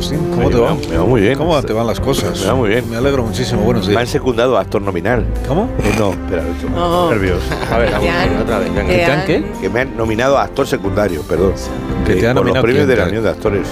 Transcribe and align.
Agustín? 0.00 0.30
¿Cómo 0.30 0.46
Oye, 0.46 0.54
te 0.56 0.60
va? 0.62 0.74
me 0.90 0.96
va- 0.96 1.04
muy 1.04 1.20
bien. 1.20 1.36
¿Cómo 1.36 1.62
te 1.62 1.72
van 1.74 1.86
las 1.86 2.00
cosas? 2.00 2.40
Me 2.40 2.46
va 2.46 2.54
muy 2.54 2.68
bien. 2.70 2.88
Me 2.88 2.96
alegro 2.96 3.22
muchísimo. 3.22 3.60
Buenos 3.62 3.86
Me 3.86 3.92
han 3.92 3.98
días. 3.98 4.08
secundado 4.08 4.56
a 4.56 4.62
actor 4.62 4.80
nominal. 4.80 5.26
¿Cómo? 5.46 5.64
Eh, 5.84 5.92
no, 5.98 6.10
espera, 6.12 6.42
No. 6.74 7.10
nervios. 7.10 7.42
A 7.70 7.76
ver, 7.78 7.94
han- 7.94 8.42
otra 8.42 8.58
vez, 8.60 8.70
que 8.70 8.80
¿Te 8.96 9.04
han 9.04 9.26
qué? 9.26 9.44
Que 9.60 9.68
me 9.68 9.80
han 9.80 9.96
nominado 9.96 10.38
a 10.38 10.44
actor 10.44 10.66
secundario, 10.66 11.20
perdón. 11.22 11.52
Que 12.06 12.14
te 12.14 12.20
Eh, 12.24 12.28
han 12.28 12.34
nominado 12.36 12.62
los 12.66 12.72
premios 12.72 12.88
de 12.88 12.96
la 12.96 13.04
Unión 13.08 13.22
de 13.24 13.28
Actores. 13.30 13.68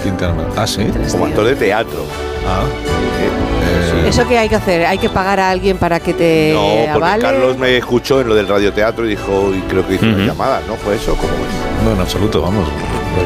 Ah, 0.55 0.67
sí. 0.67 0.85
Como 1.11 1.25
actor 1.25 1.45
de 1.45 1.55
teatro. 1.55 1.99
Ah. 2.47 2.61
Eh, 2.63 4.05
Eh, 4.05 4.09
¿Eso 4.09 4.27
que 4.27 4.37
hay 4.37 4.47
que 4.49 4.55
hacer? 4.55 4.85
¿Hay 4.85 4.97
que 4.97 5.09
pagar 5.09 5.39
a 5.39 5.49
alguien 5.49 5.77
para 5.77 5.99
que 5.99 6.13
te 6.13 6.51
no, 6.53 6.61
porque 6.61 6.89
avale? 6.89 7.21
Carlos 7.21 7.57
me 7.57 7.77
escuchó 7.77 8.21
en 8.21 8.29
lo 8.29 8.35
del 8.35 8.47
radioteatro 8.47 9.05
y 9.05 9.09
dijo, 9.09 9.51
y 9.53 9.59
creo 9.69 9.85
que 9.87 9.95
hizo 9.95 10.05
una 10.05 10.15
Ujú. 10.15 10.25
llamada, 10.25 10.61
¿no? 10.67 10.75
¿Fue 10.75 10.95
eso? 10.95 11.15
¿Cómo 11.15 11.33
es? 11.33 11.83
No, 11.85 11.91
en 11.93 11.99
absoluto, 11.99 12.41
vamos. 12.41 12.67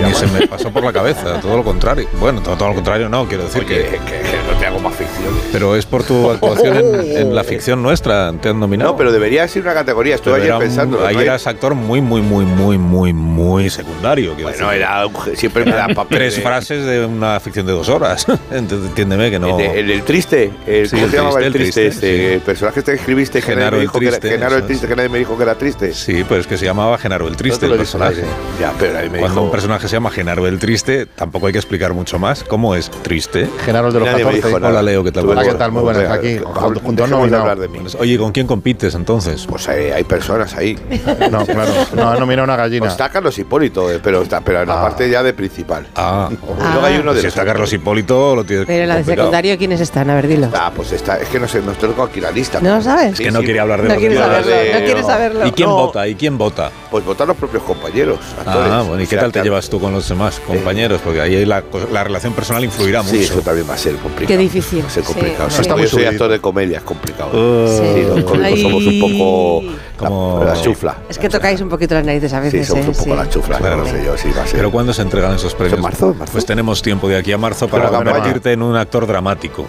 Ni 0.06 0.14
se 0.14 0.28
me 0.28 0.48
pasó 0.48 0.72
por 0.72 0.84
la 0.84 0.92
cabeza, 0.94 1.40
todo 1.42 1.58
lo 1.58 1.64
contrario. 1.64 2.08
Bueno, 2.20 2.42
todo, 2.42 2.56
todo 2.58 2.70
lo 2.70 2.76
contrario 2.76 3.10
no, 3.10 3.28
quiero 3.28 3.44
decir 3.46 3.64
Oye, 3.66 3.84
que... 3.84 3.84
que, 3.84 3.98
que 3.98 4.38
no 4.52 4.58
te 4.60 4.66
hago 4.66 4.80
más 4.80 4.96
ficciones. 4.96 5.42
Pero 5.52 5.76
es 5.76 5.86
por 5.86 6.04
tu 6.04 6.30
actuación 6.32 6.78
en, 6.78 7.18
en 7.18 7.36
la 7.36 7.44
ficción 7.44 7.82
nuestra, 7.82 8.34
te 8.42 8.50
han 8.50 8.60
nominado. 8.60 8.92
No, 8.92 8.98
pero 8.98 9.12
debería 9.12 9.48
ser 9.48 9.62
una 9.64 9.74
categoría. 9.74 10.16
Estuve 10.16 10.34
Pero 10.34 10.44
ayer 10.44 10.48
era 10.48 10.58
un- 10.58 10.64
pensando. 10.64 11.06
Ahí 11.06 11.18
eras 11.18 11.48
actor 11.48 11.74
muy, 11.76 12.02
muy, 12.02 12.22
muy, 12.22 12.46
muy, 12.46 12.78
muy, 12.78 13.14
muy 13.14 13.70
secundario. 13.70 14.34
Bueno, 14.34 14.50
decir. 14.50 14.64
era 14.82 15.06
siempre 15.36 15.66
me 15.66 15.72
dan 15.72 15.94
papel. 15.94 16.18
Tres 16.18 16.36
de- 16.38 16.42
frases 16.42 16.86
de 16.86 17.06
una 17.06 17.40
ficción 17.40 17.66
de 17.66 17.74
dos 17.74 17.90
horas. 17.90 18.26
Entiéndeme 18.52 19.30
que 19.32 19.40
no... 19.40 19.60
El, 19.60 19.66
el 19.80 19.88
del 19.88 20.04
triste, 20.04 20.52
el, 20.66 20.88
Sí, 20.90 20.96
¿cómo 20.96 21.06
el 21.06 21.12
se 21.12 21.18
llamaba 21.18 21.36
triste, 21.40 21.40
el 21.40 21.46
el 21.46 21.54
triste? 21.54 21.82
triste, 21.90 22.08
este, 22.08 22.28
sí. 22.28 22.34
El 22.34 22.42
personaje 22.42 22.80
este 22.80 22.92
que 22.92 22.98
escribiste 22.98 23.42
Genaro 23.42 23.76
el 23.78 23.82
dijo 23.84 24.00
que 24.00 24.08
triste, 24.08 24.30
Genaro 24.30 24.56
el 24.58 24.64
triste, 24.66 24.88
que 24.88 24.96
nadie 24.96 25.10
me 25.10 25.20
dijo 25.20 25.38
que 25.38 25.44
era 25.44 25.56
triste. 25.56 25.94
Sí, 25.94 26.24
pues 26.24 26.42
es 26.42 26.48
que 26.48 26.58
se 26.58 26.66
llamaba 26.66 26.98
Genaro 26.98 27.28
el 27.28 27.36
Triste, 27.36 27.68
No 27.68 27.74
el 27.74 27.80
personaje. 27.80 28.24
Ya, 28.60 28.74
pero 28.80 28.94
nadie 28.94 29.10
me 29.10 29.20
Cuando 29.20 29.36
dijo. 29.36 29.46
un 29.46 29.52
personaje 29.52 29.73
se 29.82 29.94
llama 29.96 30.10
Genaro 30.10 30.48
el 30.48 30.60
Triste, 30.60 31.06
tampoco 31.06 31.48
hay 31.48 31.54
que 31.54 31.60
explicar 31.60 31.94
mucho 31.94 32.20
más. 32.20 32.44
¿Cómo 32.44 32.76
es 32.76 32.90
triste? 32.90 33.48
Genaro 33.66 33.88
el 33.88 33.94
de 33.94 34.00
los 34.00 34.08
Nadie 34.08 34.20
me 34.26 34.32
14. 34.32 34.48
dijo 34.48 34.60
nada. 34.60 34.72
Hola, 34.72 34.82
Leo, 34.82 35.04
¿qué 35.04 35.12
tal? 35.12 35.30
Hola, 35.30 35.44
¿qué 35.44 35.54
tal? 35.54 35.72
Muy 35.72 35.82
buenas, 35.84 36.10
aquí, 36.12 36.38
que- 36.38 36.40
junto- 36.40 36.80
junto 36.80 37.04
a 37.04 37.06
un 37.06 37.10
dejemos 37.12 37.32
de 37.32 37.38
hablar 37.38 37.60
de 37.60 37.68
mí. 37.68 37.80
Oye, 38.00 38.18
¿con 38.18 38.32
quién 38.32 38.48
compites 38.48 38.96
entonces? 38.96 39.46
Pues 39.48 39.68
hay, 39.70 39.92
hay 39.92 40.04
personas 40.04 40.56
ahí. 40.56 40.78
No, 41.32 41.46
claro. 41.46 41.72
No, 41.96 42.16
no 42.20 42.26
mira 42.26 42.44
una 42.44 42.56
gallina. 42.56 42.82
Pues 42.82 42.92
está 42.94 43.10
Carlos 43.10 43.38
Hipólito, 43.38 43.92
eh, 43.92 44.00
pero, 44.04 44.22
está, 44.22 44.42
pero 44.42 44.62
en 44.62 44.68
la 44.68 44.80
Ah. 44.80 44.84
parte 44.84 45.10
ya 45.10 45.24
de 45.24 45.34
principal. 45.34 45.88
Ah, 45.96 46.30
Y 46.32 46.36
luego 46.74 46.86
hay 46.86 46.98
uno 46.98 47.14
de 47.14 47.20
si 47.22 47.26
los 47.28 47.34
está 47.34 47.46
Carlos 47.46 47.72
Hipólito, 47.74 48.36
lo 48.36 48.44
tienes 48.44 48.66
Pero 48.66 48.84
en 48.84 48.90
la 48.90 48.96
de 48.98 49.04
secundario, 49.04 49.58
¿quiénes 49.58 49.80
están? 49.82 50.10
A 50.10 50.16
ver, 50.16 50.28
dilo. 50.28 50.50
Ah, 50.54 50.72
pues 50.76 50.92
está. 50.92 51.18
Es 51.20 51.30
que 51.30 51.40
no 51.40 51.48
sé, 51.48 51.62
nos 51.62 51.78
tengo 51.78 52.04
aquí 52.04 52.20
la 52.22 52.32
lista. 52.32 52.60
¿No 52.62 52.76
lo 52.76 52.82
sabes? 52.82 53.14
Es 53.14 53.20
que 53.20 53.32
no 53.32 53.40
quiere 53.42 53.60
hablar 53.60 53.82
de 53.82 53.90
No 53.90 53.96
demás. 54.00 54.18
saberlo, 54.18 54.52
de- 54.52 54.74
no 54.80 54.86
quieres 54.86 55.06
saberlo. 55.06 55.48
¿Y 55.48 55.52
quién 55.52 55.70
No. 55.70 55.76
vota? 55.76 56.08
¿Y 56.08 56.16
quién 56.16 56.38
vota? 56.38 56.72
Pues 56.92 57.06
votar 57.06 57.28
los 57.28 57.38
propios 57.38 57.64
compañeros. 57.64 58.20
Actores. 58.40 58.72
Ah, 58.72 58.84
bueno, 58.88 59.02
¿y 59.04 59.08
qué 59.08 59.18
tal 59.18 59.32
te 59.32 59.40
que- 59.40 59.44
llevas 59.64 59.70
tú 59.70 59.80
con 59.80 59.94
los 59.94 60.08
demás 60.08 60.40
compañeros? 60.46 61.02
Porque 61.04 61.22
ahí 61.22 61.46
la, 61.46 61.64
relación 62.04 62.34
personal 62.34 62.64
influirá 62.64 63.04
Sí, 63.04 63.18
mucho. 63.18 63.34
eso 63.34 63.42
también 63.42 63.70
va 63.70 63.74
a 63.74 63.78
ser 63.78 63.96
complicado. 63.96 64.28
Qué 64.28 64.38
difícil, 64.38 64.84
Va 64.84 64.88
a 64.88 64.90
ser 64.90 65.04
sí. 65.04 65.14
complicado. 65.14 65.50
No, 65.50 65.64
Sí, 65.78 65.82
yo 65.84 65.88
soy 65.88 66.06
actor 66.06 66.32
de 66.32 66.40
comedia, 66.40 66.78
es 66.80 66.84
complicado. 66.84 67.30
Uh, 67.34 67.68
Sí, 67.68 68.02
los 68.04 68.24
cómicos 68.24 68.44
Ay. 68.46 68.62
somos 68.62 68.86
un 68.86 69.00
poco 69.00 69.64
Como- 69.98 70.44
la, 70.46 70.54
la 70.56 70.62
chufla. 70.62 70.98
Es 71.10 71.18
que 71.18 71.30
tocáis 71.30 71.62
un 71.62 71.70
poquito 71.70 71.96
las 71.96 72.06
narices 72.06 72.34
a 72.34 72.38
Sí, 72.40 72.58
veces. 72.58 72.68
somos 72.68 72.86
¿eh? 72.86 72.90
un 72.90 72.96
poco 72.96 73.10
Sí. 73.12 73.16
la 73.16 73.30
chufla, 73.30 73.58
Claro. 73.58 73.78
no 73.78 73.86
sé 73.86 74.04
yo, 74.06 74.18
sí 74.18 74.30
va 74.38 74.44
a 74.44 74.48
ser. 74.48 74.58
Pero 74.58 74.72
¿cuándo 74.72 74.94
se 74.94 75.02
entregan 75.02 75.36
esos 75.36 75.54
premios? 75.56 75.78
¿En 75.78 75.82
marzo? 75.84 76.16
Pues 76.32 76.46
tenemos 76.46 76.82
tiempo 76.82 77.08
de 77.08 77.18
aquí 77.18 77.32
a 77.32 77.38
marzo 77.38 77.68
para 77.68 77.90
convertirte 77.90 78.52
en 78.52 78.62
un 78.62 78.76
actor 78.76 79.08
dramático. 79.08 79.66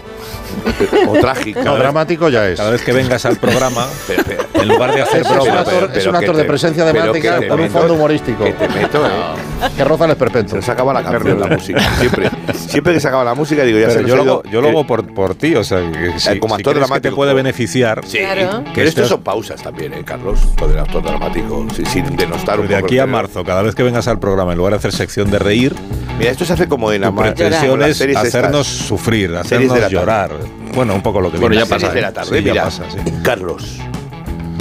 o 1.09 1.13
trágico. 1.15 1.61
No, 1.63 1.77
dramático 1.77 2.29
ya 2.29 2.49
es. 2.49 2.57
Cada 2.59 2.71
vez 2.71 2.83
que 2.83 2.93
vengas 2.93 3.25
al 3.25 3.37
programa, 3.39 3.87
en 4.55 4.69
lugar 4.69 4.95
de 4.95 5.03
hacer 5.03 5.23
Es 5.23 5.29
un 5.29 5.35
bromas, 5.35 5.69
actor, 5.69 5.91
es 5.95 6.07
un 6.07 6.17
actor 6.17 6.37
de 6.37 6.45
presencia 6.45 6.85
dramática 6.85 7.47
con 7.49 7.61
un 7.61 7.71
fondo 7.71 7.95
humorístico. 7.95 8.45
que 8.45 8.53
te 8.53 8.69
meto, 8.69 9.05
¿eh? 9.07 9.11
Que 9.85 9.89
roza 9.91 10.05
el 10.07 10.11
esperpento. 10.13 10.51
Se 10.51 10.57
nos 10.57 10.69
acaba 10.71 10.93
la 10.95 11.03
canción, 11.11 11.39
la 11.39 11.47
música. 11.47 11.81
Siempre, 11.99 12.31
siempre 12.55 12.95
que 12.95 13.01
se 13.01 13.09
acaba 13.09 13.23
la 13.25 13.35
música, 13.35 13.63
digo, 13.65 13.79
ya 13.79 13.91
se 13.91 13.97
pero 13.97 14.09
nos 14.09 14.09
yo 14.09 14.15
ha 14.15 14.25
lo 14.25 14.33
hago, 14.33 14.43
yo 14.51 14.61
lo 14.63 14.69
hago 14.69 14.87
por, 14.87 15.13
por 15.15 15.35
ti, 15.35 15.55
o 15.55 15.63
sea, 15.65 15.79
que 15.93 16.19
si, 16.19 16.31
Eh, 16.31 16.39
como 16.41 16.55
si 16.57 16.63
actor 16.63 16.63
crees 16.63 16.65
que 16.65 16.71
te 16.73 16.73
dramático. 16.75 17.17
puede 17.17 17.35
beneficiar, 17.35 18.01
Sí, 18.07 18.19
Claro. 18.19 18.65
pero 18.75 18.89
estos 18.89 19.05
estés- 19.05 19.09
son 19.09 19.23
pausas 19.23 19.63
también, 19.63 19.93
¿eh, 19.93 20.03
Carlos? 20.05 20.41
Todo 20.57 20.73
el 20.73 20.79
actor 20.79 21.03
dramático, 21.03 21.67
sí, 21.77 21.85
sin 21.85 22.17
denostar 22.17 22.61
un 22.61 22.67
de 22.67 22.75
poco 22.77 22.87
aquí 22.87 22.99
a 22.99 23.07
marzo, 23.07 23.45
cada 23.45 23.63
vez 23.63 23.75
que 23.75 23.83
vengas 23.83 24.09
al 24.09 24.19
programa, 24.19 24.53
en 24.53 24.59
lugar 24.59 24.73
de 24.73 24.79
hacer 24.79 24.93
sección 24.93 25.31
de 25.31 25.39
reír, 25.39 25.75
Mira, 26.19 26.31
esto 26.31 26.45
se 26.45 26.53
hace 26.55 26.67
como 26.69 26.91
en 26.93 27.03
la 27.03 27.13
pretensión 27.15 27.83
es 27.83 28.01
hacernos 28.17 28.67
estas. 28.73 28.87
sufrir, 28.89 29.35
hacernos 29.37 29.91
llorar. 29.91 30.31
Bueno, 30.75 30.95
un 30.95 31.03
poco 31.03 31.21
lo 31.21 31.31
que 31.31 31.37
Bueno, 31.39 31.51
viene 31.51 31.67
ya 31.69 31.75
a 31.77 31.79
ser, 31.79 31.89
pasa, 31.89 31.93
de 31.93 31.99
¿eh? 31.99 32.03
la 32.03 32.13
tarde, 32.13 32.39
Sí, 32.39 32.45
ya 32.45 32.53
mira. 32.53 32.65
pasa, 32.65 32.85
sí. 32.91 32.99
Carlos, 33.23 33.79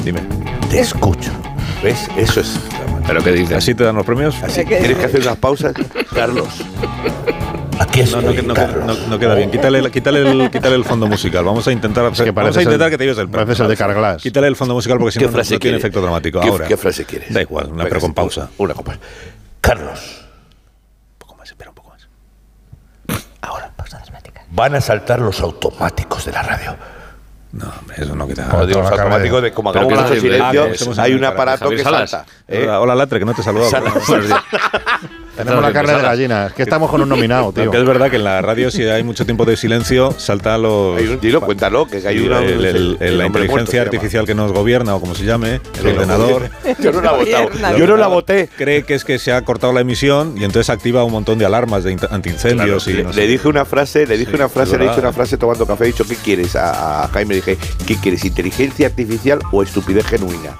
Dime. 0.03 0.21
te 0.69 0.79
escucho. 0.81 1.31
¿Ves? 1.83 2.07
Eso 2.17 2.39
es. 2.41 2.59
¿Pero 3.07 3.23
qué 3.23 3.31
dices? 3.31 3.57
¿Así 3.57 3.75
te 3.75 3.83
dan 3.83 3.95
los 3.95 4.05
premios? 4.05 4.35
Así, 4.43 4.63
tienes 4.65 4.97
que 4.97 5.05
hacer 5.05 5.21
unas 5.21 5.37
pausas. 5.37 5.73
Carlos. 6.13 6.47
Aquí 7.79 7.99
No, 8.01 8.19
estoy, 8.19 8.41
no, 8.43 8.53
no, 8.53 8.85
no- 8.85 9.07
no 9.07 9.19
queda 9.19 9.35
bien. 9.35 9.49
Quítale, 9.51 9.89
quítale, 9.91 10.21
el, 10.29 10.49
quítale 10.51 10.75
el 10.75 10.85
fondo 10.85 11.07
musical. 11.07 11.43
Vamos 11.43 11.67
a 11.67 11.71
intentar, 11.71 12.03
que 12.13 12.31
vamos 12.31 12.55
a 12.57 12.61
intentar 12.61 12.87
el- 12.87 12.91
que 12.91 12.97
te 12.97 13.03
lleves 13.03 13.17
el 13.17 13.27
premio. 13.29 13.45
pareces 13.45 13.59
el 13.61 13.67
de 13.67 13.77
Carglass. 13.77 14.21
Quítale 14.21 14.47
el 14.47 14.55
fondo 14.55 14.73
musical 14.75 14.97
porque 14.99 15.11
si 15.13 15.19
¿Qué 15.19 15.25
no, 15.25 15.31
no, 15.37 15.59
tiene 15.59 15.77
efecto 15.77 16.01
dramático. 16.01 16.39
¿Qué, 16.39 16.47
Ahora. 16.49 16.67
qué 16.67 16.77
frase 16.77 17.03
quieres? 17.05 17.33
Da 17.33 17.41
igual, 17.41 17.71
una 17.71 17.83
pero 17.85 17.99
con 17.99 18.13
pausa. 18.13 18.49
Una 18.57 18.73
con 18.73 18.85
pausa. 18.85 18.99
Carlos, 19.59 19.99
Un 21.13 21.17
poco 21.17 21.35
más, 21.35 21.49
espera 21.49 21.71
un 21.71 21.75
poco 21.75 21.89
más. 21.89 22.07
ahora 23.41 23.71
van 24.51 24.75
a 24.75 24.81
saltar 24.81 25.19
los 25.19 25.41
automáticos 25.41 26.25
de 26.25 26.31
la 26.31 26.43
radio. 26.43 26.75
No, 27.53 27.69
hombre, 27.79 27.97
eso 27.99 28.15
no 28.15 28.27
quita. 28.27 28.49
Como 28.49 28.65
digo, 28.65 28.81
los 28.81 28.91
automáticos 28.91 29.43
de 29.43 29.51
como 29.51 29.71
que 29.71 29.79
mucho 29.81 29.95
no- 29.95 30.07
silencio, 30.07 30.63
ah, 30.63 30.93
que 30.95 31.01
hay 31.01 31.13
un 31.13 31.23
aparato 31.23 31.69
que 31.69 31.83
salta. 31.83 32.25
¿eh? 32.47 32.63
Hola, 32.63 32.81
hola, 32.81 32.95
Latre, 32.95 33.19
que 33.19 33.25
no 33.25 33.33
te 33.35 33.41
he 33.41 33.43
Tenemos 35.35 35.61
la 35.63 35.73
carne 35.73 35.93
de 35.93 36.01
gallina. 36.01 36.47
Es 36.47 36.53
que 36.53 36.63
estamos 36.63 36.89
con 36.91 37.01
un 37.01 37.09
nominado, 37.09 37.51
tío. 37.53 37.63
Aunque 37.63 37.79
es 37.79 37.85
verdad 37.85 38.09
que 38.09 38.17
en 38.17 38.23
la 38.23 38.41
radio, 38.41 38.69
si 38.69 38.83
hay 38.83 39.03
mucho 39.03 39.25
tiempo 39.25 39.45
de 39.45 39.57
silencio, 39.57 40.13
salta 40.17 40.57
los. 40.57 40.97
Hay 40.97 41.07
un 41.07 41.19
tiro, 41.19 41.41
cuéntalo, 41.41 41.87
que 41.87 41.97
hay 42.07 42.19
una. 42.19 42.39
el- 42.39 42.49
el- 42.49 42.65
el- 42.65 42.97
el 42.99 43.17
la 43.17 43.23
muerto 43.29 43.39
inteligencia 43.45 43.81
artificial 43.81 44.25
que 44.25 44.35
nos 44.35 44.51
gobierna, 44.51 44.95
o 44.95 44.99
como 44.99 45.15
se 45.15 45.25
llame, 45.25 45.55
el 45.55 45.61
Sí, 45.81 45.87
ordenador. 45.87 46.49
Yo 46.79 46.91
no 46.91 47.01
la 47.01 47.13
he 47.13 47.17
votado. 47.17 47.43
Gobierna. 47.49 47.77
Yo 47.77 47.87
no 47.87 47.97
la 47.97 48.07
voté. 48.07 48.49
Cree 48.55 48.83
que 48.83 48.93
es 48.93 49.03
que 49.05 49.17
se 49.19 49.31
ha 49.31 49.41
cortado 49.43 49.73
la 49.73 49.81
emisión 49.81 50.35
y 50.37 50.43
entonces 50.43 50.69
activa 50.69 51.03
un 51.03 51.11
montón 51.11 51.37
de 51.39 51.45
alarmas 51.45 51.83
de 51.83 51.97
antiincendios 52.09 52.87
y 52.87 52.93
le, 52.93 53.03
no 53.03 53.09
le 53.09 53.15
sé. 53.15 53.27
dije 53.27 53.47
una 53.47 53.65
frase, 53.65 54.05
le 54.05 54.17
dije 54.17 54.31
Sí, 54.31 54.35
una 54.37 54.49
frase, 54.49 54.77
le 54.77 54.85
dije 54.87 54.99
una 54.99 55.13
frase 55.13 55.37
tomando 55.37 55.65
café, 55.65 55.83
he 55.85 55.87
dicho, 55.87 56.05
¿qué 56.07 56.15
quieres? 56.15 56.55
A, 56.55 57.03
a 57.03 57.07
Jaime 57.09 57.29
le 57.35 57.35
dije, 57.37 57.57
¿qué 57.87 57.95
quieres? 57.97 58.23
¿Inteligencia 58.25 58.87
artificial 58.87 59.39
o 59.51 59.63
estupidez 59.63 60.05
genuina? 60.05 60.51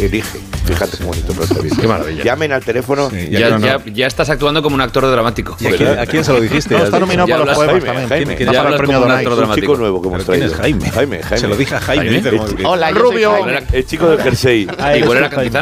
Elige, 0.00 0.38
fíjate 0.68 0.96
qué 0.98 1.04
bonito. 1.04 1.34
Qué 1.80 1.86
maravilla. 1.88 2.22
Llamen 2.24 2.52
al 2.52 2.64
teléfono. 2.64 3.10
Sí, 3.10 3.28
Ya, 3.30 3.50
no, 3.50 3.58
no. 3.58 3.66
ya- 3.66 3.80
ya 3.86 4.06
estás 4.06 4.28
actuando 4.30 4.62
como 4.62 4.74
un 4.74 4.80
actor 4.80 5.10
dramático. 5.10 5.56
¿Y 5.60 5.66
a 5.66 5.70
quién, 5.76 5.98
a 5.98 6.06
quién 6.06 6.24
se 6.24 6.32
lo 6.32 6.40
dijiste? 6.40 6.74
No, 6.74 6.78
¿Has 6.80 6.84
está 6.84 6.98
nominado 7.00 7.28
Ya 7.28 7.34
para 7.36 7.46
los 7.46 7.54
poemas 7.56 7.72
Jaime, 7.74 7.86
también. 7.86 8.08
Jaime, 8.08 8.36
que 8.36 8.44
ya 8.44 8.50
para 8.50 8.60
el 8.60 8.66
hablas 8.66 8.78
premio 8.78 8.96
como 9.00 9.06
un 9.12 9.18
actor 9.18 9.54
chico 9.54 9.76
nuevo 9.76 10.02
que 10.02 10.08
hemos 10.08 10.24
¿Pero 10.24 10.38
quién 10.38 10.48
traído. 10.48 10.54
es 10.54 10.60
Jaime? 10.60 10.90
Jaime, 10.90 11.22
Jaime. 11.22 11.38
Se 11.40 11.48
lo 11.48 11.56
dije 11.56 11.74
a 11.74 11.80
Jaime. 11.80 12.22
Hola, 12.64 12.90
Rubio. 12.90 13.32
El 13.72 13.86
chico 13.86 14.08
del 14.10 14.20
jersey. 14.22 14.68
Ah, 14.78 14.96
Igual 14.96 15.18
era 15.18 15.30
Jaime. 15.30 15.60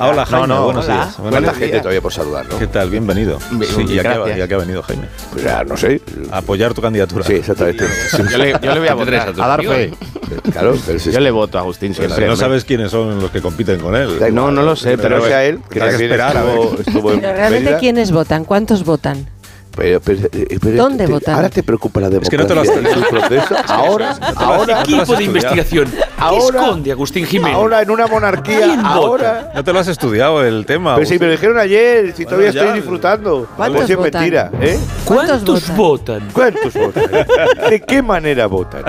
Hola, 0.00 0.24
Jaime. 0.24 0.46
No, 0.46 0.54
no, 0.56 0.64
buenos 0.64 0.84
hola. 0.86 0.94
días. 0.94 1.14
¿Cuánta 1.16 1.40
días. 1.40 1.56
gente 1.56 1.78
todavía 1.78 2.00
por 2.00 2.12
saludar, 2.12 2.46
no? 2.48 2.58
¿Qué 2.58 2.66
tal? 2.66 2.88
Bienvenido. 2.90 3.38
Bien, 3.50 3.70
Sí, 3.70 3.80
¿y 3.82 3.98
a 3.98 4.02
qué, 4.02 4.08
gracias. 4.08 4.38
y 4.38 4.40
a 4.40 4.48
qué 4.48 4.54
ha 4.54 4.58
venido 4.58 4.82
Jaime? 4.82 5.08
Pues 5.32 5.44
ya, 5.44 5.62
no 5.64 5.76
sé. 5.76 6.00
A 6.30 6.38
apoyar 6.38 6.72
tu 6.72 6.80
candidatura. 6.80 7.24
Sí, 7.24 7.34
exactamente. 7.34 7.84
Yo 8.32 8.38
le, 8.38 8.52
yo 8.52 8.74
le 8.74 8.80
voy 8.80 8.88
a 8.88 8.94
¿Qué 8.94 8.98
te 9.00 9.06
traes 9.06 9.26
votar. 9.26 9.44
A 9.44 9.48
dar 9.48 9.62
fe. 9.64 9.92
Claro, 10.52 10.76
pero 10.86 10.98
si- 10.98 11.12
Yo 11.12 11.20
le 11.20 11.30
voto 11.30 11.58
a 11.58 11.60
Agustín 11.60 11.94
siempre. 11.94 12.14
Pero 12.16 12.28
no 12.28 12.36
sabes 12.36 12.64
quiénes 12.64 12.90
son 12.90 13.20
los 13.20 13.30
que 13.30 13.42
compiten 13.42 13.78
con 13.80 13.94
él. 13.94 14.18
No, 14.34 14.50
no 14.50 14.62
lo 14.62 14.74
sé, 14.74 14.96
Pero 14.96 15.02
pero- 15.16 15.26
sea 15.26 15.44
él, 15.44 15.60
que 15.70 15.78
que 15.80 15.88
esperar, 15.90 16.36
a 16.36 16.40
estuvo, 16.44 16.78
estuvo 16.80 17.10
realmente, 17.10 17.60
Mérida. 17.64 17.78
¿quiénes 17.78 18.10
votan? 18.10 18.44
¿Cuántos 18.44 18.84
votan? 18.84 19.26
Pero, 19.76 20.00
pero, 20.00 20.28
eh, 20.32 20.58
pero 20.60 20.76
¿Dónde 20.76 21.04
te- 21.06 21.12
votan? 21.12 21.34
Ahora 21.34 21.48
te 21.50 21.62
preocupa 21.62 22.00
la 22.00 22.06
Es 22.06 22.28
que 22.28 22.36
no 22.38 22.44
democracia 22.44 22.74
te 22.82 22.96
lo 22.96 23.02
has- 23.02 23.08
proceso. 23.08 23.56
Ahora, 23.66 24.16
ahora, 24.36 24.80
Equipo 24.82 25.16
de 25.16 25.24
investigación. 25.24 25.90
¿Qué 25.90 26.02
Ahora- 26.18 26.60
esconde 26.62 26.92
Agustín 26.92 27.26
Jiménez? 27.26 27.56
ahora 27.56 27.82
en 27.82 27.90
una 27.90 28.06
monarquía, 28.06 28.60
¿Quién 28.60 28.80
ahora. 28.80 29.50
No 29.54 29.64
te 29.64 29.72
lo 29.72 29.78
has 29.80 29.88
estudiado 29.88 30.44
el 30.44 30.64
tema. 30.64 30.94
Pero 30.94 31.06
si 31.08 31.18
me 31.18 31.26
lo 31.26 31.32
dijeron 31.32 31.58
ayer, 31.58 32.12
si 32.16 32.24
todavía 32.24 32.50
ya. 32.50 32.60
estoy 32.62 32.76
disfrutando. 32.78 33.48
¿Cuántos 33.56 33.84
Pues 33.86 33.96
votan? 33.96 34.12
mentira, 34.22 34.50
¿eh? 34.60 34.78
¿Cuántos 35.04 35.76
votan? 35.76 36.28
¿Cuántos 36.32 36.72
votan? 36.74 37.04
¿De 37.70 37.80
qué 37.80 38.00
manera 38.02 38.46
votan? 38.46 38.84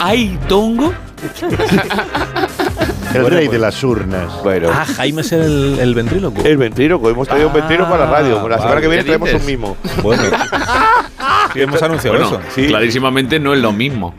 ¿Hay 0.00 0.38
tongo? 0.48 0.92
El 3.14 3.26
rey 3.30 3.48
de 3.48 3.58
las 3.58 3.82
urnas. 3.84 4.42
Bueno, 4.42 4.68
Ah, 4.72 4.84
Jaime 4.96 5.22
es 5.22 5.32
el, 5.32 5.78
el 5.80 5.94
ventríloco. 5.94 6.42
el 6.44 6.56
ventríloco, 6.56 7.08
hemos 7.10 7.26
traído 7.28 7.48
un 7.48 7.54
ventríloco 7.54 7.90
para 7.90 8.04
la 8.06 8.10
radio. 8.10 8.48
La 8.48 8.56
Ah, 8.56 8.58
semana 8.60 8.80
que 8.80 8.88
viene 8.88 9.02
¿qué 9.04 9.08
traemos 9.10 9.28
dices? 9.28 9.40
un 9.42 9.46
mimo. 9.46 9.76
Bueno. 10.02 10.22
Sí, 11.52 11.62
hemos 11.62 11.80
anunciado 11.82 12.18
Bueno, 12.18 12.36
eso. 12.36 12.40
Sí. 12.54 12.66
clarísimamente 12.66 13.40
no 13.40 13.54
es 13.54 13.60
lo 13.60 13.72
mismo. 13.72 14.14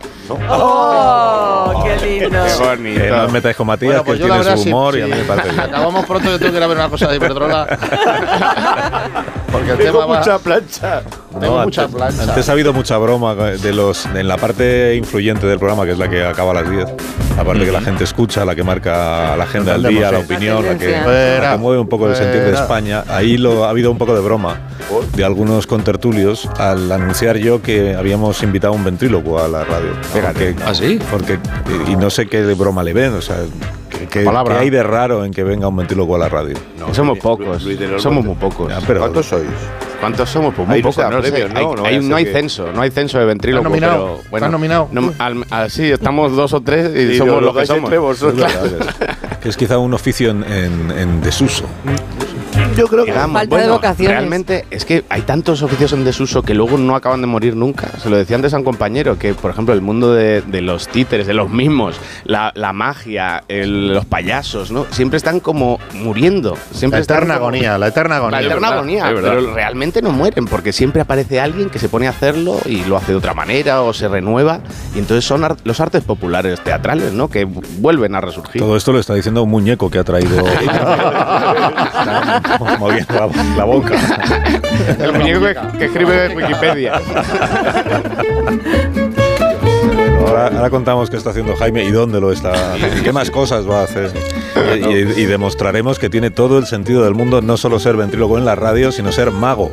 ¡Oh! 0.50 1.84
¡Qué 1.84 2.06
lindo! 2.20 2.30
Qué 2.46 2.66
bonito. 2.66 3.04
Eh, 3.04 3.10
no 3.12 3.24
os 3.26 3.32
metáis 3.32 3.56
con 3.56 3.68
Matías, 3.68 3.90
Bueno, 3.92 4.04
pues 4.06 4.18
que 4.20 4.28
yo 4.28 4.34
él 4.34 4.42
tiene 4.42 4.58
su 4.58 4.64
humor 4.70 4.98
y 4.98 5.02
a 5.02 5.06
mí 5.06 5.12
me 5.12 5.24
parece 5.24 5.50
bien. 5.50 5.60
Acabamos 5.60 6.06
pronto 6.06 6.32
que 6.32 6.38
tengo 6.40 6.52
que 6.52 6.58
ir 6.58 6.64
a 6.64 6.68
ver 6.68 6.78
una 6.78 6.90
cosa 6.90 7.08
de 7.10 7.16
Iberdrola. 7.18 7.68
Porque 9.52 9.72
el 9.72 9.78
Tengo 9.78 9.92
tema 10.02 10.06
va... 10.14 10.18
mucha 10.20 10.40
plancha. 10.40 11.02
Tengo 11.40 11.58
No, 11.58 11.64
mucha 11.64 11.84
antes, 11.84 11.96
plancha. 11.96 12.24
antes 12.24 12.50
ha 12.50 12.52
habido 12.52 12.74
mucha 12.74 12.98
broma 12.98 13.36
de 13.36 13.74
los 13.74 14.06
en 14.08 14.28
la 14.28 14.38
parte 14.38 14.96
influyente 14.96 15.46
del 15.48 15.60
programa, 15.60 15.86
que 15.86 15.92
es 15.92 15.98
la 15.98 16.10
que 16.10 16.24
acaba 16.24 16.52
a 16.52 16.56
las 16.62 16.70
10. 16.70 16.86
La 17.38 17.44
parte 17.44 17.66
que 17.66 17.72
la 17.72 17.82
gente 17.82 18.04
escucha, 18.04 18.44
la 18.46 18.56
que 18.56 18.64
marca 18.64 19.36
la 19.38 19.44
agenda 19.44 19.74
del 19.78 19.84
día, 19.94 20.12
la 20.12 20.20
opinión, 20.20 20.66
la 20.66 20.78
que, 20.78 20.90
la 20.92 21.52
que 21.52 21.58
mueve 21.60 21.80
un 21.80 21.88
poco 21.88 22.08
el 22.10 22.16
sentir 22.16 22.42
de. 22.42 22.54
España. 22.54 23.04
Ahí 23.10 23.38
lo, 23.38 23.66
ha 23.66 23.70
habido 23.70 23.92
un 23.92 23.98
poco 24.00 24.16
de 24.16 24.22
broma 24.22 24.58
de 25.16 25.24
algunos 25.24 25.68
contertulios 25.68 26.50
al 26.58 26.92
anunciar 26.92 27.38
yo 27.38 27.62
que 27.62 27.96
habíamos 27.96 28.42
invitado 28.42 28.74
a 28.74 28.76
un 28.78 28.84
ventrílocuo 28.84 29.38
a 29.44 29.48
la 29.48 29.64
radio. 29.64 29.92
Porque, 30.12 30.56
¿Ah, 30.66 30.74
sí? 30.74 31.00
Porque, 31.12 31.38
y 31.88 31.96
no 31.96 32.10
sé 32.10 32.26
qué 32.28 32.42
broma 32.56 32.84
le 32.84 32.94
ven, 32.94 33.14
o 33.14 33.22
sea, 33.22 33.38
¿qué, 33.90 34.08
qué- 34.08 34.24
Palabra. 34.26 34.56
qué 34.56 34.62
hay 34.62 34.70
de 34.72 34.82
raro 34.82 35.24
en 35.24 35.32
que 35.32 35.44
venga 35.44 35.68
un 35.68 35.76
ventrílocuo 35.76 36.16
a 36.16 36.20
la 36.20 36.30
radio? 36.30 36.56
somos 36.94 37.20
pocos. 37.20 37.64
Luis 37.64 37.78
somos 37.98 38.26
muy 38.26 38.36
pocos. 38.36 38.70
Ya, 38.70 38.80
pero- 38.88 39.02
¿Cuántos 39.02 39.28
sois? 39.28 39.46
¿Cuántos 40.00 40.30
somos? 40.30 40.54
Pues 40.54 40.68
muy 40.68 40.82
pocos. 40.82 41.04
no 41.10 41.22
premios, 41.22 41.52
¿no? 41.54 41.60
Hay- 41.60 41.66
No 41.76 41.86
hay- 41.86 42.00
no 42.00 42.16
que- 42.18 42.32
censo, 42.32 42.72
no 42.72 42.82
hay 42.82 42.92
censo 42.92 43.18
de 43.20 43.26
ventríloco. 43.26 43.68
¿Estás 43.68 43.72
nominado? 43.82 44.06
Pero, 44.18 44.30
bueno, 44.30 44.46
¿Estás 44.46 44.52
nominado? 44.52 44.90
no, 44.92 45.14
al- 45.18 45.46
al- 45.50 45.72
sí, 45.72 45.86
estamos 45.92 46.36
dos 46.36 46.54
o 46.54 46.62
tres 46.62 46.92
y, 46.96 47.14
Y 47.14 47.18
somos 47.18 47.36
lo 47.36 47.42
los 47.54 47.58
que 47.58 47.66
somos. 47.66 47.84
entre 47.86 47.98
vosotros. 47.98 48.52
que 49.42 49.50
es 49.50 49.58
quizá 49.58 49.78
un 49.80 49.94
oficio 49.94 50.30
en, 50.32 50.44
en- 50.44 50.92
en 50.92 51.22
desuso. 51.22 51.66
Yo 52.78 52.88
creo 52.88 53.06
que 53.06 53.12
Digamos, 53.12 53.34
Falta 53.38 53.58
de 53.58 53.70
vocaciones. 53.70 54.12
Realmente 54.18 54.66
es 54.70 54.86
que 54.86 55.04
hay 55.10 55.22
tantos 55.24 55.62
oficios 55.64 55.94
en 55.94 56.04
desuso 56.06 56.42
que 56.44 56.54
luego 56.54 56.78
no 56.78 56.96
acaban 56.96 57.22
de 57.22 57.28
morir 57.28 57.56
nunca. 57.56 57.88
Se 58.02 58.10
lo 58.10 58.18
decía 58.18 58.36
antes 58.36 58.54
a 58.54 58.58
un 58.58 58.64
compañero 58.64 59.18
que, 59.18 59.34
por 59.34 59.52
ejemplo, 59.52 59.74
el 59.74 59.82
mundo 59.82 60.14
de, 60.14 60.42
de 60.42 60.62
los 60.62 60.88
títeres, 60.88 61.28
de 61.28 61.34
los 61.34 61.50
mismos, 61.50 61.96
la, 62.26 62.52
la 62.56 62.74
magia, 62.74 63.44
el- 63.48 63.94
los 63.94 64.06
payasos, 64.06 64.72
¿no? 64.72 64.86
Siempre 64.92 65.18
están 65.18 65.40
como 65.40 65.80
muriendo. 65.94 66.58
Siempre 66.72 67.00
La 67.00 67.02
están 67.02 67.18
eterna 67.18 67.34
como- 67.36 67.48
agonía, 67.48 67.78
la 67.78 67.88
eterna 67.88 68.18
agonía. 68.18 68.42
La 68.42 68.48
eterna 68.48 68.68
verdad, 68.70 68.78
agonía, 68.80 69.12
pero 69.14 69.54
realmente 69.54 70.02
no 70.02 70.12
mueren 70.12 70.46
porque 70.46 70.72
siempre 70.74 71.02
aparece 71.02 71.40
alguien 71.40 71.70
que 71.70 71.80
se 71.80 71.90
pone 71.90 72.08
a 72.08 72.12
hacerlo 72.12 72.58
y 72.66 72.84
lo 72.86 72.98
hace 72.98 73.12
de 73.14 73.18
otra 73.18 73.34
manera 73.34 73.82
o 73.82 73.94
se 73.94 74.08
renueva 74.08 74.60
y 74.96 75.00
entonces 75.00 75.26
son 75.26 75.44
ar- 75.44 75.58
los 75.64 75.80
artes 75.80 76.04
populares 76.04 76.60
teatrales, 76.62 77.14
¿no? 77.14 77.30
Que 77.30 77.46
vuelven 77.46 78.16
a 78.16 78.22
resurgir. 78.22 78.62
Todo 78.62 78.76
esto 78.78 78.92
lo 78.94 79.00
está 79.00 79.14
diciendo 79.14 79.44
un 79.44 79.50
muñeco 79.50 79.90
que 79.90 80.00
ha 80.00 80.04
traído. 80.04 80.44
Moviendo 82.80 83.14
la, 83.14 83.56
la 83.58 83.64
boca. 83.64 83.96
El 85.00 85.14
muñeco 85.14 85.42
que, 85.72 85.78
que 85.78 85.86
escribe 85.86 86.36
Wikipedia. 86.36 87.02
Ahora, 90.28 90.48
ahora 90.48 90.70
contamos 90.70 91.10
qué 91.10 91.16
está 91.18 91.30
haciendo 91.30 91.56
Jaime 91.56 91.84
y 91.86 91.92
dónde 91.92 92.20
lo 92.20 92.32
está. 92.32 92.52
Qué 93.04 93.12
más 93.14 93.32
cosas 93.32 93.68
va 93.70 93.82
a 93.82 93.84
hacer. 93.84 94.12
Y, 94.76 94.86
y- 94.86 95.22
y 95.22 95.26
demostraremos 95.26 96.00
que 96.00 96.10
tiene 96.10 96.32
todo 96.32 96.58
el 96.58 96.66
sentido 96.66 97.04
del 97.04 97.14
mundo 97.14 97.42
no 97.42 97.56
solo 97.56 97.80
ser 97.80 97.96
ventrílogo 97.96 98.38
en 98.38 98.44
la 98.46 98.56
radio, 98.56 98.92
sino 98.92 99.12
ser 99.14 99.32
mago. 99.32 99.72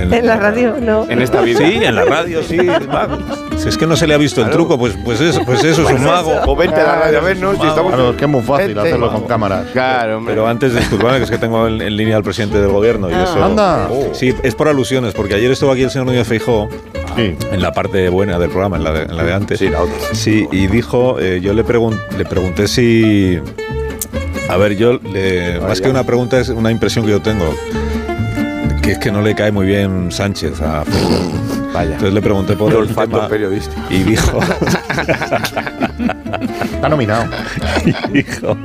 En 0.00 0.26
la 0.26 0.36
radio, 0.36 0.76
no. 0.80 1.06
En 1.08 1.20
esta 1.22 1.40
vida. 1.42 1.58
Sí, 1.58 1.78
en 1.82 1.94
la 1.94 2.04
radio, 2.04 2.42
sí, 2.42 2.56
mago. 2.56 3.18
Si 3.56 3.68
es 3.68 3.78
que 3.78 3.86
no 3.86 3.96
se 3.96 4.06
le 4.06 4.14
ha 4.14 4.18
visto 4.18 4.42
el 4.42 4.50
truco, 4.50 4.78
pues, 4.78 4.94
pues, 5.04 5.20
eso, 5.20 5.40
pues 5.44 5.62
eso 5.64 5.88
es 5.88 5.94
un 5.94 6.04
mago. 6.04 6.32
O 6.46 6.56
vente 6.56 6.80
a 6.80 6.84
la 6.84 6.96
radio 6.96 7.18
a 7.18 7.22
vernos 7.22 7.56
si 7.60 7.66
estamos. 7.66 7.92
Claro, 7.94 8.10
es 8.10 8.16
que 8.16 8.24
es 8.24 8.30
muy 8.30 8.42
fácil 8.42 8.66
Vente. 8.74 8.80
hacerlo 8.80 9.10
con 9.12 9.22
cámaras. 9.24 9.66
Claro, 9.72 10.18
hombre. 10.18 10.34
Pero 10.34 10.46
antes, 10.46 10.74
disculpadme, 10.74 11.18
que 11.18 11.24
es 11.24 11.30
que 11.30 11.38
tengo 11.38 11.66
en, 11.66 11.80
en 11.80 11.96
línea 11.96 12.16
al 12.16 12.22
presidente 12.22 12.60
del 12.60 12.70
gobierno. 12.70 13.08
Y 13.10 13.14
Ah. 13.14 13.22
eso, 13.24 13.44
Anda. 13.44 13.88
Sí, 14.12 14.34
es 14.42 14.54
por 14.54 14.68
alusiones, 14.68 15.14
porque 15.14 15.34
ayer 15.34 15.50
estuvo 15.50 15.70
aquí 15.72 15.82
el 15.82 15.90
señor 15.90 16.06
Núñez 16.06 16.26
Feijó 16.26 16.68
Sí. 17.16 17.36
en 17.52 17.62
la 17.62 17.72
parte 17.72 18.08
buena 18.08 18.38
del 18.38 18.50
programa, 18.50 18.76
en 18.76 18.84
la 18.84 18.92
de, 18.92 19.02
en 19.04 19.16
la 19.16 19.22
de 19.24 19.32
antes. 19.32 19.58
Sí, 19.60 19.68
la 19.68 19.82
otra. 19.82 19.94
Sí, 20.12 20.46
y 20.50 20.66
dijo, 20.66 21.18
eh, 21.20 21.40
yo 21.40 21.52
le, 21.54 21.64
pregun- 21.64 21.98
le 22.18 22.24
pregunté 22.24 22.66
si... 22.68 23.38
A 24.48 24.56
ver, 24.56 24.76
yo, 24.76 24.94
le- 25.02 25.58
más 25.60 25.80
que 25.80 25.88
una 25.88 26.04
pregunta, 26.04 26.38
es 26.38 26.48
una 26.50 26.70
impresión 26.70 27.04
que 27.04 27.12
yo 27.12 27.22
tengo, 27.22 27.54
que 28.84 28.92
es 28.92 28.98
que 28.98 29.10
no 29.10 29.22
le 29.22 29.34
cae 29.34 29.50
muy 29.50 29.66
bien 29.66 30.12
Sánchez 30.12 30.60
a 30.60 30.84
Feijó. 30.84 31.32
Vaya. 31.72 31.92
Entonces 31.92 32.12
le 32.14 32.20
pregunté 32.22 32.54
por 32.54 32.72
El 32.72 32.88
tema 32.94 33.28
periodístico. 33.28 33.80
y 33.90 34.02
dijo, 34.02 34.40
Está 36.74 36.88
nominado. 36.88 37.24
y 38.12 38.22
dijo, 38.22 38.56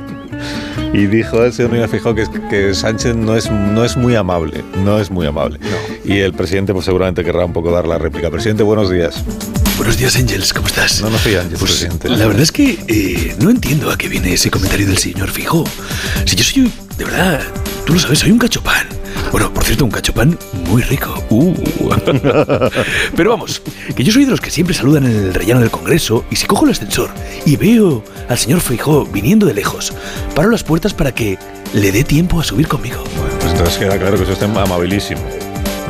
y 0.92 1.06
dijo 1.06 1.44
el 1.44 1.52
señor 1.52 1.72
Núñez 1.72 1.90
Feijó 1.90 2.14
que, 2.14 2.26
que 2.50 2.74
Sánchez 2.74 3.16
no 3.16 3.34
es, 3.36 3.50
no 3.50 3.84
es 3.84 3.96
muy 3.96 4.14
amable, 4.14 4.62
no 4.84 4.98
es 5.00 5.10
muy 5.10 5.26
amable. 5.26 5.58
Y 6.04 6.18
el 6.18 6.32
presidente 6.34 6.72
pues 6.74 6.84
seguramente 6.84 7.24
querrá 7.24 7.44
un 7.44 7.52
poco 7.52 7.70
dar 7.72 7.86
la 7.88 7.98
réplica. 7.98 8.30
Presidente, 8.30 8.62
buenos 8.62 8.90
días. 8.90 9.22
Buenos 9.78 9.96
días, 9.96 10.14
Angels, 10.16 10.52
¿cómo 10.52 10.66
estás? 10.68 11.00
No, 11.00 11.08
no 11.08 11.16
soy 11.16 11.36
Ángel, 11.36 11.56
Pues 11.58 11.70
presidente. 11.72 12.10
la 12.10 12.26
verdad 12.26 12.42
es 12.42 12.52
que 12.52 12.78
eh, 12.86 13.34
no 13.40 13.48
entiendo 13.48 13.90
a 13.90 13.96
qué 13.96 14.08
viene 14.08 14.34
ese 14.34 14.50
comentario 14.50 14.86
del 14.86 14.98
señor 14.98 15.30
Fijo. 15.30 15.64
Si 16.26 16.36
yo 16.36 16.44
soy, 16.44 16.70
de 16.98 17.04
verdad, 17.06 17.40
tú 17.86 17.94
lo 17.94 17.98
sabes, 17.98 18.18
soy 18.18 18.30
un 18.30 18.38
cachopán. 18.38 18.86
Bueno, 19.30 19.52
por 19.52 19.64
cierto, 19.64 19.84
un 19.84 19.90
cachopán 19.90 20.36
muy 20.68 20.82
rico. 20.82 21.14
Uh. 21.30 21.54
Pero 23.16 23.30
vamos, 23.30 23.62
que 23.94 24.02
yo 24.02 24.12
soy 24.12 24.24
de 24.24 24.32
los 24.32 24.40
que 24.40 24.50
siempre 24.50 24.74
saludan 24.74 25.04
en 25.04 25.12
el 25.12 25.34
rellano 25.34 25.60
del 25.60 25.70
Congreso 25.70 26.24
y 26.30 26.36
si 26.36 26.46
cojo 26.46 26.64
el 26.64 26.72
ascensor 26.72 27.10
y 27.46 27.56
veo 27.56 28.02
al 28.28 28.38
señor 28.38 28.60
Feijó 28.60 29.04
viniendo 29.06 29.46
de 29.46 29.54
lejos, 29.54 29.92
paro 30.34 30.50
las 30.50 30.64
puertas 30.64 30.94
para 30.94 31.12
que 31.14 31.38
le 31.72 31.92
dé 31.92 32.02
tiempo 32.02 32.40
a 32.40 32.44
subir 32.44 32.66
conmigo. 32.66 33.04
Bueno, 33.16 33.34
pues 33.38 33.52
entonces 33.52 33.78
queda 33.78 33.98
claro 33.98 34.16
que 34.16 34.24
eso 34.24 34.32
está 34.32 34.46
amabilísimo. 34.46 35.20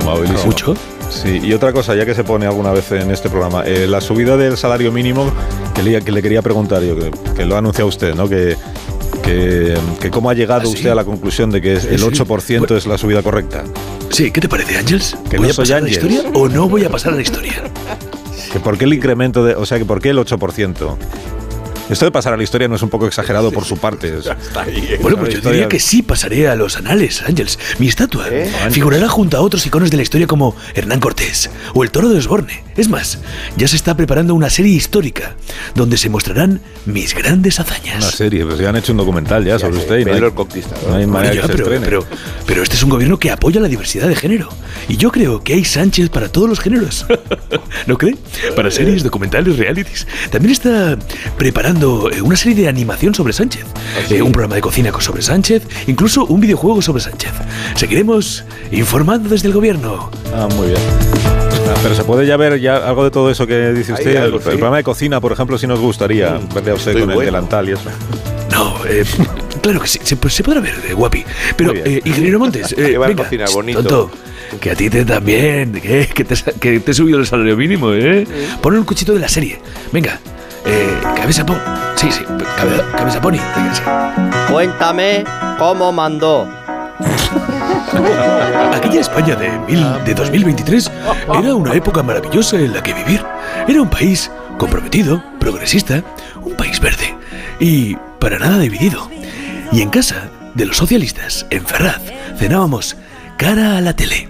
Amabilísimo. 0.02 0.46
¿Mucho? 0.46 0.74
Sí, 1.10 1.40
y 1.42 1.52
otra 1.54 1.72
cosa, 1.72 1.94
ya 1.96 2.06
que 2.06 2.14
se 2.14 2.22
pone 2.22 2.46
alguna 2.46 2.70
vez 2.70 2.92
en 2.92 3.10
este 3.10 3.28
programa, 3.28 3.64
eh, 3.64 3.86
la 3.88 4.00
subida 4.00 4.36
del 4.36 4.56
salario 4.56 4.92
mínimo, 4.92 5.32
que 5.74 5.82
le, 5.82 6.02
que 6.02 6.12
le 6.12 6.22
quería 6.22 6.40
preguntar 6.40 6.82
yo, 6.82 6.96
que, 6.96 7.10
que 7.34 7.44
lo 7.44 7.56
ha 7.56 7.58
anunciado 7.58 7.88
usted, 7.88 8.14
¿no? 8.14 8.28
Que, 8.28 8.56
que, 9.22 9.76
que 10.00 10.10
cómo 10.10 10.30
ha 10.30 10.34
llegado 10.34 10.62
¿Ah, 10.62 10.66
sí? 10.66 10.74
usted 10.76 10.90
a 10.90 10.94
la 10.94 11.04
conclusión 11.04 11.50
de 11.50 11.60
que 11.60 11.74
el 11.74 11.80
Sí, 11.98 12.04
8% 12.04 12.58
bueno. 12.58 12.76
es 12.76 12.86
la 12.86 12.98
subida 12.98 13.22
correcta. 13.22 13.64
Sí, 14.10 14.30
¿qué 14.30 14.40
te 14.40 14.48
parece, 14.48 14.76
Ángels? 14.76 15.16
Que 15.30 15.36
¿Voy 15.38 15.46
no 15.48 15.52
a 15.52 15.56
pasar 15.56 15.78
a 15.78 15.80
la 15.82 15.90
historia 15.90 16.22
o 16.34 16.48
no 16.48 16.68
voy 16.68 16.84
a 16.84 16.90
pasar 16.90 17.12
a 17.12 17.16
la 17.16 17.22
historia? 17.22 17.62
Que 18.52 18.58
¿Por 18.60 18.76
qué 18.78 18.84
el 18.84 18.94
incremento 18.94 19.44
de, 19.44 19.54
o 19.54 19.64
sea, 19.66 19.78
que 19.78 19.84
por 19.84 20.00
qué 20.00 20.10
el 20.10 20.18
8%? 20.18 20.96
Esto 21.90 22.04
de 22.04 22.10
pasar 22.10 22.32
a 22.32 22.36
la 22.36 22.42
historia 22.42 22.68
no 22.68 22.76
es 22.76 22.82
un 22.82 22.88
poco 22.88 23.06
exagerado 23.06 23.50
por 23.52 23.64
su 23.64 23.76
parte. 23.78 24.08
es- 24.18 24.24
Bueno, 25.00 25.16
pues 25.18 25.32
yo 25.32 25.38
historia- 25.38 25.50
diría 25.52 25.68
que 25.68 25.80
sí 25.80 26.02
pasaré 26.02 26.48
a 26.48 26.54
los 26.54 26.76
anales, 26.76 27.22
Ángels. 27.22 27.58
Mi 27.78 27.88
estatua 27.88 28.28
¿Eh? 28.30 28.50
figurará 28.70 29.08
junto 29.08 29.36
a 29.36 29.40
otros 29.40 29.66
iconos 29.66 29.90
de 29.90 29.96
la 29.96 30.02
historia 30.02 30.26
como 30.26 30.54
Hernán 30.74 31.00
Cortés 31.00 31.50
o 31.74 31.82
el 31.82 31.90
Toro 31.90 32.08
de 32.08 32.18
Osborne. 32.18 32.62
Es 32.76 32.88
más, 32.88 33.18
ya 33.56 33.68
se 33.68 33.76
está 33.76 33.96
preparando 33.96 34.34
una 34.34 34.48
serie 34.50 34.72
histórica 34.72 35.34
donde 35.74 35.96
se 35.98 36.08
mostrarán 36.08 36.60
mis 36.86 37.14
grandes 37.14 37.58
Una 37.58 37.68
hazañas. 37.68 38.04
serie, 38.14 38.44
pues 38.46 38.58
ya 38.58 38.70
han 38.70 38.76
hecho 38.76 38.92
un 38.92 38.98
documental 38.98 39.44
ya 39.44 39.58
sobre 39.58 39.78
usted 39.78 39.98
y 39.98 40.04
no 40.04 40.10
hay, 40.10 40.14
Pedro 40.14 40.26
el 40.28 40.34
Conquistador. 40.34 40.88
no 40.88 40.94
hay 40.96 41.04
Bueno, 41.04 41.12
manera 41.12 41.34
ya, 41.34 41.40
que 41.42 41.46
se 41.48 41.52
pero, 41.64 41.80
pero, 41.80 42.06
pero 42.46 42.62
este 42.62 42.76
es 42.76 42.82
un 42.82 42.90
gobierno 42.90 43.18
que 43.18 43.30
apoya 43.30 43.60
la 43.60 43.68
diversidad 43.68 44.08
de 44.08 44.16
género. 44.16 44.48
Y 44.88 44.96
yo 44.96 45.10
creo 45.10 45.42
que 45.42 45.54
hay 45.54 45.64
Sánchez 45.64 46.08
para 46.10 46.28
todos 46.30 46.48
los 46.48 46.60
géneros. 46.60 47.04
¿No 47.86 47.98
cree? 47.98 48.16
Para 48.56 48.70
series, 48.70 49.02
documentales, 49.02 49.56
realities. 49.58 50.06
También 50.30 50.52
está 50.52 50.98
preparando 51.36 51.79
eh, 51.80 52.20
una 52.22 52.36
serie 52.36 52.54
de 52.62 52.68
animación 52.68 53.14
sobre 53.14 53.32
Sánchez. 53.32 53.64
Eh, 54.10 54.22
un 54.22 54.32
programa 54.32 54.54
de 54.56 54.60
cocina 54.60 54.92
co- 54.92 55.00
sobre 55.00 55.22
Sánchez. 55.22 55.62
Incluso 55.86 56.24
un 56.26 56.40
videojuego 56.40 56.82
sobre 56.82 57.02
Sánchez. 57.02 57.32
Seguiremos 57.76 58.44
informando 58.70 59.28
desde 59.28 59.48
el 59.48 59.54
gobierno. 59.54 60.10
Ah, 60.34 60.48
muy 60.56 60.68
bien. 60.68 60.80
Ah, 61.68 61.74
Pero 61.82 61.94
se 61.94 62.04
puede 62.04 62.26
ya 62.26 62.36
ver 62.36 62.60
ya 62.60 62.76
algo 62.76 63.04
de 63.04 63.10
todo 63.10 63.30
eso 63.30 63.46
que 63.46 63.72
dice 63.72 63.92
usted. 63.92 64.10
El, 64.12 64.16
algo, 64.18 64.36
el 64.38 64.42
sí. 64.42 64.48
programa 64.50 64.76
de 64.78 64.82
cocina, 64.82 65.20
por 65.20 65.32
ejemplo, 65.32 65.56
si 65.58 65.66
nos 65.66 65.78
gustaría 65.80 66.38
verle 66.54 66.70
a 66.72 66.74
usted 66.74 66.92
con 66.92 67.02
el 67.02 67.06
bueno. 67.14 67.20
delantal 67.22 67.68
y 67.68 67.72
eso. 67.72 67.82
No, 68.50 68.74
eh, 68.86 69.04
claro 69.62 69.80
que 69.80 69.86
sí, 69.88 70.00
se, 70.02 70.16
se 70.28 70.42
podrá 70.42 70.60
ver, 70.60 70.74
eh, 70.88 70.92
guapi. 70.94 71.24
Pero, 71.56 71.72
eh, 71.74 72.00
ingeniero 72.04 72.38
Montes, 72.38 72.72
eh, 72.76 72.98
va 72.98 73.06
a 73.06 73.08
venga, 73.08 73.22
cocinar 73.24 73.48
bonito. 73.52 73.82
tonto, 73.82 74.10
que 74.60 74.70
a 74.72 74.74
ti 74.74 74.90
te 74.90 75.04
también, 75.04 75.72
que, 75.72 76.08
que 76.12 76.24
te, 76.24 76.34
que 76.58 76.80
te 76.80 76.90
he 76.90 76.94
subido 76.94 77.18
el 77.20 77.26
salario 77.26 77.56
mínimo, 77.56 77.92
¿eh? 77.92 78.26
Pon 78.60 78.76
un 78.76 78.84
cuchito 78.84 79.12
de 79.14 79.20
la 79.20 79.28
serie. 79.28 79.60
Venga, 79.92 80.18
eh, 80.64 81.00
cabeza 81.16 81.44
pon. 81.44 81.58
Sí, 81.96 82.10
sí, 82.12 82.24
cabe- 82.56 82.84
cabeza 82.96 83.20
pony. 83.20 83.36
Sí. 83.72 83.82
Cuéntame 84.50 85.24
cómo 85.58 85.92
mandó. 85.92 86.48
Aquella 88.74 89.00
España 89.00 89.36
de, 89.36 89.50
mil, 89.60 89.84
de 90.04 90.14
2023 90.14 90.90
era 91.42 91.54
una 91.54 91.74
época 91.74 92.02
maravillosa 92.02 92.56
en 92.56 92.72
la 92.72 92.82
que 92.82 92.94
vivir. 92.94 93.24
Era 93.68 93.82
un 93.82 93.88
país 93.90 94.30
comprometido, 94.58 95.22
progresista, 95.38 96.02
un 96.42 96.54
país 96.56 96.80
verde 96.80 97.14
y 97.58 97.96
para 98.18 98.38
nada 98.38 98.58
dividido. 98.58 99.10
Y 99.72 99.82
en 99.82 99.90
casa 99.90 100.28
de 100.54 100.66
los 100.66 100.76
socialistas, 100.76 101.46
en 101.50 101.64
Ferraz, 101.64 102.00
cenábamos 102.38 102.96
cara 103.36 103.76
a 103.76 103.80
la 103.80 103.94
tele, 103.94 104.28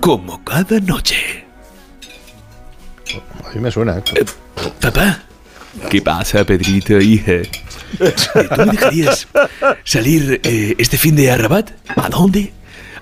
como 0.00 0.42
cada 0.44 0.78
noche. 0.80 1.46
A 3.44 3.54
mí 3.54 3.60
me 3.60 3.70
suena. 3.70 3.98
Eh, 4.14 4.24
papá, 4.80 5.18
¿qué 5.90 6.02
pasa, 6.02 6.44
Pedrito, 6.44 7.00
hija? 7.00 7.32
Eh, 7.32 8.14
¿Tú 8.54 8.66
me 8.66 8.72
dejarías 8.72 9.28
salir 9.84 10.40
eh, 10.44 10.74
este 10.78 10.96
fin 10.98 11.16
de 11.16 11.30
a 11.30 11.36
Rabat? 11.36 11.70
¿A 11.88 12.08
dónde? 12.08 12.52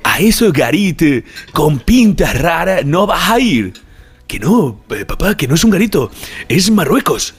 A 0.03 0.21
eso 0.21 0.50
garito 0.53 1.05
con 1.53 1.79
pinta 1.81 2.33
rara 2.33 2.81
no 2.85 3.07
vas 3.07 3.31
a 3.31 3.39
ir. 3.39 3.75
Que 4.27 4.39
no, 4.39 4.85
eh, 4.91 5.05
papá, 5.05 5.37
que 5.37 5.49
no 5.49 5.55
es 5.55 5.65
un 5.65 5.71
garito, 5.71 6.11
es 6.49 6.71
Marruecos. 6.71 7.35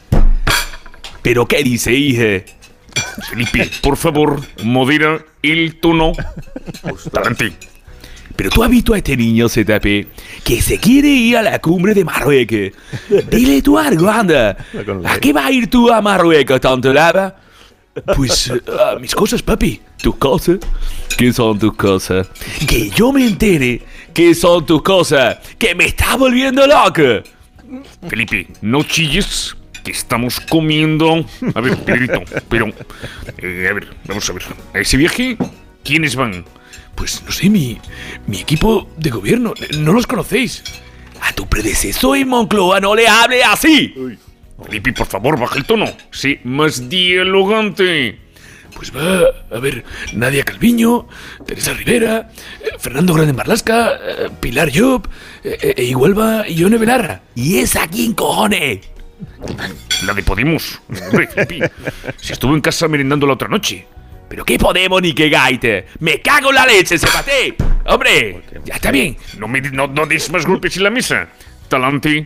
¿Pero 1.21 1.47
qué 1.47 1.63
dice, 1.63 1.93
hija? 1.93 2.45
Felipe, 3.29 3.69
por 3.81 3.97
favor, 3.97 4.41
modera 4.63 5.23
el 5.41 5.79
tono. 5.79 6.13
Adelante. 7.13 7.53
Pero 8.41 8.49
tú 8.49 8.63
has 8.63 8.71
visto 8.71 8.95
a 8.95 8.97
este 8.97 9.15
niño, 9.15 9.47
ZP, 9.47 10.07
que 10.43 10.61
se 10.63 10.79
quiere 10.79 11.09
ir 11.09 11.37
a 11.37 11.43
la 11.43 11.59
cumbre 11.59 11.93
de 11.93 12.03
Marruecos. 12.03 12.71
Dile 13.29 13.61
tú 13.61 13.77
algo, 13.77 14.09
anda. 14.09 14.57
¿A 15.05 15.19
qué 15.19 15.31
va 15.31 15.45
a 15.45 15.51
ir 15.51 15.69
tú 15.69 15.91
a 15.91 16.01
Marruecos, 16.01 16.59
tanto 16.59 16.91
lava? 16.91 17.35
Pues 18.15 18.49
a 18.49 18.97
mis 18.97 19.13
cosas, 19.13 19.43
papi. 19.43 19.79
¿Tus 20.01 20.15
cosas? 20.15 20.57
¿Qué 21.15 21.31
son 21.31 21.59
tus 21.59 21.75
cosas? 21.75 22.29
Que 22.67 22.89
yo 22.89 23.13
me 23.13 23.27
entere 23.27 23.83
qué 24.11 24.33
son 24.33 24.65
tus 24.65 24.81
cosas. 24.81 25.37
Que 25.59 25.75
me 25.75 25.85
está 25.85 26.15
volviendo 26.15 26.65
loco. 26.65 27.21
Felipe, 28.09 28.47
no 28.63 28.81
chilles, 28.81 29.55
que 29.83 29.91
estamos 29.91 30.39
comiendo. 30.39 31.23
A 31.53 31.61
ver, 31.61 31.77
Pedrito, 31.77 32.23
pero. 32.49 32.69
eh, 33.37 33.67
a 33.69 33.73
ver, 33.73 33.87
vamos 34.07 34.27
a 34.27 34.33
ver. 34.33 34.43
¿A 34.73 34.79
ese 34.79 34.97
viaje? 34.97 35.37
¿Quiénes 35.83 36.15
van? 36.15 36.43
Pues 36.95 37.23
no 37.25 37.31
sé, 37.31 37.49
mi, 37.49 37.79
mi 38.27 38.39
equipo 38.39 38.87
de 38.97 39.09
gobierno. 39.09 39.53
¿No 39.77 39.93
los 39.93 40.07
conocéis? 40.07 40.63
A 41.21 41.33
tu 41.33 41.47
predecesor 41.47 42.17
en 42.17 42.29
Moncloa 42.29 42.79
no 42.79 42.95
le 42.95 43.07
hable 43.07 43.43
así. 43.43 43.93
Felipe, 44.63 44.93
por 44.93 45.07
favor, 45.07 45.39
baja 45.39 45.57
el 45.57 45.65
tono. 45.65 45.85
Sí, 46.11 46.39
más 46.43 46.89
dialogante. 46.89 48.19
Pues 48.75 48.95
va, 48.95 49.25
a 49.55 49.59
ver, 49.59 49.83
Nadia 50.13 50.43
Calviño, 50.43 51.07
Teresa 51.45 51.73
Rivera, 51.73 52.29
eh, 52.61 52.69
Fernando 52.79 53.13
Grande 53.13 53.33
Marlasca, 53.33 53.91
eh, 53.93 54.29
Pilar 54.39 54.71
Job, 54.73 55.07
eh, 55.43 55.73
e 55.77 55.83
igual 55.83 56.17
va 56.17 56.47
Ione 56.47 56.77
Belarra. 56.77 57.21
¿Y 57.35 57.57
esa 57.57 57.87
quién 57.87 58.13
cojones? 58.13 58.79
La 60.05 60.13
de 60.13 60.23
Podemos. 60.23 60.81
Hombre, 60.89 61.29
si 62.17 62.33
estuvo 62.33 62.55
en 62.55 62.61
casa 62.61 62.87
merendando 62.87 63.27
la 63.27 63.33
otra 63.33 63.47
noche. 63.47 63.85
¿Pero 64.31 64.43
qué 64.45 64.57
Podemos 64.57 65.01
ni 65.01 65.11
qué 65.11 65.27
gaite? 65.27 65.87
¡Me 65.99 66.21
cago 66.21 66.51
en 66.51 66.55
la 66.55 66.65
leche, 66.65 66.97
sepate! 66.97 67.53
¡Hombre! 67.85 68.41
Ya 68.63 68.75
está 68.75 68.89
bien. 68.89 69.17
No, 69.37 69.49
me, 69.49 69.59
no, 69.59 69.87
no 69.87 70.05
des 70.05 70.31
más 70.31 70.45
golpes 70.45 70.77
en 70.77 70.83
la 70.83 70.89
mesa. 70.89 71.27
Talante. 71.67 72.25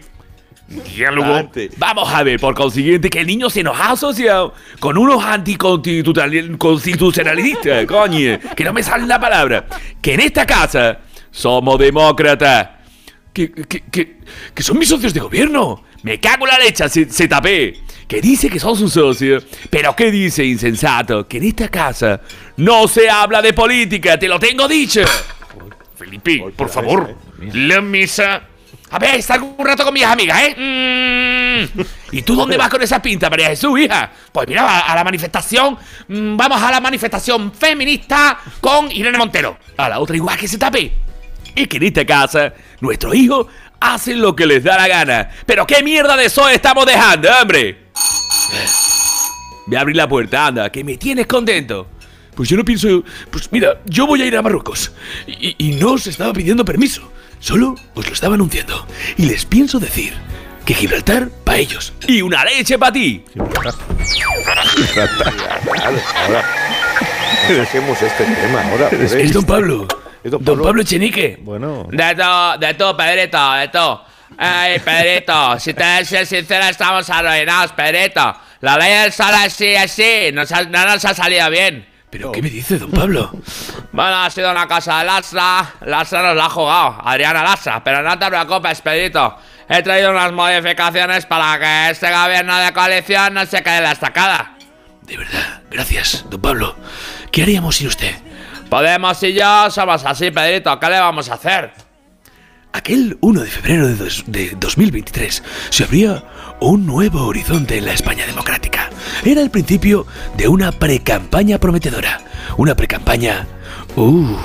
Diálogo. 0.67 1.29
Talante. 1.29 1.71
Vamos 1.77 2.13
a 2.13 2.21
ver, 2.21 2.39
por 2.39 2.53
consiguiente, 2.53 3.09
que 3.09 3.21
el 3.21 3.25
niño 3.25 3.49
se 3.49 3.63
nos 3.63 3.75
ha 3.79 3.93
asociado 3.93 4.53
con 4.79 4.99
unos 4.99 5.23
anticonstitucionalistas, 5.23 7.85
coño, 7.87 8.37
que 8.55 8.63
no 8.63 8.71
me 8.71 8.83
sale 8.83 9.07
la 9.07 9.19
palabra. 9.19 9.65
Que 9.99 10.13
en 10.13 10.19
esta 10.19 10.45
casa 10.45 10.99
somos 11.31 11.79
demócratas. 11.79 12.69
Que, 13.33 13.51
que, 13.51 13.81
que, 13.81 14.17
que 14.53 14.63
son 14.63 14.77
mis 14.77 14.89
socios 14.89 15.11
de 15.11 15.21
gobierno. 15.21 15.83
Me 16.03 16.19
cago 16.19 16.45
en 16.45 16.51
la 16.51 16.59
leche, 16.59 16.87
se, 16.87 17.09
se 17.09 17.27
tapé. 17.27 17.79
Que 18.07 18.21
dice 18.21 18.49
que 18.49 18.59
son 18.59 18.75
sus 18.77 18.93
socios. 18.93 19.43
Pero 19.69 19.95
¿qué 19.95 20.11
dice, 20.11 20.45
insensato? 20.45 21.27
Que 21.27 21.37
en 21.37 21.43
esta 21.45 21.69
casa 21.69 22.21
no 22.57 22.87
se 22.87 23.09
habla 23.09 23.41
de 23.41 23.53
política, 23.53 24.17
te 24.19 24.27
lo 24.27 24.39
tengo 24.39 24.67
dicho. 24.67 25.01
Felipe, 25.97 26.43
por 26.55 26.69
favor, 26.69 27.15
la 27.53 27.81
mesa. 27.81 28.43
A 28.91 28.99
ver, 28.99 29.15
está 29.15 29.41
un 29.41 29.65
rato 29.65 29.83
con 29.83 29.93
mis 29.93 30.03
amigas, 30.03 30.39
¿eh? 30.43 31.65
Mm. 31.65 31.81
¿Y 32.11 32.21
tú 32.21 32.35
dónde 32.35 32.55
vas 32.57 32.69
con 32.69 32.81
esa 32.81 33.01
pinta, 33.01 33.29
María 33.29 33.47
Jesús, 33.47 33.79
hija? 33.79 34.11
Pues 34.31 34.47
mira, 34.47 34.61
a, 34.67 34.79
a 34.91 34.95
la 34.95 35.03
manifestación. 35.03 35.75
mm, 36.07 36.37
Vamos 36.37 36.61
a 36.61 36.69
la 36.71 36.79
manifestación 36.79 37.51
feminista 37.53 38.37
con 38.61 38.91
Irene 38.91 39.17
Montero. 39.17 39.57
A 39.77 39.89
la 39.89 39.99
otra 39.99 40.15
igual 40.15 40.37
que 40.37 40.47
se 40.47 40.57
tape. 40.59 40.91
Es 41.55 41.67
que 41.67 41.77
en 41.77 41.83
esta 41.83 42.05
casa, 42.05 42.53
nuestros 42.81 43.15
hijos 43.15 43.47
hacen 43.79 44.21
lo 44.21 44.35
que 44.35 44.45
les 44.45 44.63
da 44.63 44.77
la 44.77 44.87
gana. 44.87 45.29
Pero 45.45 45.65
qué 45.65 45.81
mierda 45.81 46.15
de 46.15 46.25
eso 46.25 46.47
estamos 46.47 46.85
dejando, 46.85 47.29
hombre. 47.41 47.84
Voy 49.67 49.77
a 49.77 49.81
abrir 49.81 49.95
la 49.95 50.07
puerta, 50.07 50.47
anda, 50.47 50.71
que 50.71 50.83
me 50.83 50.97
tienes 50.97 51.25
contento. 51.27 51.87
Pues 52.35 52.49
yo 52.49 52.57
no 52.57 52.65
pienso. 52.65 53.03
Pues 53.31 53.51
mira, 53.51 53.81
yo 53.85 54.05
voy 54.05 54.21
a 54.21 54.25
ir 54.25 54.35
a 54.35 54.41
Marruecos. 54.41 54.91
Y, 55.25 55.55
y 55.57 55.75
no 55.75 55.93
os 55.93 56.05
estaba 56.07 56.33
pidiendo 56.33 56.65
permiso. 56.65 57.11
Solo 57.39 57.75
os 57.93 58.05
lo 58.05 58.13
estaba 58.13 58.35
anunciando. 58.35 58.85
Y 59.17 59.25
les 59.25 59.45
pienso 59.45 59.79
decir 59.79 60.13
que 60.65 60.73
Gibraltar 60.73 61.29
para 61.43 61.59
ellos. 61.59 61.93
Y 62.07 62.21
una 62.21 62.43
leche 62.43 62.77
para 62.77 62.91
ti. 62.91 63.23
Claro, 63.33 63.77
ahora. 64.47 64.63
Este 67.49 68.25
tema 68.25 68.61
ahora. 68.71 68.89
Es, 68.89 69.33
don 69.33 69.45
Pablo. 69.45 69.87
Es 70.23 70.31
don 70.31 70.43
Don 70.43 70.61
Pablo. 70.61 70.81
Echenique. 70.81 71.37
Bueno, 71.41 71.87
De 71.91 72.15
todo, 72.15 72.57
de 72.57 72.73
todo, 72.73 72.97
Pedrito, 72.97 73.53
de 73.53 73.67
todo. 73.69 74.03
Ay, 74.37 74.79
Pedrito, 74.79 75.59
si 75.59 75.73
te 75.73 75.83
que 75.99 76.05
ser 76.05 76.25
sincero, 76.25 76.65
estamos 76.65 77.09
arruinados, 77.09 77.71
Pedrito. 77.73 78.35
La 78.61 78.77
ley 78.77 78.93
del 79.03 79.11
sol 79.13 79.33
así, 79.33 79.75
así, 79.75 80.31
nos 80.33 80.51
ha- 80.51 80.63
no 80.63 80.85
nos 80.85 81.03
ha 81.05 81.13
salido 81.13 81.49
bien. 81.49 81.87
¿Pero 82.09 82.31
qué 82.31 82.41
me 82.41 82.49
dice 82.49 82.77
don 82.77 82.91
Pablo? 82.91 83.31
Bueno, 83.91 84.23
ha 84.23 84.29
sido 84.29 84.49
una 84.51 84.67
cosa 84.67 84.99
de 84.99 85.05
Lastra. 85.05 85.73
Lastra 85.81 86.21
nos 86.23 86.35
la 86.35 86.45
ha 86.45 86.49
jugado, 86.49 86.97
Adriana 87.03 87.43
Lastra. 87.43 87.83
Pero 87.83 88.01
no 88.01 88.17
te 88.17 88.27
preocupes, 88.27 88.81
Pedrito. 88.81 89.37
He 89.67 89.81
traído 89.83 90.11
unas 90.11 90.31
modificaciones 90.31 91.25
para 91.25 91.59
que 91.59 91.91
este 91.91 92.11
gobierno 92.11 92.57
de 92.57 92.71
coalición 92.71 93.33
no 93.33 93.45
se 93.45 93.61
quede 93.63 93.77
en 93.77 93.83
la 93.83 93.91
estacada. 93.91 94.53
De 95.01 95.17
verdad, 95.17 95.61
gracias, 95.69 96.25
don 96.29 96.41
Pablo. 96.41 96.75
¿Qué 97.31 97.43
haríamos 97.43 97.75
sin 97.77 97.87
usted? 97.87 98.15
Podemos 98.69 99.21
y 99.23 99.33
yo 99.33 99.69
somos 99.69 100.03
así, 100.05 100.31
Pedrito. 100.31 100.79
¿Qué 100.79 100.89
le 100.89 100.99
vamos 100.99 101.29
a 101.29 101.33
hacer? 101.35 101.71
Aquel 102.79 103.17
1 103.21 103.39
de 103.41 103.47
febrero 103.49 103.87
de, 103.87 103.95
dos- 103.95 104.23
de 104.27 104.49
2023 104.59 105.41
se 105.69 105.83
abría 105.85 106.25
un 106.59 106.85
nuevo 106.85 107.25
horizonte 107.25 107.77
en 107.77 107.85
la 107.85 107.93
España 107.93 108.25
democrática. 108.25 108.89
Era 109.23 109.41
el 109.41 109.49
principio 109.49 110.05
de 110.35 110.49
una 110.49 110.73
precampaña 110.73 111.57
prometedora. 111.57 112.19
Una 112.57 112.75
precampaña... 112.75 113.47
Uh, 113.95 114.35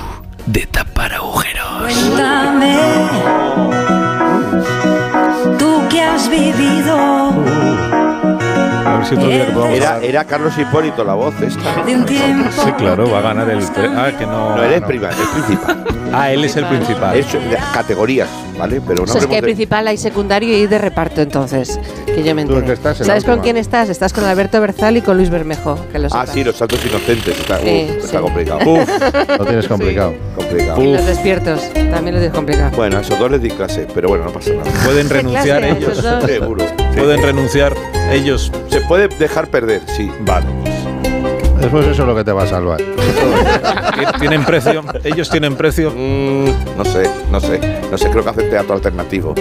de 0.45 0.65
tapar 0.65 1.13
agujeros. 1.13 1.67
Cuéntame, 1.81 2.77
tú 5.59 5.81
que 5.89 6.01
has 6.01 6.29
vivido 6.29 7.31
ver 9.01 9.09
si 9.09 9.15
otro 9.15 9.29
día 9.29 9.45
que 9.45 9.51
podamos 9.51 9.77
Era, 9.77 9.89
hablar. 9.95 10.09
era 10.09 10.23
Carlos 10.25 10.53
Hipólito 10.57 11.03
la 11.03 11.13
voz 11.13 11.33
esta. 11.41 11.83
de 11.83 11.95
un 11.95 12.05
tiempo. 12.05 12.49
Sí, 12.63 12.71
claro, 12.73 13.09
va 13.09 13.19
a 13.19 13.21
ganar 13.21 13.49
el. 13.49 13.59
pre- 13.65 13.87
Ah, 13.95 14.11
que 14.17 14.25
no. 14.25 14.55
No, 14.55 14.63
él 14.63 14.73
es 14.73 14.81
prima, 14.83 15.09
es 15.09 15.15
principal. 15.15 15.83
Ah, 16.13 16.31
él 16.31 16.43
es 16.43 16.55
el 16.57 16.65
principal. 16.65 17.17
Es 17.17 17.31
de 17.31 17.57
categorías, 17.73 18.27
¿vale? 18.57 18.81
Pero 18.85 19.03
O 19.03 19.05
no 19.05 19.11
sea, 19.13 19.21
es 19.21 19.27
que 19.27 19.33
hay 19.33 19.37
hablemos 19.39 19.41
de- 19.41 19.41
principal, 19.43 19.87
hay 19.87 19.97
secundario 19.97 20.57
y 20.57 20.67
de 20.67 20.77
reparto 20.77 21.21
entonces. 21.21 21.79
Que 22.05 22.23
yo 22.23 22.35
me 22.35 22.43
Tú 22.45 22.57
estás 22.57 22.99
en 22.99 23.07
la 23.07 23.13
¿Sabes 23.13 23.23
con 23.23 23.33
última. 23.35 23.43
quién 23.43 23.57
estás? 23.57 23.87
Estás 23.89 24.11
con 24.11 24.25
Alberto 24.25 24.59
Berzal 24.59 24.97
y 24.97 25.01
con 25.01 25.15
Luis 25.15 25.29
Bermejo. 25.29 25.77
Que 25.91 25.99
lo 25.99 26.07
Ah, 26.07 26.09
sepas. 26.09 26.29
sí, 26.31 26.43
los 26.43 26.55
santos 26.57 26.79
inocentes. 26.85 27.39
Está, 27.39 27.55
uf, 27.55 27.61
Sí, 27.63 27.69
está 27.97 28.07
sí. 28.07 28.17
complicado. 28.17 28.59
Uf, 28.65 28.89
Lo 29.39 29.45
tienes 29.45 29.67
complicado. 29.67 30.13
complicado. 30.35 30.81
Y 30.81 30.91
los 30.93 31.05
despiertos. 31.05 31.61
También 31.73 32.15
lo 32.15 32.19
tienes 32.19 32.33
complicado. 32.33 32.71
Bueno, 32.75 32.97
a 32.97 33.01
esos 33.01 33.17
dos 33.17 33.31
les 33.31 33.41
di 33.41 33.49
clase, 33.51 33.87
pero 33.93 34.09
bueno, 34.09 34.25
no 34.25 34.31
pasa 34.31 34.51
nada. 34.51 34.69
pueden 34.83 35.09
renunciar 35.09 35.59
clase, 35.61 35.77
ellos. 35.77 35.91
esos 35.97 36.03
dos. 36.03 36.23
Seguro. 36.25 36.65
Pueden 36.97 37.21
renunciar 37.23 37.73
ellos. 38.11 38.51
Se 38.69 38.81
puede 38.81 39.07
dejar 39.07 39.47
perder, 39.47 39.81
sí. 39.87 40.11
Vale. 40.21 40.45
Después 41.59 41.85
eso 41.87 42.01
es 42.01 42.07
lo 42.07 42.15
que 42.15 42.23
te 42.23 42.31
va 42.31 42.43
a 42.43 42.47
salvar. 42.47 42.81
¿Tienen 44.19 44.43
precio? 44.43 44.83
¿Ellos 45.03 45.29
tienen 45.29 45.55
precio? 45.55 45.91
Mm, 45.95 46.45
no 46.75 46.83
sé, 46.85 47.07
no 47.31 47.39
sé. 47.39 47.59
No 47.91 47.97
sé, 47.99 48.09
creo 48.09 48.23
que 48.23 48.29
hacen 48.31 48.49
teatro 48.49 48.73
alternativo. 48.73 49.35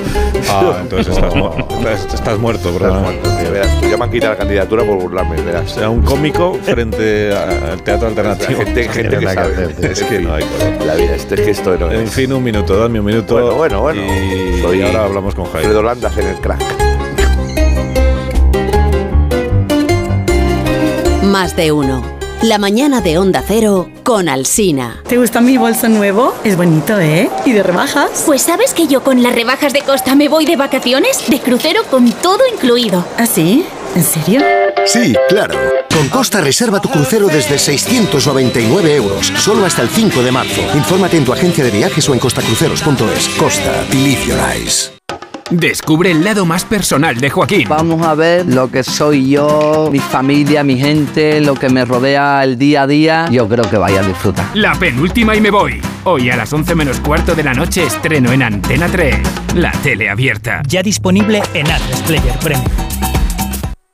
Ah, 0.50 0.78
entonces 0.82 1.14
estás, 1.16 1.34
mu- 1.34 1.48
estás, 1.78 2.12
estás 2.14 2.38
muerto, 2.38 2.68
Estás 2.68 2.82
¿verdad? 2.82 3.00
muerto, 3.00 3.28
tío, 3.30 3.52
verás, 3.52 3.80
tú 3.80 3.88
ya 3.88 3.96
me 3.96 4.04
han 4.04 4.10
quitado 4.10 4.32
la 4.32 4.38
candidatura 4.38 4.84
por 4.84 4.96
burlarme, 4.98 5.40
O 5.40 5.44
verás. 5.44 5.70
sea, 5.70 5.88
un 5.88 6.02
cómico 6.02 6.58
frente 6.62 7.32
a- 7.34 7.72
al 7.72 7.82
teatro 7.82 8.08
alternativo. 8.08 8.60
Gente, 8.64 8.82
gente 8.88 9.08
tiene 9.16 9.26
que 9.26 9.32
sabe. 9.34 9.52
hacer. 9.64 9.90
Es 9.90 10.02
que 10.02 10.18
no 10.20 10.34
hay 10.34 10.44
color. 10.44 10.86
La 10.86 10.94
vida, 10.96 11.14
este 11.14 11.34
es 11.36 11.40
que 11.40 11.50
esto 11.52 11.76
no 11.78 11.90
En 11.90 12.06
fin, 12.08 12.32
un 12.32 12.42
minuto, 12.44 12.76
dame 12.76 13.00
un 13.00 13.06
minuto. 13.06 13.34
Bueno, 13.34 13.54
bueno, 13.54 13.80
bueno. 13.80 14.02
Y, 14.02 14.60
Soy 14.60 14.78
y 14.80 14.82
ahora 14.82 15.04
hablamos 15.04 15.34
con 15.34 15.46
Jaime. 15.46 15.68
Fredo 15.68 15.82
Landas 15.82 16.16
en 16.18 16.26
el 16.26 16.36
crack. 16.36 16.60
Más 21.22 21.54
de 21.54 21.70
uno. 21.70 22.02
La 22.42 22.56
mañana 22.56 23.02
de 23.02 23.18
Onda 23.18 23.44
Cero 23.46 23.90
con 24.04 24.30
Alsina. 24.30 25.02
¿Te 25.06 25.18
gusta 25.18 25.42
mi 25.42 25.58
bolso 25.58 25.90
nuevo? 25.90 26.34
Es 26.44 26.56
bonito, 26.56 26.98
¿eh? 26.98 27.28
¿Y 27.44 27.52
de 27.52 27.62
rebajas? 27.62 28.22
Pues 28.24 28.40
sabes 28.40 28.72
que 28.72 28.86
yo 28.86 29.02
con 29.02 29.22
las 29.22 29.34
rebajas 29.34 29.74
de 29.74 29.82
Costa 29.82 30.14
me 30.14 30.28
voy 30.28 30.46
de 30.46 30.56
vacaciones, 30.56 31.28
de 31.28 31.38
crucero 31.40 31.82
con 31.90 32.10
todo 32.10 32.40
incluido. 32.50 33.04
¿Ah, 33.18 33.26
sí? 33.26 33.66
¿En 33.94 34.02
serio? 34.02 34.40
Sí, 34.86 35.14
claro. 35.28 35.58
Con 35.94 36.08
Costa 36.08 36.40
reserva 36.40 36.80
tu 36.80 36.88
crucero 36.88 37.26
desde 37.26 37.58
699 37.58 38.94
euros, 38.94 39.30
solo 39.36 39.66
hasta 39.66 39.82
el 39.82 39.90
5 39.90 40.22
de 40.22 40.32
marzo. 40.32 40.62
Infórmate 40.74 41.18
en 41.18 41.26
tu 41.26 41.34
agencia 41.34 41.62
de 41.62 41.70
viajes 41.70 42.08
o 42.08 42.14
en 42.14 42.18
costacruceros.es. 42.18 43.28
Costa, 43.38 43.84
believe 43.90 44.24
your 44.24 44.38
eyes. 44.38 44.90
Descubre 45.50 46.12
el 46.12 46.22
lado 46.22 46.46
más 46.46 46.64
personal 46.64 47.16
de 47.16 47.28
Joaquín. 47.28 47.66
Vamos 47.68 48.06
a 48.06 48.14
ver 48.14 48.46
lo 48.46 48.70
que 48.70 48.84
soy 48.84 49.30
yo, 49.30 49.88
mi 49.90 49.98
familia, 49.98 50.62
mi 50.62 50.78
gente, 50.78 51.40
lo 51.40 51.54
que 51.54 51.68
me 51.68 51.84
rodea 51.84 52.44
el 52.44 52.56
día 52.56 52.82
a 52.82 52.86
día. 52.86 53.26
Yo 53.32 53.48
creo 53.48 53.68
que 53.68 53.76
vaya 53.76 54.00
a 54.00 54.06
disfrutar. 54.06 54.46
La 54.54 54.74
penúltima 54.74 55.34
y 55.34 55.40
me 55.40 55.50
voy. 55.50 55.82
Hoy 56.04 56.30
a 56.30 56.36
las 56.36 56.52
11 56.52 56.76
menos 56.76 57.00
cuarto 57.00 57.34
de 57.34 57.42
la 57.42 57.52
noche 57.52 57.84
estreno 57.84 58.30
en 58.30 58.44
Antena 58.44 58.86
3. 58.86 59.16
La 59.56 59.72
tele 59.72 60.08
abierta. 60.08 60.62
Ya 60.68 60.84
disponible 60.84 61.42
en 61.54 61.68
Atlas 61.68 62.00
Player 62.02 62.38
Premium. 62.38 62.70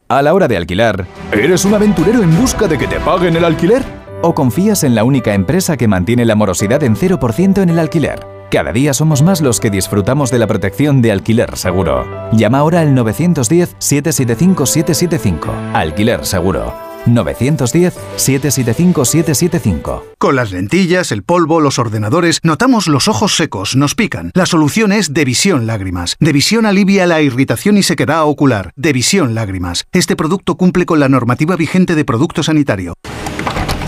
A 0.09 0.21
la 0.21 0.35
hora 0.35 0.49
de 0.49 0.59
alquilar, 0.59 1.07
¿eres 1.33 1.65
un 1.65 1.73
aventurero 1.73 2.23
en 2.23 2.39
busca 2.39 2.69
de 2.69 2.77
que 2.77 2.87
te 2.87 3.01
paguen 3.01 3.35
el 3.35 3.45
alquiler? 3.45 3.83
¿O 4.21 4.35
confías 4.35 4.85
en 4.85 4.95
la 4.95 5.05
única 5.05 5.33
empresa 5.33 5.79
que 5.79 5.89
mantiene 5.89 6.27
la 6.27 6.35
morosidad 6.35 6.83
en 6.83 6.97
0% 6.97 7.63
en 7.63 7.71
el 7.71 7.79
alquiler? 7.79 8.36
Cada 8.51 8.73
día 8.73 8.93
somos 8.95 9.23
más 9.23 9.41
los 9.41 9.59
que 9.59 9.71
disfrutamos 9.71 10.31
de 10.31 10.39
la 10.39 10.47
protección 10.47 11.03
de 11.03 11.11
Alquiler 11.11 11.57
Seguro. 11.57 12.07
Llama 12.33 12.59
ahora 12.59 12.81
al 12.81 12.95
910-775-775. 12.95 15.73
Alquiler 15.75 16.25
Seguro. 16.25 16.73
910-775-775. 17.07 20.03
Con 20.19 20.37
las 20.37 20.53
lentillas, 20.53 21.11
el 21.11 21.25
polvo, 21.25 21.61
los 21.61 21.81
ordenadores, 21.81 22.39
notamos 22.45 22.87
los 22.87 23.09
ojos 23.09 23.35
secos, 23.37 23.75
nos 23.75 23.97
pican. 23.97 24.31
La 24.35 24.47
solución 24.47 24.93
es 24.93 25.13
Devisión 25.13 25.67
Lágrimas. 25.67 26.15
Devisión 26.21 26.67
alivia 26.67 27.07
la 27.07 27.21
irritación 27.23 27.79
y 27.79 27.83
sequedad 27.83 28.23
ocular. 28.25 28.71
Devisión 28.77 29.35
Lágrimas. 29.35 29.87
Este 29.93 30.15
producto 30.15 30.55
cumple 30.57 30.87
con 30.87 31.01
la 31.01 31.09
normativa 31.09 31.57
vigente 31.57 31.97
de 31.97 32.05
producto 32.05 32.45
sanitario. 32.45 32.95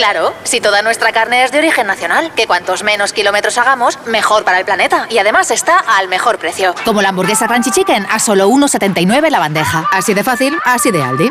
Claro, 0.00 0.32
si 0.44 0.62
toda 0.62 0.80
nuestra 0.80 1.12
carne 1.12 1.44
es 1.44 1.52
de 1.52 1.58
origen 1.58 1.86
nacional, 1.86 2.32
que 2.34 2.46
cuantos 2.46 2.82
menos 2.82 3.12
kilómetros 3.12 3.58
hagamos, 3.58 3.98
mejor 4.06 4.44
para 4.44 4.58
el 4.58 4.64
planeta. 4.64 5.06
Y 5.10 5.18
además 5.18 5.50
está 5.50 5.76
al 5.76 6.08
mejor 6.08 6.38
precio. 6.38 6.74
Como 6.86 7.02
la 7.02 7.10
hamburguesa 7.10 7.46
Crunchy 7.46 7.70
Chicken 7.70 8.06
a 8.10 8.18
solo 8.18 8.48
1,79 8.48 9.28
la 9.28 9.38
bandeja. 9.38 9.90
Así 9.92 10.14
de 10.14 10.24
fácil, 10.24 10.56
así 10.64 10.90
de 10.90 11.02
Aldi. 11.02 11.30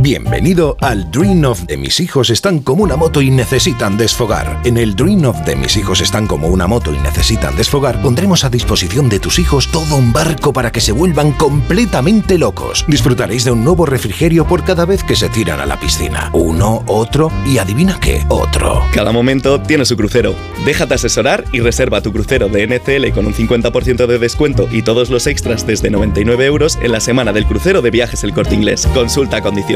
Bienvenido 0.00 0.76
al 0.82 1.10
Dream 1.10 1.44
of 1.44 1.62
de 1.62 1.76
mis 1.76 2.00
hijos 2.00 2.30
están 2.30 2.58
como 2.58 2.82
una 2.82 2.96
moto 2.96 3.22
y 3.22 3.30
necesitan 3.30 3.96
desfogar. 3.96 4.60
En 4.64 4.78
el 4.78 4.94
Dream 4.94 5.24
of 5.24 5.40
de 5.44 5.56
mis 5.56 5.76
hijos 5.76 6.00
están 6.00 6.26
como 6.26 6.48
una 6.48 6.66
moto 6.66 6.92
y 6.92 6.98
necesitan 6.98 7.56
desfogar, 7.56 8.02
pondremos 8.02 8.44
a 8.44 8.50
disposición 8.50 9.08
de 9.08 9.20
tus 9.20 9.38
hijos 9.38 9.68
todo 9.70 9.96
un 9.96 10.12
barco 10.12 10.52
para 10.52 10.70
que 10.70 10.80
se 10.80 10.92
vuelvan 10.92 11.32
completamente 11.32 12.36
locos. 12.36 12.84
Disfrutaréis 12.88 13.44
de 13.44 13.52
un 13.52 13.64
nuevo 13.64 13.86
refrigerio 13.86 14.46
por 14.46 14.64
cada 14.64 14.84
vez 14.86 15.02
que 15.02 15.16
se 15.16 15.28
tiran 15.28 15.60
a 15.60 15.66
la 15.66 15.78
piscina. 15.78 16.30
Uno, 16.32 16.82
otro 16.86 17.30
y 17.46 17.58
adivina 17.58 17.98
qué, 18.00 18.24
otro. 18.28 18.82
Cada 18.92 19.12
momento 19.12 19.60
tiene 19.60 19.84
su 19.84 19.96
crucero. 19.96 20.34
Déjate 20.64 20.94
asesorar 20.94 21.44
y 21.52 21.60
reserva 21.60 22.00
tu 22.00 22.12
crucero 22.12 22.48
de 22.48 22.66
NCL 22.66 23.12
con 23.14 23.26
un 23.26 23.34
50% 23.34 24.06
de 24.06 24.18
descuento 24.18 24.68
y 24.70 24.82
todos 24.82 25.10
los 25.10 25.26
extras 25.26 25.66
desde 25.66 25.90
99 25.90 26.44
euros 26.44 26.76
en 26.82 26.92
la 26.92 27.00
semana 27.00 27.32
del 27.32 27.46
crucero 27.46 27.82
de 27.82 27.90
viajes 27.90 28.24
El 28.24 28.34
Corte 28.34 28.54
Inglés. 28.54 28.86
Consulta 28.92 29.40
condiciones. 29.40 29.75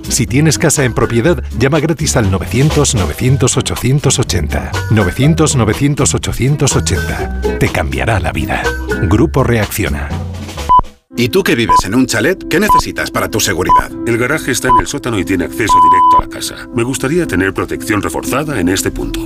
Si 0.11 0.27
tienes 0.27 0.57
casa 0.57 0.83
en 0.83 0.93
propiedad, 0.93 1.41
llama 1.57 1.79
gratis 1.79 2.17
al 2.17 2.29
900-900-880. 2.31 4.71
900-900-880. 4.89 7.57
Te 7.57 7.69
cambiará 7.69 8.19
la 8.19 8.33
vida. 8.33 8.61
Grupo 9.03 9.45
Reacciona. 9.45 10.09
¿Y 11.15 11.29
tú 11.29 11.43
que 11.43 11.55
vives 11.55 11.85
en 11.85 11.95
un 11.95 12.07
chalet? 12.07 12.45
¿Qué 12.49 12.59
necesitas 12.59 13.09
para 13.09 13.29
tu 13.29 13.39
seguridad? 13.39 13.89
El 14.05 14.17
garaje 14.17 14.51
está 14.51 14.67
en 14.67 14.79
el 14.81 14.87
sótano 14.87 15.17
y 15.17 15.23
tiene 15.23 15.45
acceso 15.45 15.79
directo 15.81 16.17
a 16.17 16.23
la 16.23 16.29
casa. 16.29 16.67
Me 16.75 16.83
gustaría 16.83 17.25
tener 17.25 17.53
protección 17.53 18.01
reforzada 18.01 18.59
en 18.59 18.67
este 18.67 18.91
punto. 18.91 19.25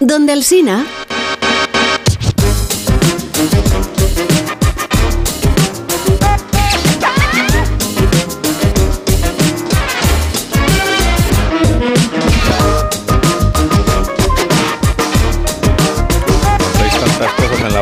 Donde 0.00 0.32
el 0.32 0.44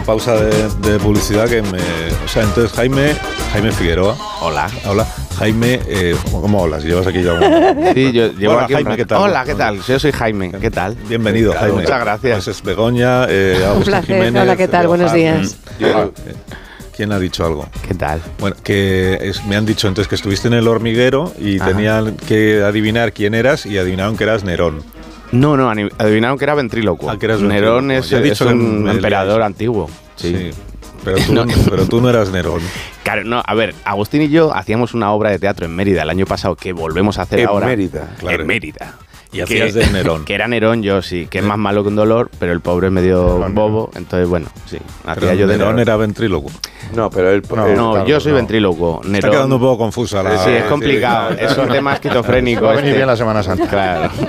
pausa 0.08 0.36
de, 0.36 0.90
de 0.90 0.98
publicidad 0.98 1.46
que 1.50 1.60
me. 1.60 1.76
O 2.24 2.28
sea, 2.28 2.42
entonces 2.42 2.72
Jaime, 2.74 3.14
Jaime 3.52 3.70
Figueroa. 3.72 4.16
Hola. 4.40 4.66
Hola. 4.86 5.06
Jaime, 5.38 5.80
eh, 5.86 6.16
¿cómo, 6.24 6.40
cómo 6.40 6.62
hablas? 6.64 6.82
Llevas 6.82 7.06
aquí 7.06 7.22
ya 7.22 7.34
un... 7.34 7.42
Sí, 7.94 8.10
yo 8.12 8.32
llevo 8.32 8.54
Hola, 8.54 8.64
aquí 8.64 8.72
un 8.72 8.84
Jaime. 8.84 8.96
¿qué 8.96 9.04
tal? 9.04 9.18
Hola, 9.20 9.44
¿qué 9.44 9.54
tal? 9.54 9.82
Yo 9.82 9.98
soy 9.98 10.12
Jaime, 10.12 10.50
¿qué 10.58 10.70
tal? 10.70 10.94
Bienvenido, 11.10 11.52
Jaime. 11.52 11.82
Muchas 11.82 12.00
gracias. 12.00 12.44
Pues 12.44 12.48
es 12.56 12.62
Begoña, 12.62 13.26
eh, 13.28 13.62
Agustín 13.66 13.84
placer. 13.92 14.16
Jiménez, 14.16 14.42
Hola, 14.44 14.56
¿qué 14.56 14.68
tal? 14.68 14.86
Buenos 14.88 15.12
días. 15.12 15.58
Yo- 15.78 16.04
eh, 16.04 16.34
¿Quién 16.96 17.12
ha 17.12 17.18
dicho 17.18 17.44
algo? 17.44 17.68
¿Qué 17.86 17.92
tal? 17.94 18.22
Bueno, 18.40 18.56
que 18.64 19.18
es- 19.20 19.44
me 19.44 19.56
han 19.56 19.66
dicho 19.66 19.88
entonces 19.88 20.08
que 20.08 20.14
estuviste 20.14 20.48
en 20.48 20.54
el 20.54 20.66
hormiguero 20.68 21.34
y 21.38 21.60
Ajá. 21.60 21.68
tenían 21.68 22.16
que 22.16 22.62
adivinar 22.62 23.12
quién 23.12 23.34
eras 23.34 23.66
y 23.66 23.76
adivinaron 23.76 24.16
que 24.16 24.24
eras 24.24 24.42
Nerón. 24.42 24.82
No, 25.32 25.56
no, 25.56 25.70
adivinaron 25.70 26.38
que 26.38 26.44
era 26.44 26.54
ventrílocuo. 26.54 27.10
Ah, 27.10 27.18
que 27.18 27.26
eras 27.26 27.40
Nerón 27.40 27.90
es, 27.90 28.10
he 28.12 28.20
dicho 28.20 28.48
un 28.48 28.88
emperador 28.88 29.42
antiguo. 29.42 29.88
Sí. 30.16 30.34
Sí. 30.34 30.50
Pero 31.04 31.18
tú, 31.18 31.46
pero 31.70 31.86
tú 31.86 32.00
no 32.00 32.10
eras 32.10 32.30
Nerón. 32.30 32.60
Claro, 33.02 33.24
no, 33.24 33.42
a 33.44 33.54
ver, 33.54 33.74
Agustín 33.84 34.22
y 34.22 34.28
yo 34.28 34.54
hacíamos 34.54 34.94
una 34.94 35.12
obra 35.12 35.30
de 35.30 35.38
teatro 35.38 35.66
en 35.66 35.74
Mérida 35.74 36.02
el 36.02 36.10
año 36.10 36.26
pasado 36.26 36.56
que 36.56 36.72
volvemos 36.72 37.18
a 37.18 37.22
hacer 37.22 37.40
En 37.40 37.48
ahora. 37.48 37.66
Mérida. 37.66 38.14
Claro. 38.18 38.42
En 38.42 38.46
Mérida. 38.46 38.94
Y 39.30 39.40
hacías 39.42 39.74
de 39.74 39.86
Nerón. 39.88 40.24
Que 40.24 40.34
era 40.34 40.48
Nerón 40.48 40.82
yo, 40.82 41.02
sí, 41.02 41.26
que 41.28 41.38
es 41.38 41.44
más 41.44 41.58
malo 41.58 41.82
que 41.82 41.88
un 41.90 41.96
dolor, 41.96 42.30
pero 42.38 42.52
el 42.52 42.60
pobre 42.60 42.86
es 42.86 42.92
medio 42.92 43.38
bobo, 43.50 43.90
entonces 43.94 44.28
bueno, 44.28 44.46
sí. 44.66 44.78
Pero 45.04 45.12
Hacía 45.12 45.34
yo 45.34 45.46
de 45.46 45.58
Nerón 45.58 45.76
Nerón. 45.76 45.80
era 45.80 45.96
ventrílocuo. 45.96 46.50
No, 46.94 47.10
pero 47.10 47.30
él. 47.30 47.42
No, 47.54 47.68
no, 47.98 48.06
yo 48.06 48.18
soy 48.20 48.32
no. 48.32 48.36
ventrílocuo. 48.36 49.00
Está 49.02 49.08
Nerón. 49.10 49.30
quedando 49.30 49.56
un 49.56 49.60
poco 49.60 49.78
confusa 49.78 50.22
la... 50.22 50.38
Sí, 50.42 50.50
es 50.50 50.64
complicado. 50.64 51.30
Es 51.38 51.56
un 51.58 51.68
tema 51.68 51.92
esquizofrénico. 51.94 52.62
Va 52.64 52.72
a 52.72 52.76
venir 52.76 52.88
este. 52.88 52.96
bien 52.98 53.06
la 53.06 53.16
Semana 53.16 53.42
Santa. 53.42 53.66
Claro. 53.68 54.10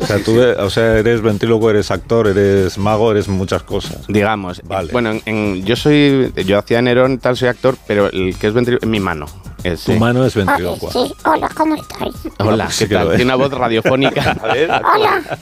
O 0.00 0.06
sea, 0.08 0.18
tú 0.24 0.40
o 0.40 0.70
sea, 0.70 0.96
eres 0.98 1.20
ventrílocuo, 1.20 1.68
eres 1.70 1.90
actor, 1.90 2.28
eres 2.28 2.78
mago, 2.78 3.10
eres 3.10 3.28
muchas 3.28 3.62
cosas. 3.62 4.06
Digamos. 4.08 4.62
Vale. 4.64 4.90
Bueno, 4.92 5.10
en- 5.10 5.22
en- 5.26 5.64
yo 5.64 5.76
soy. 5.76 6.32
Yo 6.46 6.58
hacía 6.58 6.80
Nerón, 6.80 7.18
tal, 7.18 7.36
soy 7.36 7.48
actor, 7.48 7.76
pero 7.86 8.06
el 8.10 8.36
que 8.38 8.46
es 8.46 8.52
ventrílocuo 8.54 8.86
es 8.86 8.90
mi 8.90 9.00
mano. 9.00 9.26
Es, 9.64 9.82
Tu 9.84 9.92
sí. 9.92 9.98
mano 9.98 10.24
es 10.24 10.34
ventrílocua. 10.36 10.92
Sí, 10.92 11.12
hola, 11.24 11.48
¿cómo 11.54 11.74
estáis? 11.74 12.14
Hola, 12.38 12.68
¿qué 12.78 12.86
tal? 12.86 13.08
Tiene 13.08 13.24
una 13.24 13.34
voz 13.34 13.50
radiofónica. 13.52 14.36
Hola, 14.42 14.82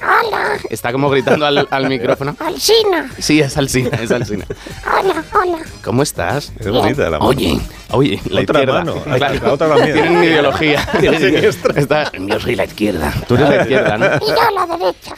hola, 0.01 0.59
Está 0.71 0.91
como 0.91 1.11
gritando 1.11 1.45
al, 1.45 1.69
al 1.71 1.89
micrófono. 1.89 2.35
Alcina. 2.41 3.11
Sí, 3.19 3.41
es 3.41 3.57
Alcina, 3.59 3.91
es 4.01 4.11
Alcina. 4.11 4.47
Hola, 4.87 5.23
hola. 5.35 5.59
¿Cómo 5.85 6.03
estás? 6.03 6.53
Es 6.59 6.69
bonita 6.71 7.03
la 7.11 7.19
mano. 7.19 7.27
Oye, 7.27 7.61
Uy, 7.93 8.21
la 8.31 8.41
Otra 8.41 8.61
izquierda. 8.61 8.73
mano. 8.85 8.95
Ay, 9.09 9.21
la 9.21 9.53
otra 9.53 9.69
también. 9.69 9.93
Tienen 9.93 10.17
una 10.17 10.25
ideología. 10.25 10.89
La. 11.01 11.79
Está- 11.81 12.11
yo 12.19 12.41
soy 12.41 12.57
la 12.57 12.65
izquierda. 12.65 13.13
Tú 13.29 13.37
eres 13.37 13.49
la 13.49 13.63
izquierda, 13.63 13.97
¿no? 13.99 14.07
Y 14.07 14.29
yo 14.29 14.51
la 14.55 14.67
derecha. 14.77 15.15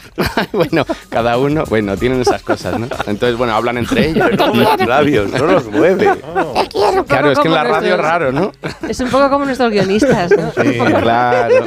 bueno, 0.52 0.84
cada 1.08 1.38
uno, 1.38 1.64
bueno, 1.68 1.96
tienen 1.96 2.20
esas 2.20 2.42
cosas, 2.42 2.78
¿no? 2.78 2.86
Entonces, 3.06 3.38
bueno, 3.38 3.54
hablan 3.54 3.78
entre 3.78 4.10
ellos. 4.10 4.28
Los 4.36 4.86
labios, 4.86 5.30
no 5.32 5.46
los 5.46 5.66
mueve. 5.66 6.10
Te 6.54 6.68
quiero. 6.68 7.04
Claro, 7.06 7.30
es 7.32 7.38
que 7.38 7.48
en 7.48 7.54
la 7.54 7.64
radio 7.64 7.94
es 7.94 8.00
raro, 8.00 8.32
¿no? 8.32 8.52
Es 8.88 8.98
un 9.00 9.10
poco 9.10 9.28
como 9.30 9.44
nuestros 9.44 9.70
guionistas, 9.70 10.30
¿no? 10.36 10.50
Claro. 11.00 11.64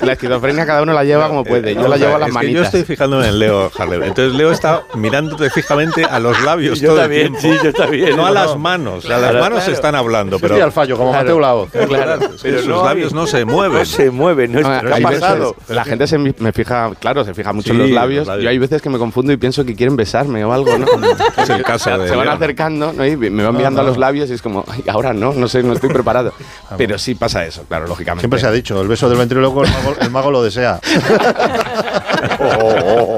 La 0.00 0.12
esquizofrenia 0.12 0.66
cada 0.66 0.82
uno 0.82 0.92
la 0.92 1.04
lleva 1.04 1.28
como 1.28 1.44
puede. 1.44 1.74
Yo 1.74 1.82
la 1.82 1.94
O 1.94 1.98
sea, 1.98 1.98
llevo 1.98 2.16
a 2.16 2.18
las 2.18 2.28
es 2.28 2.34
que 2.36 2.40
yo 2.40 2.52
manitas. 2.60 2.64
estoy 2.66 2.82
fijándome 2.84 3.28
en 3.28 3.38
Leo 3.38 3.70
Harlem. 3.78 4.02
Entonces 4.02 4.34
Leo 4.34 4.50
está 4.50 4.82
mirándote 4.94 5.50
fijamente 5.50 6.04
a 6.04 6.18
los 6.18 6.40
labios 6.42 6.80
Yo 6.80 6.88
todo 6.90 7.00
también, 7.02 7.34
el 7.34 7.40
tiempo. 7.40 7.58
sí, 7.60 7.66
yo 7.66 7.72
también. 7.72 8.16
No 8.16 8.24
a 8.26 8.28
No, 8.28 8.34
las 8.34 8.46
no. 8.50 8.58
manos. 8.58 9.04
Sea, 9.04 9.18
las 9.18 9.34
manos 9.34 9.58
claro. 9.60 9.72
están 9.72 9.94
hablando, 9.94 10.38
pero... 10.38 10.54
estoy 10.54 10.64
al 10.64 10.72
fallo, 10.72 10.96
como 10.96 11.12
Mateo 11.12 11.40
Lao. 11.40 11.66
Claro, 11.66 12.18
Pero 12.42 12.58
sus 12.58 12.66
no 12.68 12.84
labios 12.84 13.12
hay- 13.12 13.18
no 13.18 13.26
se 13.26 13.44
mueven. 13.44 13.78
No 14.52 14.58
se 14.58 14.64
no 14.64 14.70
Ah, 14.70 14.80
¿qué 14.84 14.92
ha 14.92 14.96
hay 14.96 15.04
veces- 15.04 15.20
pasado? 15.20 15.56
la 15.68 15.84
gente 15.84 16.06
se 16.06 16.18
me 16.18 16.52
fija, 16.52 16.90
claro, 16.98 17.24
se 17.24 17.34
fija 17.34 17.52
mucho 17.52 17.66
Sí, 17.66 17.72
en 17.72 17.78
los 17.78 17.90
labios. 17.90 18.20
los 18.20 18.28
labios. 18.28 18.44
Yo 18.44 18.50
hay 18.50 18.58
veces 18.58 18.82
que 18.82 18.90
me 18.90 18.98
confundo 18.98 19.32
y 19.32 19.36
pienso 19.36 19.64
que 19.64 19.74
quieren 19.74 19.96
besarme 19.96 20.44
o 20.44 20.52
algo, 20.52 20.76
¿no? 20.78 20.86
Es 21.42 21.48
el 21.50 21.62
caso 21.62 21.90
de 21.98 22.08
se 22.08 22.16
van 22.16 22.28
acercando 22.28 22.92
¿no? 22.92 23.06
y 23.06 23.16
me 23.16 23.44
van 23.44 23.56
mirando 23.56 23.80
a 23.80 23.84
los 23.84 23.96
labios 23.98 24.30
y 24.30 24.34
es 24.34 24.42
como, 24.42 24.64
"Ay, 24.68 24.84
ahora 24.88 25.12
no, 25.12 25.32
no 25.32 25.48
sé, 25.48 25.62
no 25.62 25.72
estoy 25.72 25.90
preparado. 25.90 26.32
Pero 26.76 26.98
sí 26.98 27.14
pasa 27.14 27.44
eso, 27.44 27.64
claro, 27.64 27.86
lógicamente. 27.86 28.22
Siempre 28.22 28.40
se 28.40 28.46
ha 28.46 28.50
dicho, 28.50 28.80
el 28.80 28.88
beso 28.88 29.08
del 29.08 29.18
ventríloco 29.18 29.64
el 29.64 29.70
mago, 29.70 29.96
el 30.00 30.10
mago 30.10 30.30
lo 30.30 30.42
desea. 30.42 30.80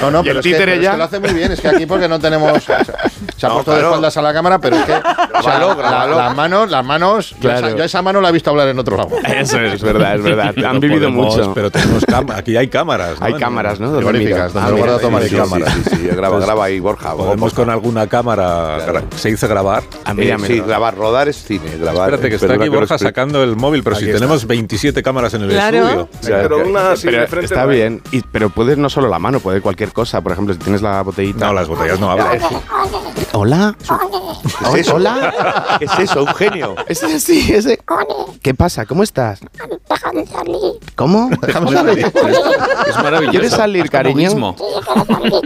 No, 0.00 0.10
no, 0.10 0.18
Y 0.24 0.28
el 0.28 0.36
pero 0.36 0.40
es, 0.40 0.46
que, 0.46 0.54
pero 0.56 0.72
es 0.72 0.82
ya. 0.82 0.90
que 0.92 0.96
lo 0.98 1.04
hace 1.04 1.20
muy 1.20 1.32
bien. 1.34 1.52
Es 1.52 1.60
que 1.60 1.68
aquí 1.68 1.86
porque 1.86 2.08
no 2.08 2.18
tenemos. 2.18 2.52
Se, 2.64 3.40
se 3.40 3.46
ha 3.46 3.48
No, 3.50 3.54
puesto 3.56 3.70
de 3.70 3.76
claro. 3.78 3.88
espaldas 3.90 4.16
a 4.16 4.22
la 4.22 4.32
cámara, 4.32 4.58
pero 4.58 4.76
es 4.76 4.84
que. 4.84 4.92
o 4.92 5.42
sea, 5.42 5.58
logra, 5.60 5.90
la- 5.90 6.06
lo 6.08 6.16
las 6.18 6.34
manos, 6.36 6.70
las 6.70 6.84
manos. 6.84 7.30
yo 7.30 7.36
Claro. 7.40 7.68
esa- 7.68 7.76
Yo, 7.76 7.84
esa 7.84 8.02
mano 8.02 8.20
la 8.20 8.30
he 8.30 8.32
visto 8.32 8.50
hablar 8.50 8.66
en 8.68 8.78
otro 8.78 8.96
lado. 8.96 9.10
Eso 9.24 9.60
es 9.60 9.80
verdad, 9.82 10.16
es 10.16 10.22
verdad. 10.22 10.54
Han 10.66 10.80
vivido 10.80 11.08
podemos- 11.08 11.36
mucho. 11.36 11.54
Pero 11.54 11.70
tenemos 11.70 12.02
aquí 12.34 12.56
hay 12.56 12.68
cámaras. 12.68 13.20
¿no? 13.20 13.26
Hay 13.26 13.34
cámaras, 13.34 13.78
¿no? 13.78 13.94
Frigoríficas, 13.94 14.52
donde 14.52 14.68
Ah, 14.68 14.70
lo 14.72 14.76
guarda 14.78 14.98
toma 14.98 15.20
de 15.20 15.28
sí, 15.28 15.36
cámara. 15.36 15.66
Sí, 15.70 15.82
sí, 15.84 15.90
sí, 15.96 16.02
graba, 16.08 16.26
Entonces, 16.26 16.46
graba 16.46 16.64
ahí, 16.64 16.80
Borja. 16.80 17.14
Podemos 17.14 17.54
con 17.54 17.70
alguna 17.70 18.06
cámara. 18.08 18.84
gra- 18.86 19.04
¿Se 19.16 19.30
dice 19.30 19.46
grabar? 19.46 19.82
Eh, 20.06 20.14
mira, 20.14 20.36
sí, 20.38 20.52
mira. 20.54 20.66
grabar, 20.66 20.96
rodar 20.96 21.28
es 21.28 21.36
cine. 21.44 21.76
Grabar, 21.78 22.08
Espérate, 22.10 22.28
que 22.28 22.34
está 22.34 22.46
Perdona 22.48 22.64
aquí 22.64 22.72
lo 22.72 22.78
Borja 22.80 22.98
sacando 22.98 23.42
el 23.44 23.54
móvil, 23.56 23.82
pero 23.84 23.96
si 23.96 24.06
está. 24.06 24.18
tenemos 24.18 24.46
27 24.46 25.02
cámaras 25.02 25.34
en 25.34 25.42
el 25.42 25.50
Claro. 25.50 25.76
estudio. 25.78 26.08
Pero 26.22 26.66
una 26.68 26.92
así 26.92 27.08
de 27.08 27.26
frente 27.26 27.46
está 27.46 27.62
no 27.62 27.68
bien, 27.68 28.02
pero 28.32 28.50
puedes 28.50 28.76
no 28.78 28.88
solo 28.90 29.08
la 29.08 29.18
mano, 29.18 29.38
puede 29.40 29.60
cualquier 29.68 29.92
cosa. 29.92 30.22
Por 30.22 30.32
ejemplo, 30.32 30.54
si 30.54 30.60
tienes 30.60 30.80
la 30.80 31.02
botellita. 31.02 31.46
No, 31.46 31.52
las 31.52 31.68
botellas 31.68 32.00
no 32.00 32.10
hablan. 32.10 32.40
Hola. 33.40 33.76
¿Qué 33.78 34.80
es 34.80 34.86
eso? 34.88 34.96
Hola. 34.96 35.76
¿Qué 35.78 35.84
es 35.84 35.98
eso? 36.00 36.24
Un 36.24 36.34
genio. 36.34 36.74
Ese 36.88 37.20
sí, 37.20 37.52
ese. 37.54 37.78
¿Qué 38.42 38.52
pasa? 38.52 38.84
¿Cómo 38.84 39.04
estás? 39.04 39.38
Déjame 39.88 40.26
salir. 40.26 40.56
¿Cómo? 40.96 41.30
Déjame 41.40 41.70
salir. 41.70 41.98
Es 42.88 42.96
maravilloso. 42.96 43.30
¿Quieres 43.30 43.52
salir, 43.52 43.88
cariño? 43.90 44.16
mismo. 44.16 44.56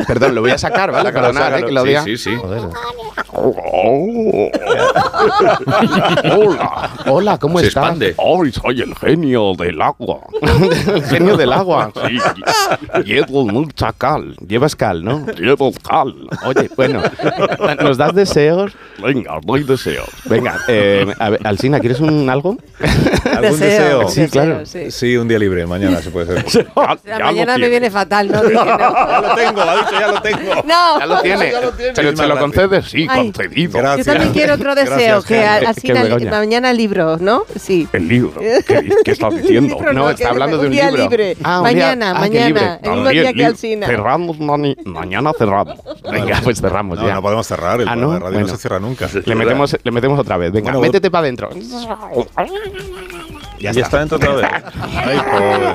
Perdón, 0.07 0.35
lo 0.37 0.41
voy 0.41 0.53
a 0.53 0.59
sacar, 0.59 0.91
¿vale? 0.91 1.11
Sácalo, 1.11 1.27
Perdonad, 1.29 1.51
sácalo. 1.51 1.85
eh, 1.85 1.93
lo 1.95 2.05
Sí, 2.05 2.17
sí. 2.17 2.31
Hola, 6.35 6.91
hola, 7.07 7.39
¿cómo 7.39 7.59
Se 7.61 7.69
estás? 7.69 7.83
expande. 7.85 8.15
Hoy 8.19 8.53
soy 8.53 8.83
el 8.83 8.95
genio 8.95 9.55
del 9.57 9.81
agua. 9.81 10.21
el 10.95 11.03
genio 11.05 11.37
del 11.37 11.53
agua. 11.53 11.91
Sí. 12.07 12.19
Llevo 13.05 13.47
mucha 13.47 13.93
cal. 13.93 14.37
Llevas 14.47 14.77
cal, 14.77 15.03
¿no? 15.05 15.27
Llevo 15.39 15.73
cal. 15.73 16.15
Oye, 16.47 16.71
bueno, 16.77 17.03
¿nos 17.83 17.97
das 17.99 18.15
deseos? 18.15 18.73
Venga, 19.03 19.39
doy 19.43 19.63
deseos. 19.65 20.09
Venga, 20.25 20.59
eh, 20.69 21.07
a 21.19 21.31
ver, 21.31 21.41
Alsina, 21.47 21.81
¿quieres 21.81 22.01
un 22.01 22.29
algo? 22.31 22.57
¿Algún 23.33 23.59
deseo? 23.61 24.09
Sí, 24.09 24.29
claro. 24.29 24.65
Sí. 24.67 24.91
Sí, 24.91 25.17
un 25.17 25.29
día 25.29 25.39
libre, 25.39 25.67
mañana 25.67 26.01
se 26.03 26.11
puede. 26.11 26.43
La 27.05 27.19
mañana 27.25 27.59
me 27.59 27.69
viene 27.69 27.91
fatal, 27.91 28.31
¿no? 28.31 28.43
Dije, 28.43 28.55
no. 28.65 28.67
Ya 28.79 29.21
lo 29.21 29.35
tengo, 29.35 29.61
ha 29.63 29.77
dicho, 29.77 29.91
ya 30.01 30.09
lo 30.09 30.23
tengo. 30.23 30.55
No. 30.65 30.99
Ya 30.99 31.07
lo 31.07 31.23
tiene. 31.23 31.53
Pero 31.95 32.17
se 32.17 32.27
lo 32.27 32.39
concedes, 32.39 32.87
sí, 32.87 33.07
Ay. 33.09 33.33
concedido. 33.33 33.73
Yo 33.73 33.79
Gracias. 33.79 34.07
también 34.07 34.33
quiero 34.33 34.55
otro 34.55 34.75
deseo, 34.75 34.97
Gracias, 34.97 35.25
que 35.25 35.43
Jaime. 35.43 35.67
a- 35.67 35.71
así 35.71 35.81
Que 35.83 35.95
na- 35.95 36.03
Begoña. 36.03 36.31
mañana 36.31 36.73
libro, 36.73 37.17
¿no? 37.19 37.45
Sí. 37.59 37.89
El 37.93 38.09
libro. 38.09 38.41
¿Qué, 38.41 38.89
qué 39.05 39.11
estás 39.13 39.35
diciendo? 39.35 39.75
libro 39.75 39.93
no, 39.93 40.01
no, 40.05 40.11
está 40.11 40.29
hablando 40.31 40.59
de 40.59 40.67
un 40.67 40.73
día 40.73 40.87
libro. 40.91 41.03
libre. 41.05 41.37
un 41.45 41.63
Mañana, 41.63 42.13
qué 42.15 42.21
mañana, 42.21 42.47
libre. 42.47 42.79
el 42.83 42.91
mismo 42.91 43.09
día 43.09 43.33
que 43.33 43.45
Alsina. 43.45 43.87
Cerramos 43.87 44.39
mani- 44.39 44.77
mañana 44.85 45.33
cerramos. 45.37 45.79
Venga, 46.11 46.41
pues 46.45 46.61
cerramos 46.61 47.01
ya. 47.01 47.15
no 47.15 47.23
podemos 47.23 47.47
cerrar, 47.47 47.72
el 47.81 47.89
Ah, 47.89 47.93
programa 47.93 48.07
¿no? 48.07 48.13
de 48.13 48.19
radio 48.21 48.33
Bueno. 48.33 48.47
no 48.49 48.55
se 48.55 48.61
cierra 48.61 48.79
nunca. 48.81 49.09
Le 49.25 49.35
metemos, 49.35 49.77
le 49.83 49.91
metemos 49.91 50.19
otra 50.19 50.37
vez. 50.37 50.53
Venga, 50.53 50.65
Bueno, 50.73 50.81
métete 50.81 51.11
para 51.11 51.23
adentro. 51.23 51.51
Ya 53.61 53.71
está 53.71 53.99
dentro 54.01 54.17
otra 54.17 54.35
vez. 54.35 54.47
Ay, 54.83 55.19
pobre. 55.19 55.73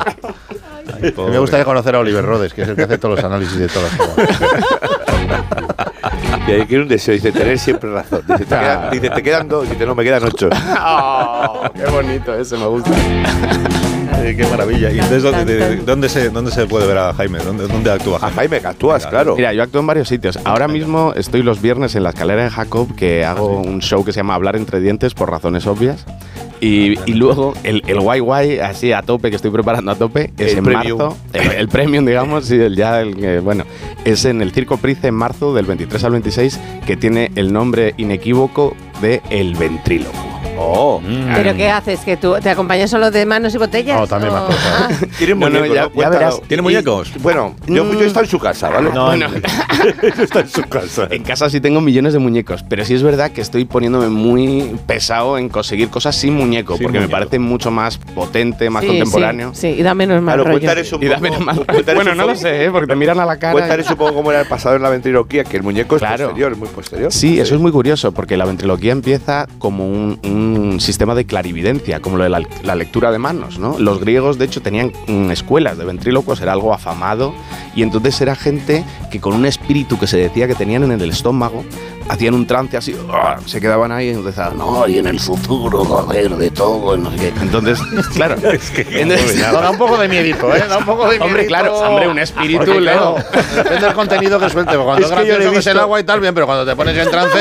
Ay, 1.04 1.12
pobre. 1.12 1.32
Me 1.32 1.40
gustaría 1.40 1.66
conocer 1.66 1.96
a 1.96 2.00
Oliver 2.00 2.24
Rodes, 2.26 2.54
que 2.54 2.62
es 2.64 2.68
el 2.70 2.76
que 2.76 2.84
hace 2.84 2.98
todos 2.98 3.16
los 3.16 3.24
análisis 3.24 3.58
de 3.58 3.68
todas 3.68 3.92
las 3.98 4.08
cosas. 4.08 4.40
Y 6.48 6.52
ahí 6.52 6.66
quiere 6.66 6.84
un 6.84 6.90
deseo. 6.90 7.14
Dice, 7.14 7.32
tener 7.32 7.60
siempre 7.60 7.92
razón. 7.92 8.22
Dice, 8.28 8.46
te, 8.46 8.56
quedan, 8.56 8.90
dice, 8.92 9.10
te 9.10 9.24
quedan 9.24 9.48
dos. 9.48 9.70
Dice, 9.70 9.86
no, 9.86 9.96
me 9.96 10.04
quedan 10.04 10.24
ocho. 10.24 10.50
Oh, 10.80 11.62
qué 11.76 11.86
bonito 11.86 12.34
ese, 12.34 12.58
me 12.58 12.66
gusta. 12.68 12.92
Qué 14.18 14.46
maravilla. 14.50 14.90
¿Y 14.92 14.96
entonces 14.96 15.24
dónde, 15.24 15.46
de- 15.46 15.70
de- 15.70 15.76
dónde 15.78 16.10
se, 16.10 16.30
dónde 16.30 16.52
se 16.52 16.66
puede 16.66 16.86
ver 16.88 16.98
a 16.98 17.14
Jaime? 17.14 17.40
¿Dónde, 17.40 17.68
dónde 17.68 17.92
actúa 17.92 18.18
A 18.18 18.20
Jaime? 18.22 18.36
Jaime, 18.36 18.60
que 18.62 18.68
actúas, 18.68 19.06
claro. 19.08 19.36
Mira, 19.36 19.54
yo 19.54 19.64
actúo 19.64 19.80
en 19.82 19.88
varios 19.88 20.08
sitios. 20.08 20.38
Ahora 20.44 20.68
mismo 20.68 21.14
estoy 21.16 21.44
los 21.44 21.62
viernes 21.62 21.96
en 21.96 22.04
la 22.04 22.10
escalera 22.10 22.44
de 22.44 22.50
Jacob, 22.50 22.94
que 22.96 23.24
hago 23.26 23.60
un 23.62 23.80
show 23.82 24.04
que 24.04 24.12
se 24.12 24.18
llama 24.20 24.36
Hablar 24.36 24.56
entre 24.56 24.80
dientes 24.80 25.14
por 25.14 25.30
razones 25.30 25.66
obvias. 25.68 26.06
Y, 26.60 26.96
y 27.06 27.14
luego 27.14 27.54
el, 27.64 27.84
el 27.88 28.00
guay 28.00 28.20
guay, 28.20 28.60
así 28.60 28.92
a 28.92 29.02
tope, 29.04 29.30
que 29.30 29.36
estoy 29.36 29.52
preparando 29.52 29.92
a 29.92 29.96
tope, 29.96 30.32
es 30.38 30.54
El 30.54 30.58
en 30.60 30.64
premium. 30.64 30.98
marzo. 30.98 31.18
El, 31.34 31.52
el 31.52 31.68
premium, 31.68 32.06
digamos, 32.06 32.46
sí, 32.46 32.56
el 32.56 32.76
ya, 32.76 33.02
el, 33.02 33.16
que, 33.16 33.40
bueno, 33.40 33.64
es 34.06 34.26
en 34.26 34.42
el 34.42 34.52
Circo 34.52 34.78
Price 34.78 35.08
en 35.08 35.14
marzo, 35.14 35.54
del 35.54 35.66
23 35.66 36.04
al 36.04 36.12
26, 36.14 36.60
que 36.86 36.98
tiene 36.98 37.32
el 37.36 37.54
nombre 37.54 37.94
inequívoco 37.98 38.76
de 39.02 39.22
El 39.30 39.56
Ventríloco. 39.56 40.37
Oh. 40.58 41.02
¿Pero 41.36 41.56
qué 41.56 41.70
haces? 41.70 42.00
¿Que 42.02 42.18
tú 42.18 42.36
te 42.42 42.50
acompañas 42.50 42.90
solo 42.90 43.12
de 43.12 43.26
manos 43.26 43.54
y 43.54 43.58
botellas? 43.58 44.00
No, 44.00 44.08
también 44.08 44.32
¿O- 44.32 44.36
más 44.36 44.44
cosas. 44.46 44.64
Ah, 44.68 44.90
Tiene 45.18 45.36
No, 45.36 45.50
no, 45.50 45.60
muñecos, 45.60 45.76
ya- 45.76 45.82
¿no? 45.84 45.88
ya 45.88 45.94
Cuéntalo. 45.94 46.20
verás. 46.20 46.42
¿Tiene 46.48 46.62
Y- 46.62 46.64
muñecos? 46.64 47.12
Bueno, 47.22 47.56
yo, 47.68 47.92
yo 47.94 48.02
he 48.02 48.06
estado 48.08 48.26
en 48.26 48.32
su 48.32 48.40
casa, 48.40 48.70
¿vale? 48.70 48.90
No, 48.94 49.06
Bueno, 49.08 49.28
yo 50.18 50.24
está 50.24 50.40
en 50.42 50.50
su 50.50 50.62
casa. 50.64 51.08
En 51.12 51.24
casa 51.24 51.50
sí 51.50 51.62
tengo 51.62 51.82
millones 51.82 52.14
de 52.14 52.20
muñecos, 52.20 52.64
pero 52.68 52.84
sí 52.86 52.94
es 52.94 53.04
verdad 53.04 53.32
que 53.32 53.42
estoy 53.42 53.66
poniéndome 53.66 54.10
muy 54.10 54.76
pesado 54.88 55.38
en 55.38 55.50
conseguir 55.50 55.90
cosas 55.90 56.16
sin 56.16 56.34
muñeco, 56.36 56.76
Sin 56.78 56.84
porque 56.84 57.00
me 57.00 57.08
parece 57.10 57.40
mucho 57.40 57.72
más 57.72 57.98
potente, 57.98 58.70
más 58.70 58.82
sí, 58.82 58.88
contemporáneo. 58.88 59.52
Sí, 59.54 59.74
sí, 59.74 59.80
y 59.80 59.84
da 59.84 59.94
menos 59.94 60.22
mal 60.22 60.36
Claro, 60.36 60.44
rollo. 60.46 60.60
cuéntale 60.60 60.82
eso 60.82 60.98
un 60.98 61.04
Y 61.04 61.08
dame 61.08 61.32
más- 61.40 61.58
cuéntale 61.60 61.96
Bueno, 61.96 62.16
no 62.16 62.26
lo 62.28 62.36
sé, 62.36 62.66
¿eh? 62.66 62.72
porque 62.72 62.88
te 62.88 62.96
miran 62.96 63.20
a 63.20 63.26
la 63.26 63.38
cara. 63.38 63.54
Cuéntale 63.54 63.84
un 63.88 63.96
poco 63.96 64.14
cómo 64.14 64.32
era 64.32 64.42
el 64.42 64.48
pasado 64.48 64.76
en 64.76 64.82
la 64.82 64.90
ventriloquía, 64.90 65.44
que 65.44 65.58
el 65.58 65.64
muñeco 65.64 65.96
es 65.96 66.02
Claro. 66.02 66.26
posterior, 66.26 66.52
es 66.54 66.58
muy 66.58 66.68
posterior. 66.70 67.12
Sí, 67.12 67.40
eso 67.40 67.56
es 67.56 67.62
muy 67.62 67.72
curioso, 67.72 68.12
porque 68.12 68.38
la 68.38 68.46
ventriloquía 68.46 68.92
empieza 68.92 69.48
como 69.60 69.86
un, 69.88 70.20
un 70.24 70.47
sistema 70.80 71.16
de 71.16 71.26
clarividencia, 71.26 72.00
como 72.02 72.18
lo 72.18 72.24
de 72.24 72.30
la, 72.30 72.42
la 72.64 72.76
lectura 72.76 73.12
de 73.12 73.18
manos, 73.18 73.60
¿no? 73.60 73.78
Los 73.80 74.00
griegos, 74.00 74.38
de 74.38 74.46
hecho, 74.46 74.62
tenían 74.62 74.92
mm, 75.08 75.32
escuelas 75.32 75.78
de 75.78 75.86
ventrílocos, 75.86 76.42
era 76.42 76.54
algo 76.54 76.74
afamado, 76.74 77.34
y 77.76 77.84
entonces 77.84 78.20
era 78.22 78.36
gente 78.36 78.84
que 79.12 79.20
con 79.20 79.34
un 79.34 79.46
espíritu 79.46 79.98
que 80.00 80.08
se 80.08 80.18
decía 80.18 80.48
que 80.48 80.56
tenían 80.56 80.84
en 80.84 80.92
el 81.00 81.10
estómago, 81.10 81.64
hacían 82.10 82.34
un 82.36 82.48
trance 82.48 82.78
así, 82.78 82.96
¡ah! 83.12 83.36
se 83.46 83.60
quedaban 83.60 83.92
ahí 83.92 84.08
y 84.08 84.12
empezaban, 84.14 84.58
no, 84.58 84.88
y 84.88 84.98
en 84.98 85.08
el 85.08 85.20
futuro 85.20 85.88
va 85.88 86.00
a 86.00 86.04
haber 86.04 86.30
de 86.38 86.50
todo, 86.52 86.96
no 86.96 87.12
sé 87.12 87.18
qué. 87.18 87.34
Entonces, 87.42 87.80
claro, 88.16 88.36
entonces- 88.36 89.52
No, 89.52 89.62
da 89.62 89.72
un 89.72 89.78
poco 89.78 89.98
de 89.98 90.08
miedito, 90.08 90.54
¿eh? 90.56 90.64
Da 90.70 90.78
un 90.78 90.86
poco 90.86 91.04
de 91.04 91.10
miedito. 91.10 91.26
Hombre, 91.26 91.46
claro, 91.48 91.76
hombre, 91.78 92.08
un 92.08 92.20
espíritu, 92.20 92.66
Porque, 92.66 92.80
Leo. 92.82 93.16
claro, 93.16 93.44
Depende 93.56 93.86
del 93.86 93.94
contenido 93.96 94.40
que 94.40 94.50
suelte. 94.50 94.78
porque 94.78 94.86
Cuando 94.86 95.06
Es 95.06 95.12
es, 95.12 95.18
que 95.20 95.28
yo 95.28 95.38
le 95.38 95.48
he 95.48 95.52
que 95.52 95.58
es 95.58 95.68
el 95.68 95.74
visto- 95.74 95.82
agua 95.82 96.00
y 96.00 96.04
tal, 96.04 96.20
bien, 96.22 96.34
pero 96.34 96.46
cuando 96.46 96.66
te 96.66 96.76
pones 96.76 96.98
en 96.98 97.12
trance, 97.12 97.40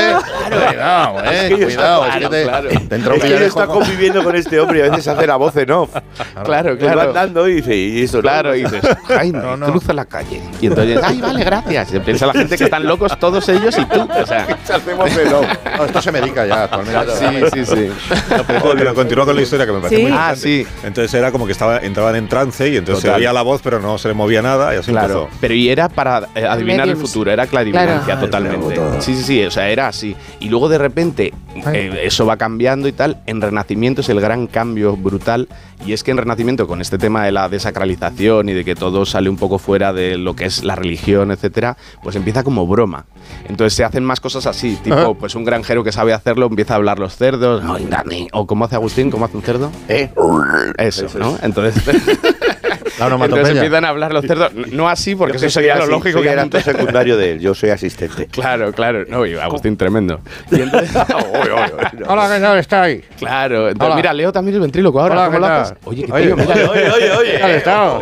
cuidado, 0.49 1.23
eh, 1.23 1.29
Es 1.33 1.43
que 1.43 1.49
yo 1.59 1.65
cuidado. 1.67 2.05
está- 2.05 2.17
es 2.17 2.23
que 2.23 2.29
te, 2.29 2.43
claro, 2.43 2.69
te 2.69 2.95
entra 2.95 3.13
un 3.13 3.17
Es 3.19 3.23
que 3.25 3.45
está 3.45 3.65
con- 3.67 3.79
conviviendo 3.79 4.23
con 4.23 4.35
este 4.35 4.59
hombre 4.59 4.79
y 4.79 4.81
a 4.81 4.89
veces 4.91 5.07
hace 5.07 5.27
la 5.27 5.35
voz 5.35 5.55
en 5.57 5.71
off. 5.71 5.89
Claro, 6.43 6.71
Él 6.71 6.77
va 6.87 6.91
claro. 6.93 7.09
andando 7.09 7.47
y 7.47 7.53
dice, 7.55 7.75
y 7.75 8.03
eso 8.03 8.17
no? 8.17 8.21
Claro, 8.23 8.55
y 8.55 8.63
dices, 8.63 8.81
Jaime, 9.07 9.39
No, 9.39 9.57
no. 9.57 9.67
cruza 9.67 9.93
la 9.93 10.05
calle. 10.05 10.41
Y 10.61 10.67
entonces, 10.67 10.99
ay, 11.03 11.21
vale, 11.21 11.43
gracias. 11.43 11.93
Y 11.93 11.99
piensa 11.99 12.25
la 12.27 12.33
gente 12.33 12.57
que 12.57 12.63
están 12.65 12.85
locos 12.85 13.17
todos 13.19 13.47
ellos 13.49 13.77
y 13.77 13.85
tú. 13.85 14.01
O 14.01 14.25
sea, 14.25 14.47
hacemos 14.73 15.15
el 15.17 15.33
off. 15.33 15.45
No, 15.77 15.85
esto 15.85 16.01
se 16.01 16.11
medica 16.11 16.45
ya 16.45 16.63
actualmente. 16.63 17.11
sí, 17.51 17.65
sí, 17.65 17.65
sí. 17.65 17.91
Pero 18.77 18.93
continúa 18.93 19.25
con 19.25 19.35
la 19.35 19.41
historia 19.41 19.65
que 19.65 19.71
me 19.71 19.79
parece 19.79 19.95
Sí. 19.97 20.01
muy 20.03 20.11
Ah, 20.15 20.33
sí. 20.35 20.65
Entonces 20.83 21.13
era 21.13 21.31
como 21.31 21.45
que 21.45 21.51
estaba, 21.51 21.77
entraban 21.79 22.15
en 22.15 22.27
trance 22.27 22.67
y 22.69 22.77
entonces 22.77 23.01
se 23.01 23.07
Total. 23.07 23.21
oía 23.21 23.33
la 23.33 23.41
voz, 23.41 23.61
pero 23.61 23.79
no 23.79 23.97
se 23.97 24.07
le 24.07 24.13
movía 24.13 24.41
nada 24.41 24.73
y 24.73 24.77
así 24.77 24.91
Claro, 24.91 25.23
empezó. 25.23 25.37
pero 25.41 25.53
y 25.53 25.69
era 25.69 25.89
para 25.89 26.27
eh, 26.35 26.45
adivinar 26.45 26.87
el 26.87 26.97
futuro, 26.97 27.31
era 27.31 27.45
clarividencia 27.47 28.03
Claro. 28.05 28.21
totalmente. 28.21 28.75
Sí, 28.99 29.15
sí, 29.15 29.23
sí, 29.23 29.45
o 29.45 29.51
sea, 29.51 29.69
era 29.69 29.87
así. 29.87 30.15
Y 30.39 30.49
luego 30.49 30.69
de 30.69 30.77
repente 30.77 31.33
eh, 31.73 32.01
eso 32.03 32.25
va 32.25 32.37
cambiando 32.37 32.87
y 32.87 32.91
tal. 32.91 33.17
En 33.25 33.41
Renacimiento 33.41 34.01
es 34.01 34.09
el 34.09 34.21
gran 34.21 34.47
cambio 34.47 34.95
brutal. 34.95 35.47
Y 35.85 35.93
es 35.93 36.03
que 36.03 36.11
en 36.11 36.17
Renacimiento, 36.17 36.67
con 36.67 36.81
este 36.81 36.97
tema 36.97 37.23
de 37.25 37.31
la 37.31 37.49
desacralización 37.49 38.49
y 38.49 38.53
de 38.53 38.63
que 38.63 38.75
todo 38.75 39.05
sale 39.05 39.29
un 39.29 39.37
poco 39.37 39.57
fuera 39.57 39.93
de 39.93 40.17
lo 40.17 40.35
que 40.35 40.45
es 40.45 40.63
la 40.63 40.75
religión, 40.75 41.31
etcétera, 41.31 41.77
pues 42.03 42.15
empieza 42.15 42.43
como 42.43 42.67
broma. 42.67 43.05
Entonces 43.47 43.73
se 43.73 43.83
hacen 43.83 44.03
más 44.03 44.19
cosas 44.19 44.45
así, 44.45 44.77
tipo, 44.83 44.95
Ajá. 44.95 45.13
pues 45.13 45.35
un 45.35 45.43
granjero 45.43 45.83
que 45.83 45.91
sabe 45.91 46.13
hacerlo 46.13 46.47
empieza 46.47 46.73
a 46.73 46.77
hablar 46.77 46.99
los 46.99 47.15
cerdos. 47.15 47.63
O 48.33 48.45
como 48.47 48.65
hace 48.65 48.75
Agustín, 48.75 49.09
¿cómo 49.09 49.25
hace 49.25 49.37
un 49.37 49.43
cerdo? 49.43 49.71
¿Eh? 49.87 50.09
Eso, 50.77 51.07
¿no? 51.17 51.37
Entonces. 51.41 51.83
La 52.99 53.05
Entonces 53.07 53.49
empiezan 53.55 53.85
a 53.85 53.89
hablar 53.89 54.11
los 54.13 54.25
cerdos, 54.25 54.51
no 54.53 54.89
así 54.89 55.15
porque 55.15 55.37
eso 55.37 55.49
sería 55.49 55.75
lo 55.75 55.83
así, 55.83 55.91
lógico 55.91 56.19
soy 56.19 56.27
que 56.27 56.33
acto 56.39 56.59
secundario 56.61 57.15
de 57.17 57.31
él, 57.33 57.39
yo 57.39 57.53
soy 57.53 57.69
asistente. 57.69 58.27
Claro, 58.31 58.71
claro, 58.71 59.03
no, 59.07 59.25
y 59.25 59.35
Agustín 59.35 59.75
tremendo. 59.77 60.19
Y 60.51 60.61
entonces, 60.61 60.89
Hola, 62.07 62.29
¿qué 62.35 62.41
tal 62.41 62.57
está 62.59 62.83
ahí? 62.83 63.03
claro, 63.17 63.67
entonces, 63.69 63.85
Hola. 63.87 63.95
mira, 63.95 64.13
leo 64.13 64.31
también 64.31 64.55
el 64.55 64.61
ventríloco 64.61 64.99
ahora, 65.01 65.13
Hola, 65.15 65.25
¿cómo 65.25 65.37
¿qué 65.37 65.39
lo 65.39 65.47
haces? 65.47 65.77
Oye, 65.85 66.05
qué 66.05 66.11
Oye, 66.13 66.35
mira. 66.35 66.53
oye, 66.53 66.89
oye, 66.91 67.11
oye. 67.11 67.31
¿Qué 67.33 67.39
tal 67.39 67.51
estado? 67.51 67.99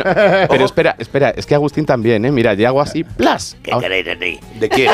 Pero 0.48 0.64
espera, 0.64 0.94
espera, 0.98 1.30
es 1.30 1.46
que 1.46 1.54
Agustín 1.54 1.84
también, 1.86 2.24
¿eh? 2.24 2.30
Mira, 2.32 2.54
yo 2.54 2.66
hago 2.68 2.80
así, 2.80 3.04
plas. 3.04 3.56
¿Qué 3.62 3.72
queréis 3.80 4.06
de 4.06 4.16
ti? 4.16 4.40
¿De 4.58 4.68
quién? 4.68 4.90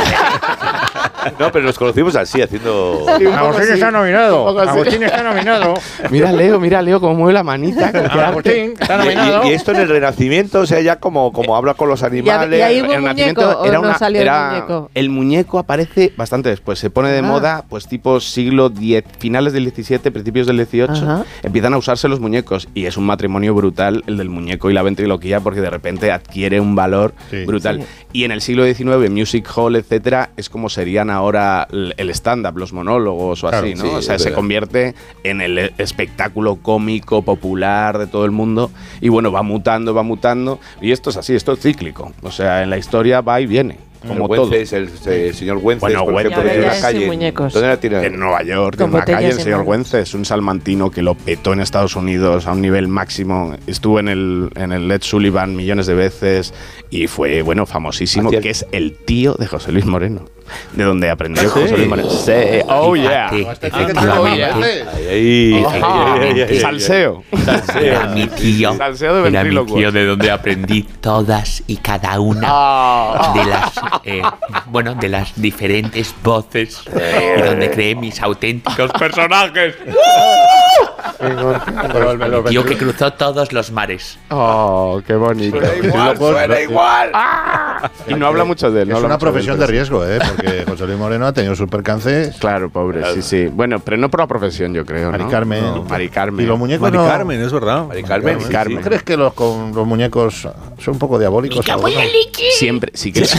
no, 1.38 1.53
pero 1.53 1.65
nos 1.65 1.79
conocimos 1.79 2.17
así, 2.17 2.41
haciendo... 2.43 3.07
Agustín 3.09 3.62
así, 3.62 3.73
está 3.75 3.91
nominado. 3.91 4.59
Agustín 4.61 5.03
está 5.03 5.23
nominado. 5.23 5.75
Mira, 6.11 6.33
Leo, 6.33 6.59
mira, 6.61 6.83
Leo, 6.83 7.01
cómo 7.01 7.15
mueve 7.15 7.35
la 7.35 7.43
manita. 7.45 7.88
Agustín 8.27 8.75
está 8.81 8.97
nominado. 8.99 9.45
y- 9.45 9.51
y 9.51 9.53
esto 9.53 9.73
en 9.73 9.79
el 9.79 9.88
Renacimiento, 9.93 10.61
o 10.61 10.67
sea, 10.67 10.81
ya 10.81 10.97
como, 10.97 11.33
como 11.33 11.57
habla 11.57 11.75
con 11.75 11.89
los 11.89 12.03
animales... 12.03 12.59
y 12.59 12.63
ahí 12.63 12.81
hubo 12.81 12.93
El 12.93 12.99
un 12.99 13.05
Renacimiento 13.07 13.41
muñeco 13.43 13.61
o 13.61 13.65
era 13.67 13.75
no 13.75 13.81
una- 13.89 13.99
salió 13.99 14.21
era- 14.21 14.49
el 14.49 14.55
muñeco. 14.55 14.91
el 14.95 15.11
muñeco 15.11 15.59
aparece 15.59 16.13
bastante 16.17 16.49
después. 16.49 16.79
Se 16.79 16.91
pone 16.91 17.11
de 17.11 17.19
Ah. 17.19 17.23
moda, 17.23 17.65
pues 17.69 17.87
tipo 17.87 18.21
siglo 18.21 18.67
X, 18.75 19.03
finales 19.19 19.53
del 19.53 19.69
XVII, 19.73 19.99
principios 20.11 20.47
del 20.47 20.65
XVIII. 20.67 21.03
Ajá. 21.03 21.25
Empiezan 21.43 21.75
a 21.75 21.79
usarse 21.79 22.09
los 22.09 22.21
muñecos 22.21 22.69
y 22.75 22.87
es 22.87 22.97
un 22.97 23.05
matrimonio 23.07 23.55
brutal 23.55 24.03
el 24.07 24.17
del 24.17 24.29
muñeco 24.29 24.71
y 24.71 24.75
la 24.75 24.83
ventriloquía 24.83 25.41
porque 25.41 25.61
de 25.61 25.71
repente 25.71 26.11
adquiere 26.13 26.61
un 26.61 26.75
valor 26.75 27.15
Sí. 27.31 27.45
brutal. 27.45 27.81
Sí. 27.81 27.87
Y 28.13 28.25
en 28.25 28.33
el 28.33 28.41
siglo 28.43 28.65
XIX, 28.65 29.11
music 29.11 29.49
hall, 29.57 29.75
etcétera, 29.77 30.31
es 30.37 30.49
como 30.51 30.69
serían 30.69 31.11
ahora 31.11 31.67
el 31.71 32.11
stand-up, 32.11 32.57
los 32.59 32.73
monólogos 32.73 33.43
o 33.43 33.49
Claro, 33.49 33.67
así, 33.67 33.75
¿no? 33.75 33.83
sí, 33.85 33.91
o 33.95 34.03
sea, 34.03 34.19
se 34.19 34.25
verdad. 34.27 34.37
convierte 34.37 34.95
en 35.25 35.41
el 35.41 35.73
espectáculo 35.79 36.57
cómico 36.57 37.23
popular 37.23 37.99
de 37.99 38.07
todo 38.07 38.25
el 38.25 38.31
mundo 38.31 38.71
y 39.01 39.09
bueno, 39.09 39.33
va 39.33 39.43
mutando, 39.43 39.82
va 39.90 40.03
mutando 40.03 40.61
y 40.81 40.92
esto 40.92 41.11
es 41.11 41.16
así, 41.16 41.35
esto 41.35 41.53
es 41.53 41.61
cíclico. 41.61 42.12
O 42.23 42.31
sea, 42.31 42.62
en 42.62 42.71
la 42.71 42.79
historia 42.79 43.21
va 43.21 43.40
y 43.40 43.47
viene, 43.47 43.79
como 44.07 44.29
todo. 44.29 44.51
Wences, 44.51 44.73
el, 44.73 44.90
eh, 45.07 45.33
señor 45.35 45.59
Wences, 45.59 45.81
Bueno, 45.81 46.05
por 46.05 46.14
Wences. 46.14 46.33
ejemplo, 46.33 46.53
tiene 46.53 46.66
una 46.66 46.81
calle. 46.81 47.33
¿Dónde 47.33 47.68
la 47.68 47.77
tiene? 47.79 48.07
En 48.07 48.18
Nueva 48.18 48.42
York, 48.42 48.81
en 48.81 48.90
una 48.90 49.05
calle, 49.05 49.29
el 49.29 49.40
señor 49.40 49.59
mano. 49.59 49.71
Wences, 49.71 50.14
un 50.14 50.25
salmantino 50.25 50.90
que 50.90 51.03
lo 51.03 51.14
petó 51.14 51.53
en 51.53 51.61
Estados 51.61 51.97
Unidos 51.97 52.47
a 52.47 52.53
un 52.53 52.61
nivel 52.61 52.88
máximo. 52.88 53.57
Estuvo 53.66 53.99
en 53.99 54.09
el, 54.09 54.51
en 54.55 54.73
el 54.73 54.88
Led 54.88 55.03
Sullivan 55.03 55.57
millones 55.57 55.87
de 55.87 55.95
veces 55.95 56.55
y 56.90 57.07
fue, 57.07 57.42
bueno, 57.42 57.66
famosísimo, 57.66 58.31
que 58.31 58.51
es 58.51 58.66
el 58.73 58.97
tío 58.97 59.35
de 59.35 59.47
José 59.47 59.73
Luis 59.73 59.87
Moreno. 59.87 60.25
De 60.73 60.85
donde 60.85 61.11
aprendió 61.11 61.43
Sí. 61.43 61.49
José 61.49 61.77
Luis 61.77 61.88
Moreno. 61.88 62.11
Sí, 62.11 62.33
oh 62.69 62.95
yeah. 62.97 63.31
Oh, 63.33 64.27
yeah. 64.35 64.55
Salseo. 66.61 67.25
Era 67.81 68.07
mi 68.09 68.27
tío. 68.27 68.75
Salseo 68.77 69.23
de 69.23 69.29
Era 69.29 69.45
mi 69.45 69.65
tío 69.67 69.93
de 69.93 70.07
donde 70.07 70.31
aprendí 70.31 70.83
todas 71.01 71.62
y 71.67 71.77
cada 71.77 72.19
una 72.21 72.49
Ah. 72.51 73.33
de 73.35 73.45
las 73.45 73.73
eh, 74.05 74.23
bueno 74.67 74.95
de 74.95 75.09
las 75.09 75.41
diferentes 75.41 76.15
voces 76.23 76.83
y 77.38 77.43
donde 77.43 77.71
creé 77.71 77.95
mis 77.95 78.21
auténticos 78.23 78.91
personajes. 78.93 79.75
Pero 81.19 82.11
el- 82.12 82.19
los 82.31 82.45
Tío 82.47 82.65
que 82.65 82.77
cruzó 82.77 83.12
todos 83.12 83.53
los 83.53 83.71
mares. 83.71 84.19
Oh, 84.31 85.01
qué 85.07 85.15
bonito. 85.15 85.59
Igual, 85.83 86.17
suena 86.17 86.61
igual. 86.61 87.12
Y 88.09 88.15
no 88.15 88.27
habla 88.27 88.45
mucho 88.45 88.71
de 88.71 88.83
él. 88.83 88.88
no 88.88 88.99
Es 88.99 89.05
una 89.05 89.15
de 89.15 89.21
profesión 89.21 89.59
de 89.59 89.67
sí. 89.67 89.73
riesgo, 89.73 90.05
¿eh? 90.07 90.19
Porque 90.37 90.65
José 90.69 90.87
Luis 90.87 90.99
Moreno 90.99 91.27
ha 91.27 91.33
tenido 91.33 91.55
sus 91.55 91.69
percances. 91.69 92.37
Claro, 92.38 92.71
pobre, 92.71 93.03
sí, 93.15 93.23
sí. 93.23 93.47
Bueno, 93.47 93.79
pero 93.81 93.97
no 93.97 94.09
por 94.11 94.21
la 94.21 94.27
profesión, 94.27 94.73
yo 94.75 94.85
creo, 94.85 95.07
¿no? 95.07 95.19
Mari 95.19 95.25
Carmen. 95.31 95.62
No, 95.65 95.85
Mari 95.85 96.09
Carmen. 96.09 96.45
Y 96.45 96.49
los 96.49 96.59
muñecos 96.59 96.83
Mari 96.83 96.97
no. 96.99 97.07
Carmen, 97.07 97.41
es 97.43 97.53
verdad. 97.53 97.87
Mari 97.87 98.03
Carmen, 98.03 98.41
sí, 98.41 98.49
Carmen. 98.51 98.79
sí. 98.79 98.85
¿Crees 98.85 99.03
que 99.03 99.17
los, 99.17 99.33
con, 99.35 99.73
los 99.75 99.87
muñecos 99.87 100.49
son 100.79 100.95
un 100.95 100.99
poco 100.99 101.19
diabólicos? 101.19 101.65
Siempre, 102.53 102.93
sí 102.95 103.12
que 103.12 103.27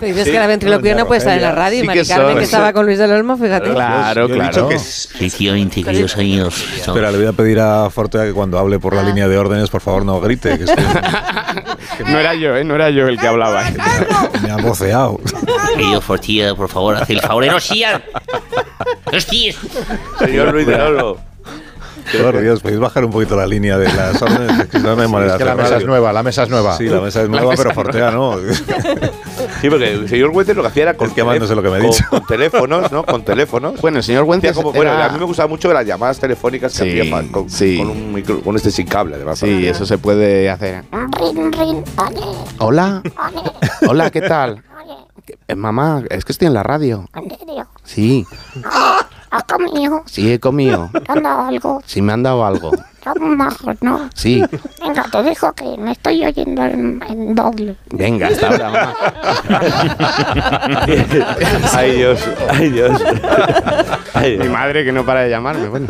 Te 0.00 0.06
dices 0.06 0.24
que 0.28 0.38
la 0.38 0.46
ventriloquía 0.46 0.94
no 0.94 1.06
puede 1.06 1.18
estar 1.18 1.34
en 1.36 1.42
la 1.42 1.52
radio. 1.52 1.78
Sí 1.78 1.84
y 1.84 1.86
Mari 1.86 2.00
que 2.00 2.06
Carmen, 2.06 2.28
son. 2.28 2.38
que 2.38 2.44
estaba 2.44 2.72
con 2.72 2.86
Luis 2.86 2.98
del 2.98 3.10
Olmo, 3.12 3.36
fíjate. 3.36 3.70
Claro, 3.70 4.28
claro. 4.28 4.68
que 4.68 4.78
Sí, 4.78 5.30
tío, 5.30 5.54
queridos 5.84 6.14
amigos. 6.16 6.64
Espera, 6.76 7.10
le 7.10 7.18
voy 7.18 7.26
a 7.26 7.32
pedir 7.32 7.60
a 7.60 7.90
Fortea 7.90 8.24
que 8.24 8.32
cuando 8.32 8.58
hable 8.58 8.78
por 8.78 8.94
la 8.94 9.02
línea 9.02 9.28
de 9.28 9.36
órdenes, 9.38 9.70
por 9.70 9.80
favor, 9.80 10.04
no 10.04 10.20
grite, 10.20 10.58
que 10.58 10.64
estoy- 10.64 10.84
No 12.06 12.18
era 12.18 12.34
yo, 12.34 12.56
¿eh? 12.56 12.64
No 12.64 12.74
era 12.74 12.90
yo 12.90 13.08
el 13.08 13.18
que 13.18 13.26
hablaba. 13.26 13.64
me 14.42 14.50
ha 14.50 14.56
voceado. 14.56 15.20
Querido 15.76 16.00
Fortía, 16.00 16.54
por 16.54 16.68
favor, 16.68 16.96
haz 16.96 17.10
el 17.10 17.20
favor. 17.20 17.46
¡No, 17.46 17.58
sí! 17.60 17.82
¡Hostias! 19.12 19.56
Señor 20.18 20.52
Luis 20.52 20.66
de 20.66 20.74
Oro. 20.80 21.18
Por 22.22 22.40
Dios, 22.40 22.60
podéis 22.60 22.80
bajar 22.80 23.04
un 23.04 23.10
poquito 23.10 23.36
la 23.36 23.46
línea 23.46 23.76
de 23.78 23.92
las 23.92 24.20
órdenes, 24.22 24.60
es 24.60 24.66
que 24.68 24.78
no 24.78 24.90
hay 25.00 25.08
manera 25.08 25.32
Es 25.32 25.38
que 25.38 25.44
la 25.44 25.54
mesa 25.54 25.76
es 25.76 25.84
nueva, 25.86 26.12
la 26.12 26.22
mesa 26.22 26.42
es 26.44 26.48
nueva. 26.50 26.76
Sí, 26.76 26.84
la 26.88 27.00
mesa 27.00 27.22
es 27.22 27.28
nueva, 27.28 27.50
mesa 27.50 27.62
pero 27.62 27.74
Fortea 27.74 28.10
no. 28.10 28.36
Sí, 29.60 29.68
porque 29.70 29.92
el 29.92 30.08
señor 30.08 30.30
Wences 30.30 30.54
lo 30.56 30.62
que 30.62 30.68
hacía 30.68 30.82
era 30.84 30.94
con, 30.94 31.08
Es 31.08 31.14
que 31.14 31.20
amándose 31.20 31.54
lo 31.54 31.62
que 31.62 31.70
me 31.70 31.80
dicho. 31.80 32.04
con 32.10 32.24
teléfonos, 32.26 32.92
¿no? 32.92 33.04
Con 33.04 33.24
teléfonos. 33.24 33.80
Bueno, 33.80 33.98
el 33.98 34.04
señor 34.04 34.24
Wences 34.24 34.52
como- 34.54 34.72
bueno, 34.72 34.92
era- 34.92 35.06
a 35.06 35.08
mí 35.10 35.18
me 35.18 35.24
gustaba 35.24 35.48
mucho 35.48 35.72
las 35.72 35.84
llamadas 35.84 36.18
telefónicas 36.18 36.72
que 36.78 36.84
Sí, 36.92 37.00
hacía 37.00 37.10
pa- 37.10 37.24
con, 37.32 37.50
sí. 37.50 37.76
con 37.78 37.90
un 37.90 38.12
micro, 38.12 38.40
con 38.40 38.54
este 38.56 38.70
sin 38.70 38.86
cable, 38.86 39.16
además. 39.16 39.38
Sí, 39.38 39.66
eso 39.66 39.84
se 39.84 39.98
puede 39.98 40.48
hacer. 40.48 40.84
Rin, 40.92 41.52
rin, 41.52 41.84
oye, 41.96 42.26
Hola. 42.58 43.02
Hola, 43.88 44.10
¿qué 44.10 44.20
tal? 44.20 44.62
oye, 44.84 44.94
Eh, 45.48 45.54
mamá, 45.56 46.02
es 46.08 46.24
que 46.24 46.32
estoy 46.32 46.46
en 46.46 46.54
la 46.54 46.62
radio. 46.62 47.06
en 47.14 47.38
serio. 47.38 47.66
Sí, 47.84 48.26
¿Has 49.30 49.44
comido? 49.44 50.02
sí 50.06 50.32
he 50.32 50.40
comido. 50.40 50.90
¿Te 50.92 51.12
han 51.12 51.22
dado 51.22 51.42
algo? 51.46 51.82
Sí 51.86 52.00
me 52.02 52.12
han 52.12 52.22
dado 52.22 52.44
algo. 52.44 52.70
Son 53.16 53.36
majos, 53.36 53.76
¿no? 53.80 54.08
Sí. 54.14 54.42
Venga, 54.84 55.04
te 55.10 55.22
dejo 55.22 55.52
que 55.52 55.64
me 55.78 55.92
estoy 55.92 56.24
oyendo 56.24 56.62
en, 56.64 57.02
en 57.08 57.34
doble. 57.34 57.76
Venga, 57.90 58.28
hasta 58.28 58.48
ahora, 58.48 58.70
mamá. 58.70 58.94
ay, 61.74 61.92
Dios, 61.96 62.20
ay, 62.50 62.70
Dios. 62.70 63.02
Ay, 64.14 64.38
Mi 64.38 64.48
madre 64.48 64.84
que 64.84 64.92
no 64.92 65.04
para 65.04 65.22
de 65.22 65.30
llamarme. 65.30 65.68
Bueno. 65.68 65.86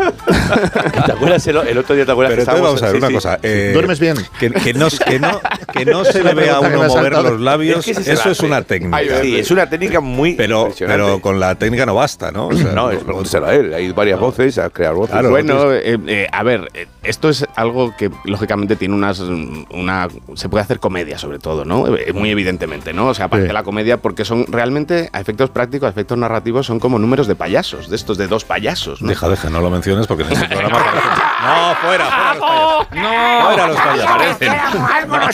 ¿Te 1.06 1.12
acuerdas 1.12 1.46
el, 1.46 1.56
el 1.56 1.78
otro 1.78 1.94
día? 1.94 2.04
¿Te 2.06 2.12
acuerdas 2.12 2.34
Pero 2.36 2.54
que 2.54 2.60
vamos 2.60 2.82
a 2.82 2.86
ver 2.86 2.92
sí, 2.94 2.98
una 2.98 3.08
sí. 3.08 3.14
cosa. 3.14 3.38
eh, 3.42 3.70
¿Duermes 3.72 4.00
bien? 4.00 4.16
Que, 4.38 4.50
que 4.50 4.74
no, 4.74 4.88
que, 4.88 5.18
no, 5.18 5.40
que 5.72 5.84
no 5.84 6.04
se 6.04 6.22
le 6.22 6.34
vea 6.34 6.56
a 6.56 6.60
uno 6.60 6.70
mover 6.76 6.90
saltado. 6.90 7.30
los 7.30 7.40
labios, 7.40 7.86
Es 7.86 7.98
que 7.98 8.12
eso 8.12 8.30
es 8.30 8.40
una 8.40 8.62
técnica. 8.62 8.96
Ay, 8.96 9.08
Sí, 9.22 9.38
es 9.38 9.50
una 9.50 9.68
técnica 9.68 10.00
muy 10.00 10.34
pero, 10.34 10.70
pero 10.78 11.20
con 11.20 11.40
la 11.40 11.54
técnica 11.54 11.86
no 11.86 11.94
basta, 11.94 12.30
¿no? 12.30 12.48
O 12.48 12.52
sea, 12.54 12.72
No, 12.72 12.90
es 12.90 13.02
pregúnteselo 13.02 13.46
a 13.46 13.54
él. 13.54 13.74
Hay 13.74 13.92
varias 13.92 14.20
voces, 14.20 14.58
a 14.58 14.70
crear 14.70 14.94
voces. 14.94 15.12
Claro, 15.12 15.30
bueno, 15.30 15.72
eh, 15.72 15.98
eh, 16.06 16.26
a 16.30 16.42
ver, 16.42 16.70
esto 17.08 17.28
es 17.28 17.46
algo 17.56 17.94
que 17.96 18.10
lógicamente 18.24 18.76
tiene 18.76 18.94
unas 18.94 19.20
una 19.20 20.08
se 20.34 20.48
puede 20.48 20.62
hacer 20.62 20.80
comedia 20.80 21.18
sobre 21.18 21.38
todo, 21.38 21.64
¿no? 21.64 21.86
Eh, 21.96 22.12
Muy 22.12 22.30
evidentemente, 22.30 22.92
¿no? 22.92 23.08
O 23.08 23.14
sea, 23.14 23.26
aparte 23.26 23.44
Sí. 23.44 23.48
de 23.48 23.52
la 23.54 23.62
comedia 23.62 23.96
porque 23.98 24.24
son 24.24 24.46
realmente 24.48 25.10
a 25.12 25.20
efectos 25.20 25.50
prácticos, 25.50 25.86
a 25.86 25.90
efectos 25.90 26.16
narrativos 26.18 26.66
son 26.66 26.78
como 26.80 26.98
números 26.98 27.26
de 27.26 27.34
payasos, 27.34 27.88
de 27.88 27.96
estos 27.96 28.18
de 28.18 28.26
dos 28.28 28.44
payasos, 28.44 29.00
¿no? 29.02 29.08
Deja, 29.08 29.28
deja, 29.28 29.48
no 29.50 29.60
lo 29.60 29.70
menciones 29.70 30.06
porque 30.06 30.24
en 30.24 30.32
este 30.32 30.46
programa 30.56 30.78
parece- 30.78 31.06
No, 31.44 31.74
fuera, 31.76 32.04
fuera 32.08 32.26
los 32.36 32.86
payasos. 32.86 32.88
No, 32.94 33.46
Fuera 33.46 33.66
los 33.66 33.76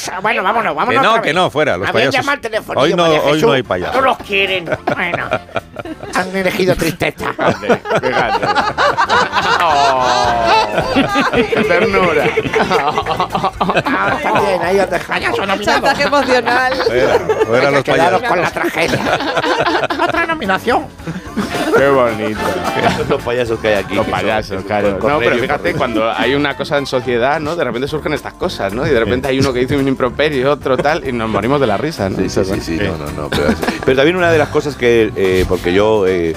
payasos. 0.03 0.23
Bueno, 0.23 0.43
vámonos, 0.43 0.73
Que 0.73 0.77
vámonos. 0.79 1.03
no, 1.03 1.11
otra 1.11 1.23
que 1.23 1.35
no, 1.35 1.51
fuera, 1.51 1.77
los 1.77 1.91
payasos. 1.91 2.27
Hoy 2.77 2.95
no, 2.95 3.05
hoy 3.05 3.41
no 3.43 3.53
hay 3.53 3.63
payasos. 3.63 3.97
No 3.97 4.03
los 4.03 4.19
quieren. 4.19 4.65
Bueno, 4.95 5.29
han 6.17 6.37
elegido 6.37 6.75
tristeza. 6.77 7.33
Fíjate. 7.33 8.47
Oh, 9.63 10.05
¡Qué 11.35 11.65
ternura! 11.65 12.25
Ah, 13.87 14.13
está 14.17 14.41
bien, 14.41 14.63
ahí 14.63 14.79
os 14.81 14.91
dejo. 14.91 15.07
Payaso 15.09 15.47
nominado. 15.47 15.65
Chantaje 15.65 16.03
emocional. 16.05 16.73
Fuera, 16.87 17.19
fuera 17.47 17.69
Hay 17.69 17.75
los 17.75 17.85
que 17.85 17.93
quedaros 17.93 18.21
payasos. 18.23 18.29
con 18.29 18.43
la 18.43 18.51
tragedia. 18.51 19.01
Otra 20.03 20.27
nominación. 20.27 20.87
¡Qué 21.77 21.89
bonito! 21.89 22.41
los 23.09 23.23
payasos 23.23 23.59
que 23.59 23.69
hay 23.69 23.75
aquí. 23.85 23.95
Los 23.95 24.05
que 24.05 24.11
son- 24.13 24.21
payasos, 24.21 24.61
que 24.63 24.67
claro. 24.67 24.87
son 24.91 24.95
No, 24.95 25.01
pero 25.01 25.15
Cornelio, 25.19 25.43
fíjate, 25.43 25.75
cuando 25.75 26.11
hay 26.13 26.35
una 26.35 26.57
cosa 26.57 26.79
en 26.79 26.87
sociedad, 26.87 27.41
¿no? 27.41 27.57
De 27.57 27.65
repente 27.65 27.89
surgen 27.89 28.13
estas 28.13 28.35
cosas, 28.35 28.73
¿no? 28.73 28.87
Y 28.87 28.91
de 28.91 28.99
repente 29.01 29.29
hay 29.29 29.39
uno 29.41 29.53
que 29.53 29.61
dice 29.61 29.77
un 29.77 29.89
improperio, 29.89 30.53
otro 30.53 30.77
tal, 30.77 31.07
y 31.07 31.13
nos 31.13 31.29
morimos 31.29 31.61
de 31.61 31.67
la 31.67 31.77
risa, 31.77 32.09
¿no? 32.09 32.19
Sí, 32.19 32.29
sí, 32.29 32.45
sí, 32.45 32.61
sí, 32.61 32.79
no, 32.79 32.97
no, 32.97 33.11
no. 33.23 33.29
Pero, 33.31 33.49
pero 33.85 33.97
también 33.97 34.17
una 34.17 34.31
de 34.31 34.39
las 34.39 34.49
cosas 34.49 34.77
que, 34.77 35.13
eh, 35.17 35.45
porque 35.49 35.73
yo 35.73 36.04
eh, 36.07 36.35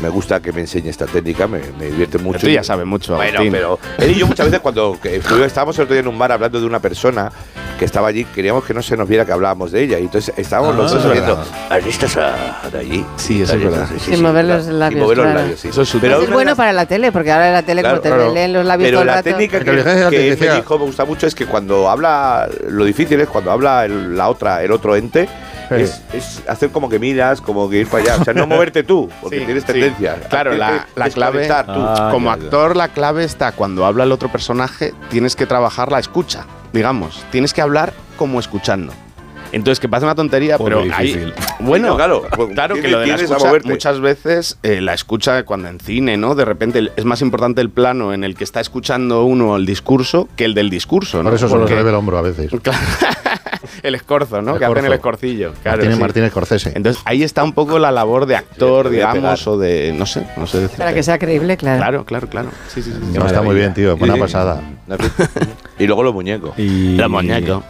me 0.00 0.08
gusta 0.08 0.40
que 0.40 0.52
me 0.52 0.62
enseñe 0.62 0.88
esta 0.88 1.06
técnica, 1.06 1.46
me, 1.46 1.60
me 1.78 1.86
divierte 1.86 2.18
mucho. 2.18 2.40
Tú 2.40 2.48
ya 2.48 2.64
sabes 2.64 2.86
mucho, 2.86 3.14
Bueno, 3.16 3.38
Agustín. 3.40 3.52
pero 3.52 3.78
él 3.98 4.10
y 4.10 4.14
yo 4.14 4.26
muchas 4.26 4.46
veces 4.46 4.60
cuando 4.60 4.98
que 5.00 5.16
estábamos 5.44 5.76
el 5.78 5.84
otro 5.84 5.94
día 5.94 6.00
en 6.00 6.08
un 6.08 6.18
bar 6.18 6.32
hablando 6.32 6.58
de 6.60 6.66
una 6.66 6.80
persona 6.80 7.30
que 7.78 7.84
estaba 7.84 8.08
allí, 8.08 8.24
queríamos 8.24 8.64
que 8.64 8.74
no 8.74 8.82
se 8.82 8.96
nos 8.96 9.08
viera 9.08 9.24
que 9.24 9.32
hablábamos 9.32 9.72
de 9.72 9.82
ella. 9.82 9.98
Y 9.98 10.02
entonces 10.02 10.32
estábamos 10.36 10.74
Ah, 10.74 10.78
los 10.82 10.92
dos 10.92 11.12
viendo. 11.12 11.44
¿has 11.68 11.84
visto 11.84 12.06
esa 12.06 12.32
de 12.72 12.78
allí? 12.78 13.04
Sí, 13.16 13.42
eso 13.42 13.54
es 13.54 13.64
verdad. 13.64 13.88
Sin 13.98 14.22
mover 14.22 14.44
los 14.44 14.66
labios, 14.66 15.00
Y 15.00 15.02
mover 15.02 15.16
los 15.18 15.26
claro. 15.26 15.40
labios, 15.40 15.60
sí. 15.60 15.68
Eso 15.68 15.82
es 15.82 15.96
Pero 16.00 16.22
es 16.22 16.30
bueno 16.30 16.54
para 16.56 16.72
la 16.72 16.86
tele, 16.86 17.10
porque 17.12 17.32
ahora 17.32 17.48
en 17.48 17.54
la 17.54 17.62
tele, 17.62 17.80
Claro, 17.82 17.96
como 17.96 18.02
te 18.02 18.08
claro. 18.14 18.32
leen 18.34 18.52
los 18.52 18.64
labios 18.64 18.86
Pero 18.86 18.96
todo 18.98 19.02
el 19.02 19.06
la 19.08 19.14
rato. 19.16 19.24
técnica 19.30 19.58
que, 19.58 19.64
que 20.10 20.28
él 20.32 20.38
me 20.40 20.54
dijo 20.56 20.78
me 20.78 20.84
gusta 20.84 21.04
mucho 21.04 21.26
es 21.26 21.34
que 21.34 21.46
cuando 21.46 21.90
habla, 21.90 22.48
lo 22.68 22.84
difícil 22.84 23.20
es 23.20 23.28
cuando 23.28 23.50
habla 23.50 23.84
el, 23.84 24.16
la 24.16 24.28
otra, 24.28 24.62
el 24.62 24.70
otro 24.70 24.94
ente, 24.96 25.28
es, 25.80 26.02
es 26.12 26.42
hacer 26.48 26.70
como 26.70 26.88
que 26.88 26.98
miras, 26.98 27.40
como 27.40 27.68
que 27.70 27.78
ir 27.80 27.86
para 27.88 28.02
allá. 28.04 28.16
O 28.20 28.24
sea, 28.24 28.34
no 28.34 28.46
moverte 28.48 28.82
tú, 28.82 29.08
porque 29.20 29.38
Sí, 29.40 29.44
tienes 29.44 29.64
sí. 29.64 29.72
tendencia. 29.72 30.14
Claro, 30.28 30.52
a 30.52 30.54
la, 30.54 30.86
la 30.96 31.10
clave. 31.10 31.46
tú. 31.46 31.52
Ah, 31.68 32.08
como 32.12 32.30
ya, 32.30 32.36
ya. 32.38 32.44
actor, 32.44 32.76
la 32.76 32.88
clave 32.88 33.24
está 33.24 33.52
cuando 33.52 33.84
habla 33.86 34.04
el 34.04 34.12
otro 34.12 34.30
personaje, 34.30 34.92
tienes 35.10 35.36
que 35.36 35.46
trabajar 35.46 35.90
la 35.90 35.98
escucha, 35.98 36.46
digamos. 36.72 37.24
Tienes 37.30 37.52
que 37.54 37.60
hablar 37.62 37.92
como 38.16 38.38
escuchando. 38.40 38.92
Entonces, 39.52 39.80
que 39.80 39.88
parece 39.88 40.06
una 40.06 40.14
tontería, 40.14 40.56
Joder, 40.56 40.78
pero 40.78 40.94
hay. 40.96 41.06
difícil. 41.08 41.34
Bueno, 41.60 41.88
No, 41.88 41.96
claro, 41.96 42.22
claro 42.54 42.74
que 42.74 42.88
lo 42.88 43.00
de 43.00 43.06
la 43.06 43.14
escucha, 43.16 43.38
moverte. 43.46 43.68
muchas 43.68 44.00
veces 44.00 44.58
eh, 44.64 44.80
la 44.80 44.94
escucha 44.94 45.44
cuando 45.44 45.68
en 45.68 45.78
cine, 45.78 46.16
¿no? 46.16 46.34
De 46.34 46.44
repente 46.46 46.90
es 46.96 47.04
más 47.04 47.20
importante 47.20 47.60
el 47.60 47.68
plano 47.70 48.12
en 48.14 48.24
el 48.24 48.34
que 48.34 48.42
está 48.44 48.60
escuchando 48.60 49.24
uno 49.24 49.54
el 49.56 49.64
discurso 49.66 50.26
que 50.36 50.44
el 50.46 50.54
del 50.54 50.70
discurso, 50.70 51.18
¿no? 51.18 51.24
Por 51.28 51.34
eso 51.34 51.48
solo 51.48 51.60
se 51.68 51.74
Porque- 51.74 51.76
le 51.76 51.82
ve 51.84 51.90
el 51.90 51.96
hombro 51.96 52.18
a 52.18 52.22
veces. 52.22 52.50
el 53.82 53.94
escorzo, 53.94 54.42
¿no? 54.42 54.54
El 54.54 54.58
que 54.58 54.64
hacen 54.64 54.78
el 54.86 54.92
escorzo. 54.92 54.94
escorcillo. 55.26 55.52
Claro, 55.62 55.76
Martínez, 55.78 55.94
sí. 55.96 56.00
Martínez 56.00 56.30
Scorsese. 56.30 56.72
Entonces 56.74 57.02
ahí 57.04 57.22
está 57.22 57.42
un 57.44 57.52
poco 57.52 57.78
la 57.78 57.90
labor 57.90 58.26
de 58.26 58.36
actor, 58.36 58.86
Sí, 58.88 58.94
digamos, 58.96 59.46
o 59.46 59.58
de. 59.58 59.92
No 59.96 60.06
sé, 60.06 60.26
no 60.36 60.46
sé 60.46 60.60
decir. 60.60 60.78
Para 60.78 60.94
que 60.94 61.02
sea 61.02 61.18
creíble, 61.18 61.56
claro. 61.56 61.78
Claro, 61.78 62.04
claro, 62.04 62.28
claro. 62.28 62.48
Sí, 62.68 62.82
sí, 62.82 62.92
sí. 62.92 62.98
No, 63.18 63.26
está 63.26 63.42
muy 63.42 63.54
bien, 63.54 63.74
tío. 63.74 63.96
Buena 63.96 64.14
Sí. 64.14 64.20
pasada. 64.20 64.60
Y 65.82 65.86
luego 65.86 66.02
los 66.02 66.14
muñecos. 66.14 66.58
Y, 66.58 66.96
Los 66.96 67.10
muñecos. 67.10 67.62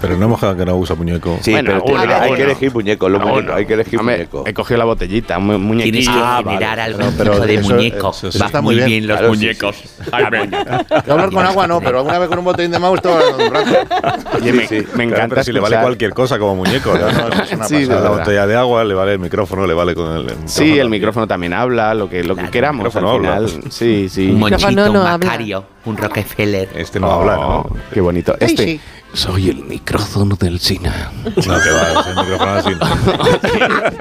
Pero 0.00 0.16
no 0.16 0.24
hemos 0.24 0.40
quedado 0.40 0.56
que 0.56 0.64
no 0.64 0.76
usa 0.76 0.96
muñeco. 0.96 1.38
Sí, 1.42 1.52
Bueno, 1.52 1.70
pero 1.84 1.84
uno, 1.94 2.00
hay 2.00 2.28
uno. 2.30 2.36
que 2.36 2.42
elegir 2.42 2.74
muñecos, 2.74 3.08
los 3.08 3.22
Uno. 3.22 3.34
muñecos, 3.34 3.54
hay 3.54 3.66
que 3.66 3.74
elegir 3.74 4.00
Hombre, 4.00 4.16
muñecos. 4.16 4.46
He 4.48 4.54
cogido 4.54 4.78
la 4.78 4.84
botellita, 4.84 5.38
un 5.38 5.44
mu- 5.46 5.52
Tienes 5.52 5.66
muñequillo. 5.68 6.12
que 6.12 6.18
Ah, 6.20 6.42
generar 6.44 6.78
vale. 6.78 7.04
pero 7.16 7.32
tipo 7.34 7.46
de 7.46 7.54
eso- 7.54 7.74
muñeco. 7.74 8.10
eso 8.10 8.38
Va 8.40 8.46
está 8.46 8.60
muy 8.62 8.74
bien, 8.74 8.86
bien. 8.88 9.06
los 9.06 9.18
Claro, 9.18 9.32
sí, 9.34 9.38
muñecos. 9.38 9.76
sí. 9.76 9.88
Ay, 10.10 10.24
venga. 10.28 10.84
Yo 11.06 11.12
hablar 11.12 11.30
con 11.30 11.46
agua 11.46 11.66
no, 11.68 11.80
pero 11.80 11.98
alguna 11.98 12.18
vez 12.18 12.28
con 12.28 12.38
un 12.40 12.44
botellín 12.46 12.72
de 12.72 12.78
mouse 12.80 13.00
hablando 13.04 13.44
un 13.46 13.52
rato. 13.54 14.36
Oye, 14.38 14.52
me, 14.52 14.58
me 14.62 14.66
Claro, 14.66 15.02
encanta 15.02 15.28
pero 15.28 15.44
si 15.44 15.52
le 15.52 15.60
vale 15.60 15.78
cualquier 15.80 16.14
cosa 16.14 16.36
como 16.40 16.56
muñeco. 16.56 16.92
¿no? 16.94 16.98
No, 17.12 17.28
eso 17.28 17.42
es 17.44 17.52
una 17.52 17.64
Sí, 17.66 17.74
pasada. 17.86 17.96
de 17.96 18.02
la 18.02 18.10
botella 18.10 18.46
de 18.48 18.56
agua, 18.56 18.82
le 18.84 18.94
vale 18.94 19.12
el 19.12 19.18
micrófono, 19.20 19.66
le 19.68 19.74
vale 19.74 19.94
con 19.94 20.16
el, 20.16 20.30
el 20.30 20.36
Sí, 20.48 20.78
el 20.80 20.88
micrófono 20.90 21.28
también 21.28 21.52
habla, 21.52 21.94
lo 21.94 22.08
que, 22.10 22.24
lo 22.24 22.34
que 22.34 22.40
Claro, 22.40 22.50
queramos 22.50 22.86
el 22.86 22.98
al 22.98 23.04
micrófono 23.04 23.28
habla. 23.32 23.48
final. 23.48 23.70
Sí, 23.72 24.08
sí. 24.08 24.30
Un 24.30 24.40
monchito, 24.40 24.70
no 24.72 24.90
un 24.90 24.96
habla. 24.96 25.18
Macario, 25.18 25.64
un 25.84 25.96
Rockefeller. 25.96 26.68
Este 26.74 26.98
no 26.98 27.12
habla, 27.12 27.36
¿no? 27.36 27.49
Oh, 27.52 27.66
Qué 27.92 28.00
bonito. 28.00 28.34
Este. 28.40 28.64
sí. 28.64 28.80
Soy 29.12 29.50
el 29.50 29.64
micrófono 29.64 30.36
del 30.36 30.60
cine. 30.60 30.88
No, 31.24 31.32
que 31.34 31.48
va, 31.50 32.00
ese 32.00 32.14
micrófono 32.20 32.52
así. 32.52 32.70
no. 32.70 32.78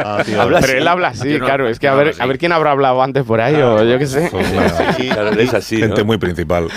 Ah, 0.06 0.22
tío. 0.24 0.40
Habla 0.40 0.60
Pero 0.60 0.72
así. 0.74 0.78
él 0.82 0.88
habla 0.88 1.08
así, 1.08 1.30
no- 1.40 1.46
claro. 1.46 1.68
Es 1.68 1.80
que 1.80 1.88
yo 1.88 1.94
a 1.94 1.96
no 1.96 2.04
ver, 2.04 2.16
a 2.20 2.26
ver 2.28 2.38
quién 2.38 2.52
habrá 2.52 2.72
hablado 2.72 3.02
antes 3.02 3.24
por 3.24 3.42
ahí, 3.42 3.56
o 3.56 3.84
yo 3.84 3.98
qué 3.98 4.06
sé. 4.06 4.28
Pues, 4.32 4.48
claro, 4.52 4.76
Claro, 4.98 5.30
es 5.32 5.54
así. 5.56 5.78
Gente 5.78 6.02
¿no? 6.02 6.06
muy 6.06 6.20
principal. 6.20 6.68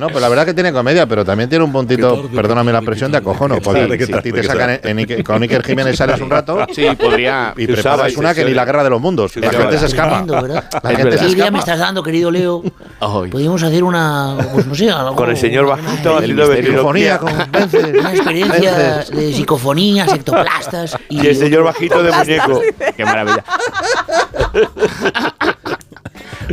No, 0.00 0.06
pero 0.08 0.20
la 0.20 0.28
verdad 0.30 0.46
que 0.46 0.54
tiene 0.54 0.72
comedia, 0.72 1.06
pero 1.06 1.24
también 1.24 1.48
tiene 1.50 1.62
un 1.64 1.70
puntito, 1.72 2.28
perdóname 2.34 2.72
la 2.72 2.80
presión, 2.80 3.12
de 3.12 3.18
acojono. 3.18 3.58
Porque 3.62 4.06
si 4.06 4.12
te 4.32 4.42
sacan 4.42 4.80
en, 4.82 4.98
en- 4.98 5.22
con 5.22 5.42
Iker 5.42 5.62
Jiménez 5.62 5.96
sales 5.96 6.20
un 6.20 6.30
rato 6.30 6.66
Sí, 6.74 6.86
podría. 6.98 7.52
y 7.56 7.66
preparas 7.66 8.16
una 8.16 8.34
que 8.34 8.44
ni 8.44 8.54
la 8.54 8.64
guerra 8.64 8.82
de 8.82 8.90
los 8.90 9.00
mundos. 9.00 9.36
La 9.36 9.50
gente 9.50 9.78
se 9.78 9.86
escapa. 9.86 10.24
La 10.82 10.90
Es 10.90 10.96
gente 10.96 11.18
se 11.18 11.24
¿Qué 11.26 11.30
idea 11.32 11.50
me 11.50 11.58
escapa. 11.58 11.58
estás 11.58 11.78
dando, 11.78 12.02
querido 12.02 12.30
Leo? 12.30 12.62
Podríamos 12.98 13.62
hacer 13.62 13.84
una, 13.84 14.36
pues 14.54 14.66
no 14.66 14.74
sé, 14.74 14.90
algo, 14.90 15.14
Con 15.16 15.30
el 15.30 15.36
señor 15.36 15.66
bajito 15.66 16.16
haciendo 16.16 16.54
Psicofonía 16.54 17.18
con 17.18 17.32
Una 17.34 18.10
experiencia 18.14 18.72
de 19.12 19.32
psicofonías, 19.34 20.12
ectoplastas 20.14 20.96
y... 21.08 21.20
Y 21.22 21.26
el 21.28 21.36
señor 21.36 21.64
bajito 21.64 22.02
de 22.02 22.10
muñeco. 22.12 22.60
Qué 22.96 23.04
maravilla. 23.04 23.44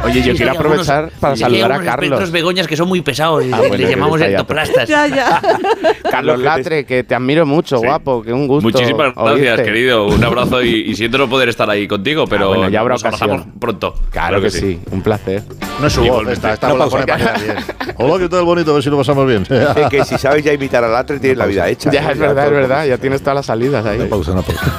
Oye, 0.04 0.22
yo 0.22 0.32
Sí, 0.34 0.38
quiero 0.38 0.52
aprovechar 0.54 0.96
algunos- 0.98 1.20
para 1.20 1.36
sí, 1.36 1.42
saludar 1.42 1.72
a 1.72 1.80
Carlos. 1.82 2.32
begoñas 2.32 2.68
que 2.68 2.76
son 2.78 2.88
muy 2.88 3.02
pesados 3.02 3.44
Ah, 3.52 3.58
bueno, 3.60 3.76
le 3.78 3.84
que 3.86 3.90
llamamos 3.92 4.22
ectoplastas. 4.22 4.88
Ya, 4.90 5.08
ya. 5.08 5.42
Carlos 6.12 6.40
Latre, 6.40 6.86
que 6.86 7.04
te 7.04 7.16
admiro 7.16 7.46
mucho, 7.46 7.80
guapo, 7.80 8.22
que 8.24 8.32
un 8.34 8.48
gusto. 8.48 8.70
Muchísimas 8.70 9.14
gracias, 9.16 9.34
oírte. 9.58 9.64
querido. 9.64 10.08
Un 10.08 10.24
abrazo 10.24 10.62
y, 10.64 10.70
y 10.90 10.96
siento 10.96 11.18
no 11.18 11.30
poder 11.30 11.50
estar 11.50 11.70
ahí 11.70 11.88
contigo, 11.88 12.26
pero 12.28 12.46
Ah, 12.46 12.48
bueno, 12.50 12.70
ya 12.70 12.80
habrá 12.82 12.96
nos 12.96 13.04
abrazamos 13.06 13.46
pronto. 13.60 13.94
Claro 14.12 14.42
que 14.42 14.50
sí, 14.50 14.80
un 14.92 15.02
placer. 15.02 15.44
No 15.80 15.88
es 15.88 15.94
su 15.94 16.04
voz, 16.04 16.28
esta, 16.28 16.54
esta 16.54 16.70
No 16.70 16.90
pone 16.90 17.06
bien. 17.06 17.18
Hola, 18.00 18.20
¿qué 18.20 18.30
tal, 18.30 18.44
bonito? 18.44 18.72
A 18.72 18.74
ver 18.76 18.84
si 18.84 18.90
lo 18.90 18.98
pasamos 18.98 19.28
bien. 19.28 19.44
Es 19.78 19.90
que 19.90 20.04
si 20.06 20.18
sabes 20.18 20.44
ya 20.44 20.54
imitar 20.54 20.84
al 20.84 20.92
Latre, 20.92 21.20
tienes 21.20 21.38
la 21.38 21.46
vida 21.46 21.68
hecha. 21.70 21.92
Ya, 21.92 22.12
es 22.12 22.18
verdad, 22.18 22.46
es 22.46 22.52
verdad, 22.52 22.86
ya 22.86 22.98
tienes 22.98 23.22
todas 23.22 23.36
las 23.36 23.46
salidas 23.46 23.86
ahí. 23.86 24.00
Una 24.00 24.10
pausa, 24.10 24.32
una 24.32 24.42
pausa. 24.42 24.74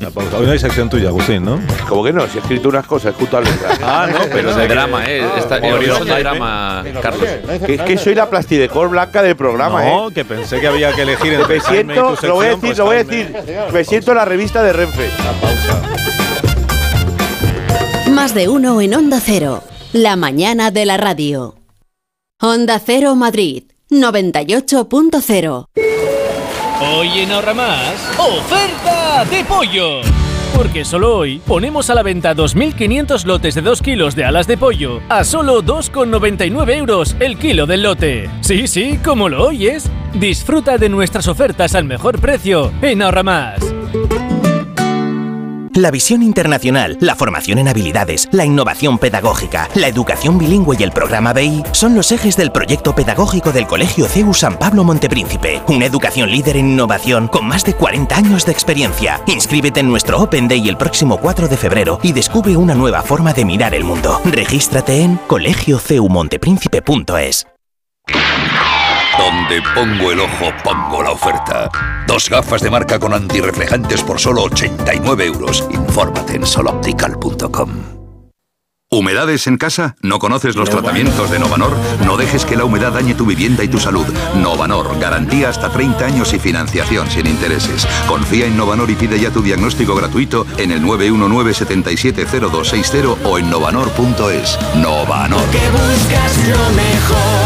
Una 0.00 0.10
pausa. 0.10 0.38
Hoy 0.38 0.46
no 0.46 0.52
hay 0.52 0.58
sección 0.58 0.88
tuya, 0.90 1.08
Agustín, 1.08 1.44
¿no? 1.44 1.60
Como 1.88 2.02
que 2.04 2.12
no, 2.12 2.26
si 2.26 2.38
he 2.38 2.40
escrito 2.40 2.68
unas 2.68 2.86
cosas 2.86 3.14
junto 3.14 3.36
al. 3.38 3.44
Ah, 3.82 4.08
no, 4.10 4.18
pero 4.32 4.43
drama, 4.52 5.04
¿eh? 5.06 5.22
De 5.22 5.60
Jaime. 5.60 6.18
drama, 6.20 6.84
Carlos. 7.00 7.28
Que 7.66 7.74
es 7.74 7.82
que 7.82 7.98
soy 7.98 8.14
la 8.14 8.28
plastidecor 8.28 8.88
blanca 8.88 9.22
del 9.22 9.36
programa, 9.36 9.82
No, 9.84 10.08
¿eh? 10.08 10.14
que 10.14 10.24
pensé 10.24 10.60
que 10.60 10.66
había 10.66 10.92
que 10.92 11.02
elegir 11.02 11.32
Me 11.32 11.40
entre 11.40 11.60
tu 11.60 11.66
siento, 11.66 12.16
lo 12.22 12.34
voy 12.34 12.46
a 12.46 12.48
decir, 12.50 12.60
pues 12.60 12.78
lo 12.78 12.84
voy 12.84 12.96
a 12.96 13.04
decir. 13.04 13.36
Me 13.72 13.84
siento 13.84 14.10
en 14.12 14.16
la 14.18 14.24
revista 14.24 14.62
de 14.62 14.72
Renfe. 14.72 15.10
Más 18.10 18.34
de 18.34 18.48
uno 18.48 18.80
en 18.80 18.94
Onda 18.94 19.20
Cero. 19.24 19.62
La 19.92 20.16
mañana 20.16 20.70
de 20.70 20.86
la 20.86 20.96
radio. 20.96 21.54
Onda 22.40 22.80
Cero 22.84 23.14
Madrid. 23.14 23.64
98.0. 23.90 25.66
Hoy 26.96 27.20
en 27.20 27.32
Ahorra 27.32 27.54
Más, 27.54 27.94
oferta 28.18 29.24
de 29.30 29.44
pollo. 29.44 30.00
Porque 30.54 30.84
solo 30.84 31.16
hoy 31.16 31.40
ponemos 31.40 31.90
a 31.90 31.94
la 31.94 32.02
venta 32.02 32.34
2.500 32.34 33.24
lotes 33.24 33.54
de 33.56 33.62
2 33.62 33.82
kilos 33.82 34.14
de 34.14 34.24
alas 34.24 34.46
de 34.46 34.56
pollo 34.56 35.00
a 35.08 35.24
solo 35.24 35.62
2,99 35.62 36.76
euros 36.76 37.16
el 37.18 37.36
kilo 37.38 37.66
del 37.66 37.82
lote. 37.82 38.30
Sí, 38.40 38.68
sí, 38.68 38.98
como 39.04 39.28
lo 39.28 39.48
oyes. 39.48 39.90
Disfruta 40.14 40.78
de 40.78 40.88
nuestras 40.88 41.26
ofertas 41.26 41.74
al 41.74 41.84
mejor 41.84 42.20
precio 42.20 42.72
en 42.82 43.02
Ahorra 43.02 43.24
Más. 43.24 43.74
La 45.74 45.90
visión 45.90 46.22
internacional, 46.22 46.96
la 47.00 47.16
formación 47.16 47.58
en 47.58 47.66
habilidades, 47.66 48.28
la 48.30 48.44
innovación 48.44 48.96
pedagógica, 48.96 49.68
la 49.74 49.88
educación 49.88 50.38
bilingüe 50.38 50.76
y 50.78 50.84
el 50.84 50.92
programa 50.92 51.32
BI 51.32 51.64
son 51.72 51.96
los 51.96 52.12
ejes 52.12 52.36
del 52.36 52.52
proyecto 52.52 52.94
pedagógico 52.94 53.50
del 53.50 53.66
Colegio 53.66 54.06
CEU 54.06 54.32
San 54.34 54.56
Pablo 54.56 54.84
Montepríncipe. 54.84 55.62
Una 55.66 55.86
educación 55.86 56.30
líder 56.30 56.58
en 56.58 56.70
innovación 56.70 57.26
con 57.26 57.46
más 57.46 57.64
de 57.64 57.74
40 57.74 58.16
años 58.16 58.46
de 58.46 58.52
experiencia. 58.52 59.20
Inscríbete 59.26 59.80
en 59.80 59.88
nuestro 59.88 60.20
Open 60.20 60.46
Day 60.46 60.68
el 60.68 60.76
próximo 60.76 61.16
4 61.16 61.48
de 61.48 61.56
febrero 61.56 61.98
y 62.04 62.12
descubre 62.12 62.56
una 62.56 62.76
nueva 62.76 63.02
forma 63.02 63.32
de 63.32 63.44
mirar 63.44 63.74
el 63.74 63.82
mundo. 63.82 64.20
Regístrate 64.24 65.02
en 65.02 65.16
colegioceumontepríncipe.es. 65.26 67.48
Donde 69.18 69.62
pongo 69.74 70.12
el 70.12 70.20
ojo, 70.20 70.52
pongo 70.62 71.02
la 71.02 71.10
oferta. 71.12 71.70
Dos 72.06 72.28
gafas 72.28 72.60
de 72.62 72.70
marca 72.70 72.98
con 72.98 73.14
antirreflejantes 73.14 74.02
por 74.02 74.20
solo 74.20 74.42
89 74.42 75.24
euros. 75.26 75.66
Infórmate 75.70 76.36
en 76.36 76.46
soloptical.com. 76.46 77.70
¿Humedades 78.90 79.46
en 79.48 79.56
casa? 79.56 79.96
¿No 80.02 80.18
conoces 80.20 80.54
los 80.54 80.70
tratamientos 80.70 81.28
de 81.28 81.40
Novanor? 81.40 81.76
No 82.06 82.16
dejes 82.16 82.44
que 82.44 82.54
la 82.54 82.64
humedad 82.64 82.92
dañe 82.92 83.16
tu 83.16 83.26
vivienda 83.26 83.64
y 83.64 83.68
tu 83.68 83.80
salud. 83.80 84.06
Novanor, 84.36 84.96
garantía 85.00 85.48
hasta 85.48 85.68
30 85.68 86.04
años 86.04 86.32
y 86.32 86.38
financiación 86.38 87.10
sin 87.10 87.26
intereses. 87.26 87.88
Confía 88.06 88.46
en 88.46 88.56
Novanor 88.56 88.88
y 88.90 88.94
pide 88.94 89.18
ya 89.18 89.32
tu 89.32 89.42
diagnóstico 89.42 89.96
gratuito 89.96 90.46
en 90.58 90.70
el 90.70 90.80
919-770260 90.82 93.16
o 93.24 93.38
en 93.38 93.50
novanor.es. 93.50 94.56
Novanor. 94.76 95.40
buscas 95.40 96.38
lo 96.46 96.70
mejor. 96.76 97.43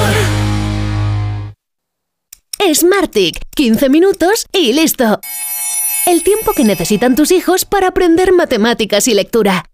Smartick, 2.60 3.40
15 3.54 3.88
minutos 3.88 4.46
y 4.52 4.72
listo. 4.72 5.20
El 6.06 6.22
tiempo 6.22 6.52
que 6.52 6.64
necesitan 6.64 7.14
tus 7.14 7.30
hijos 7.30 7.64
para 7.64 7.88
aprender 7.88 8.32
matemáticas 8.32 9.08
y 9.08 9.14
lectura. 9.14 9.64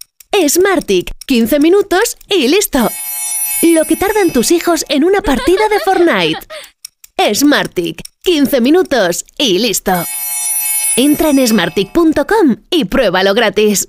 Smartick, 0.48 1.10
15 1.26 1.60
minutos 1.60 2.16
y 2.28 2.48
listo. 2.48 2.90
Lo 3.62 3.84
que 3.84 3.96
tardan 3.96 4.32
tus 4.32 4.50
hijos 4.50 4.84
en 4.88 5.04
una 5.04 5.22
partida 5.22 5.68
de 5.68 5.80
Fortnite. 5.80 6.46
Smartick, 7.34 8.02
15 8.22 8.60
minutos 8.60 9.24
y 9.38 9.58
listo. 9.58 10.04
Entra 10.96 11.30
en 11.30 11.46
smartick.com 11.46 12.56
y 12.70 12.84
pruébalo 12.84 13.34
gratis. 13.34 13.88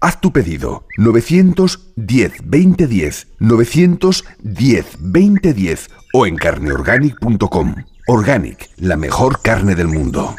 Haz 0.00 0.18
tu 0.20 0.32
pedido 0.32 0.86
910 0.96 2.32
2010 2.42 3.28
910 3.38 4.86
2010 4.98 5.90
o 6.14 6.26
en 6.26 6.36
carneorganic.com. 6.36 7.74
Organic, 8.06 8.70
la 8.78 8.96
mejor 8.96 9.42
carne 9.42 9.74
del 9.74 9.88
mundo. 9.88 10.34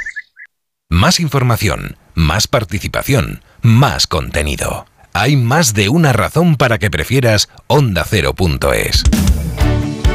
Más 0.90 1.20
información, 1.20 1.96
más 2.16 2.48
participación, 2.48 3.44
más 3.62 4.08
contenido. 4.08 4.88
Hay 5.14 5.36
más 5.36 5.74
de 5.76 5.90
una 5.90 6.12
razón 6.12 6.56
para 6.56 6.80
que 6.80 6.90
prefieras 6.90 7.48
ondacero.es. 7.68 9.04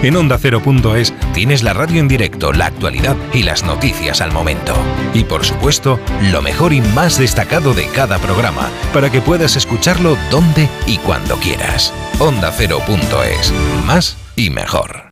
En 0.03 0.17
ondacero.es 0.17 1.15
tienes 1.33 1.63
la 1.63 1.73
radio 1.73 2.01
en 2.01 2.09
directo, 2.09 2.53
la 2.53 2.67
actualidad 2.67 3.17
y 3.33 3.43
las 3.43 3.65
noticias 3.65 4.21
al 4.21 4.33
momento. 4.33 4.75
Y 5.15 5.25
por 5.25 5.45
supuesto, 5.45 5.99
lo 6.31 6.43
mejor 6.43 6.73
y 6.73 6.81
más 6.81 7.19
destacado 7.19 7.75
de 7.75 7.87
cada 7.89 8.19
programa, 8.19 8.69
para 8.93 9.11
que 9.11 9.21
puedas 9.21 9.57
escucharlo 9.57 10.17
donde 10.31 10.69
y 10.87 10.99
cuando 10.99 11.37
quieras. 11.37 11.93
Ondacero.es. 12.19 13.53
Más 13.85 14.17
y 14.37 14.51
mejor. 14.51 15.11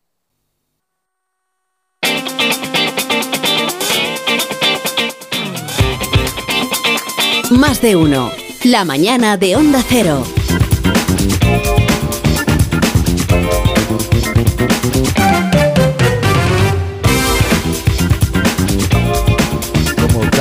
Más 7.51 7.81
de 7.81 7.97
uno. 7.97 8.31
La 8.65 8.85
mañana 8.85 9.37
de 9.37 9.57
Onda 9.57 9.83
Cero. 9.87 10.25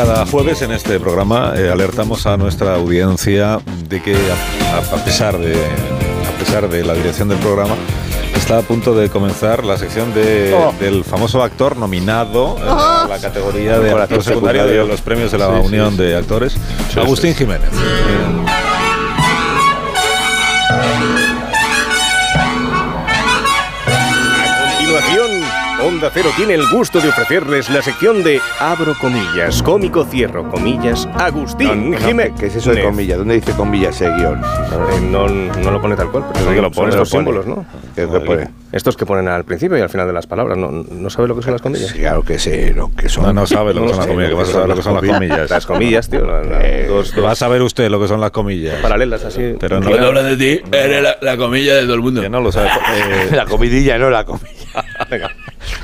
Cada 0.05 0.25
jueves 0.25 0.61
en 0.61 0.71
este 0.71 0.99
programa 0.99 1.53
eh, 1.55 1.69
alertamos 1.71 2.25
a 2.25 2.35
nuestra 2.35 2.75
audiencia 2.75 3.59
de 3.87 4.01
que 4.01 4.15
a, 4.15 4.77
a 4.79 5.03
pesar 5.05 5.37
de 5.37 5.53
a 5.55 6.39
pesar 6.39 6.67
de 6.69 6.83
la 6.83 6.93
dirección 6.93 7.29
del 7.29 7.37
programa 7.37 7.75
está 8.35 8.57
a 8.57 8.61
punto 8.63 8.93
de 8.95 9.09
comenzar 9.09 9.63
la 9.63 9.77
sección 9.77 10.13
de- 10.13 10.53
Oh. 10.53 10.73
del 10.79 11.05
famoso 11.05 11.41
actor 11.41 11.77
nominado 11.77 12.57
en 12.61 12.67
Ajá. 12.67 13.07
la 13.07 13.17
categoría 13.17 13.79
de 13.79 13.91
actor 13.91 14.21
secundario 14.23 14.65
de 14.65 14.85
los 14.85 14.99
premios 15.01 15.31
de 15.31 15.37
la 15.37 15.47
Sí, 15.61 15.67
Unión 15.67 15.91
sí. 15.95 16.03
de 16.03 16.17
Actores, 16.17 16.55
Agustín. 16.97 17.33
Jiménez. 17.33 17.69
A 18.47 18.52
Onda 25.93 26.09
Cero 26.13 26.29
tiene 26.35 26.55
el 26.55 26.67
gusto 26.69 26.99
de 26.99 27.09
ofrecerles 27.09 27.69
la 27.69 27.81
sección 27.81 28.23
de 28.23 28.39
Abro 28.59 28.95
comillas, 28.99 29.61
cómico 29.61 30.03
cierro 30.03 30.49
comillas, 30.49 31.07
Agustín 31.13 31.91
No, 31.91 31.99
no, 31.99 32.05
Jiménez. 32.07 32.33
¿Qué 32.39 32.47
es 32.47 32.55
eso 32.55 32.71
de 32.73 32.83
comillas? 32.83 33.17
¿Dónde 33.19 33.35
dice 33.35 33.51
comillas 33.53 33.95
ese 34.01 34.09
guion? 34.15 34.41
Eh, 34.41 35.01
no, 35.01 35.27
no 35.27 35.71
lo 35.71 35.79
pone 35.81 35.95
tal 35.95 36.09
cual, 36.09 36.23
pero 36.33 36.39
Sí, 36.39 36.45
¿dónde 36.45 36.61
lo 36.61 36.71
pone? 36.71 36.81
¿dónde 36.91 36.97
lo 36.97 37.03
Estos 37.03 37.09
pone? 37.11 37.19
símbolos, 37.25 37.45
¿no? 37.45 37.65
¿Qué- 37.95 38.07
qué 38.11 38.19
pone? 38.25 38.49
Estos 38.71 38.97
que 38.97 39.05
ponen 39.05 39.27
al 39.27 39.43
principio 39.45 39.77
y 39.77 39.81
al 39.81 39.89
final 39.89 40.07
de 40.07 40.13
las 40.13 40.25
palabras. 40.25 40.57
¿No, 40.57 40.71
no 40.71 41.09
sabe 41.11 41.27
lo 41.27 41.35
que 41.35 41.43
son 41.43 41.51
las 41.51 41.61
comillas? 41.61 41.91
Sí, 41.91 41.99
claro 41.99 42.23
que 42.23 42.39
sé 42.39 42.73
lo 42.73 42.89
que 42.95 43.07
son. 43.07 43.23
No, 43.25 43.33
no 43.33 43.45
sabe 43.45 43.71
lo 43.75 43.83
que 43.83 43.89
son 43.89 43.97
las 43.99 44.07
comillas, 44.07 44.29
que 44.29 44.35
vas 44.35 44.49
a 44.49 44.51
saber 44.51 44.67
lo 44.69 44.75
que 44.75 44.81
son 44.81 44.93
las 44.95 45.03
comillas. 45.13 45.49
Las 45.51 45.65
comillas, 45.67 46.09
tío. 46.09 46.25
la- 46.25 46.41
la- 46.43 46.65
Eh, 46.67 46.85
dos, 46.87 47.13
dos 47.15 47.23
Va 47.23 47.31
a 47.31 47.35
saber 47.35 47.61
usted 47.61 47.89
lo 47.91 47.99
que 48.01 48.07
son 48.07 48.19
las 48.19 48.31
comillas. 48.31 48.81
paralelas 48.81 49.23
así. 49.25 49.53
Pero 49.59 49.79
no, 49.79 49.87
Cuando 49.89 50.07
hablas 50.07 50.25
de 50.25 50.37
ti, 50.37 50.61
eres 50.71 51.03
la, 51.03 51.17
la 51.21 51.37
comilla 51.37 51.75
de 51.75 51.83
todo 51.83 51.93
el 51.93 52.01
mundo. 52.01 52.21
que 52.21 52.29
no 52.29 52.41
lo 52.41 52.51
sabe. 52.51 52.69
Eh, 52.95 53.29
La 53.35 53.45
comidilla, 53.45 53.97
no 53.99 54.09
la 54.09 54.25
comilla. 54.25 54.49
Venga. 55.09 55.29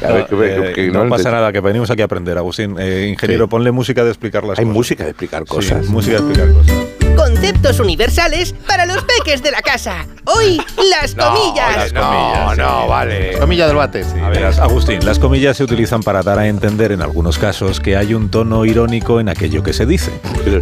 A 0.04 0.12
ver, 0.12 0.26
que- 0.28 0.36
no, 0.36 0.42
que- 0.42 0.70
eh, 0.70 0.74
que 0.74 0.88
no 0.92 1.04
no 1.04 1.10
pasa 1.10 1.32
nada, 1.32 1.52
que 1.52 1.60
venimos 1.60 1.90
aquí 1.92 2.02
a 2.02 2.06
aprender, 2.06 2.38
Agustín. 2.38 2.76
Eh, 2.80 3.08
ingeniero, 3.12 3.46
Sí. 3.46 3.50
ponle 3.50 3.72
música 3.72 4.04
de 4.04 4.10
explicar 4.10 4.44
las 4.44 4.58
Hay 4.60 4.66
cosas. 4.66 4.76
música 4.76 5.04
de 5.04 5.10
explicar 5.12 5.44
Sí, 5.44 5.50
cosas. 5.50 5.88
música 5.88 6.22
de 6.22 6.32
explicar 6.32 6.54
cosas. 6.54 6.76
Concepto 7.16 7.60
productos 7.60 7.80
universales 7.82 8.54
para 8.66 8.86
los 8.86 9.04
peques 9.04 9.44
de 9.44 9.52
la 9.52 9.62
casa. 9.62 10.06
Hoy, 10.26 10.62
las 10.90 11.14
comillas. 11.16 11.92
No, 11.92 12.56
no, 12.56 12.88
vale. 12.88 13.38
Comilla 13.38 13.68
del 13.68 13.76
bate. 13.76 14.06
A 14.24 14.30
ver, 14.30 14.46
Agustín, 14.46 15.06
las 15.06 15.20
comillas 15.20 15.58
se 15.58 15.64
utilizan 15.66 16.02
para 16.02 16.24
dar 16.24 16.40
a 16.40 16.48
entender 16.48 16.94
en 16.94 17.02
algunos 17.02 17.38
casos 17.38 17.80
que 17.82 17.98
hay 17.98 18.14
un 18.14 18.30
tono 18.32 18.64
irónico 18.66 19.20
en 19.20 19.28
aquello 19.28 19.64
que 19.64 19.74
se 19.74 19.86
dice. 19.86 20.12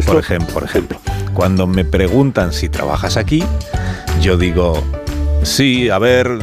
Por 0.06 0.16
ejemplo, 0.18 0.52
por 0.54 0.64
ejemplo, 0.64 0.98
cuando 1.34 1.66
me 1.68 1.84
preguntan 1.84 2.52
si 2.52 2.68
trabajas 2.68 3.16
aquí, 3.16 3.44
yo 4.20 4.36
digo, 4.36 4.82
sí, 5.44 5.88
a 5.90 5.98
ver, 5.98 6.38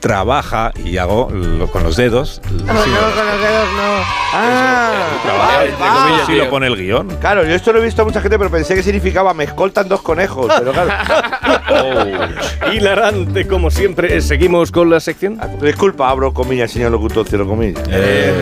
trabaja 0.00 0.72
y 0.84 0.96
hago 0.96 1.28
lo- 1.30 1.66
con 1.70 1.82
los 1.84 1.96
dedos. 1.96 2.40
Oh, 2.46 2.52
no, 2.52 2.64
con 2.64 2.74
los 2.74 3.40
dedos 3.40 3.68
no. 3.76 4.04
Ah, 4.32 4.92
Trabaja, 5.22 5.64
entre 5.64 5.76
comillas, 5.86 6.26
sí 6.26 6.34
lo 6.36 6.50
pone 6.50 6.66
el 6.68 6.76
guion. 6.76 7.08
Claro, 7.20 7.44
yo 7.44 7.54
esto 7.54 7.72
lo 7.72 7.80
he 7.80 7.84
visto 7.84 8.02
a 8.02 8.04
mucha 8.04 8.20
gente, 8.20 8.38
pero 8.38 8.50
pensé 8.50 8.74
que 8.74 8.82
significaba 8.82 9.34
me 9.34 9.44
escoltan 9.44 9.88
dos 9.88 10.00
conejos. 10.02 10.50
Pero 10.58 10.72
claro. 10.72 10.90
Hilarante, 12.72 13.46
como 13.46 13.70
siempre. 13.70 14.20
Seguimos 14.20 14.70
con 14.72 14.88
la 14.90 15.00
sección. 15.00 15.38
Disculpa, 15.60 16.08
abro 16.08 16.32
comillas, 16.32 16.70
señor 16.70 16.92
locutor, 16.92 17.26
cierro 17.28 17.46
comillas. 17.46 17.82
Eh, 17.90 18.32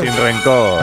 sin 0.00 0.16
rencor. 0.16 0.80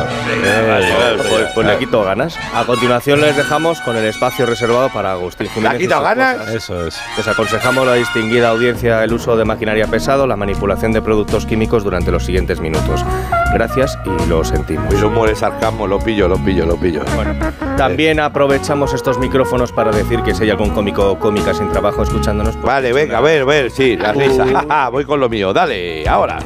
Pues, 1.29 1.47
pues 1.53 1.67
le 1.67 1.77
quito 1.77 2.03
ganas. 2.03 2.37
A 2.53 2.63
continuación 2.65 3.21
les 3.21 3.35
dejamos 3.35 3.79
con 3.81 3.95
el 3.95 4.05
espacio 4.05 4.45
reservado 4.45 4.89
para 4.89 5.11
Agustín 5.13 5.47
Jiménez. 5.49 5.79
¿Le 5.79 5.85
sus 5.85 6.03
ganas? 6.03 6.37
cosas. 6.37 6.55
Eso 6.55 6.87
es. 6.87 7.01
Les 7.17 7.27
aconsejamos 7.27 7.83
a 7.87 7.91
la 7.91 7.95
distinguida 7.95 8.49
audiencia 8.49 9.03
el 9.03 9.13
uso 9.13 9.35
de 9.37 9.45
maquinaria 9.45 9.87
pesado, 9.87 10.27
la 10.27 10.35
manipulación 10.35 10.91
de 10.93 11.01
productos 11.01 11.45
químicos 11.45 11.83
durante 11.83 12.11
los 12.11 12.25
siguientes 12.25 12.59
minutos. 12.59 13.03
Gracias 13.53 13.97
y 14.05 14.29
lo 14.29 14.43
sentimos. 14.43 14.93
El 14.93 15.03
humor 15.03 15.29
es 15.29 15.39
sarcasmo, 15.39 15.87
lo 15.87 15.99
pillo, 15.99 16.27
lo 16.27 16.37
pillo, 16.37 16.65
lo 16.65 16.77
pillo. 16.77 17.03
También 17.77 18.19
aprovechamos 18.19 18.93
estos 18.93 19.17
micrófonos 19.17 19.71
para 19.71 19.91
decir 19.91 20.21
que 20.23 20.33
si 20.33 20.43
hay 20.43 20.49
algún 20.51 20.69
cómico 20.71 21.11
o 21.11 21.19
cómica 21.19 21.53
sin 21.53 21.69
trabajo 21.71 22.03
escuchándonos. 22.03 22.55
pues, 22.55 22.65
Vale, 22.65 22.93
venga, 22.93 23.17
a 23.17 23.21
ver, 23.21 23.41
a 23.41 23.45
ver, 23.45 23.71
sí, 23.71 23.97
la 23.97 24.13
risa. 24.13 24.45
Jaja, 24.45 24.89
Voy 24.91 25.05
con 25.05 25.19
lo 25.19 25.27
mío, 25.29 25.51
dale, 25.53 26.07
ahora. 26.07 26.39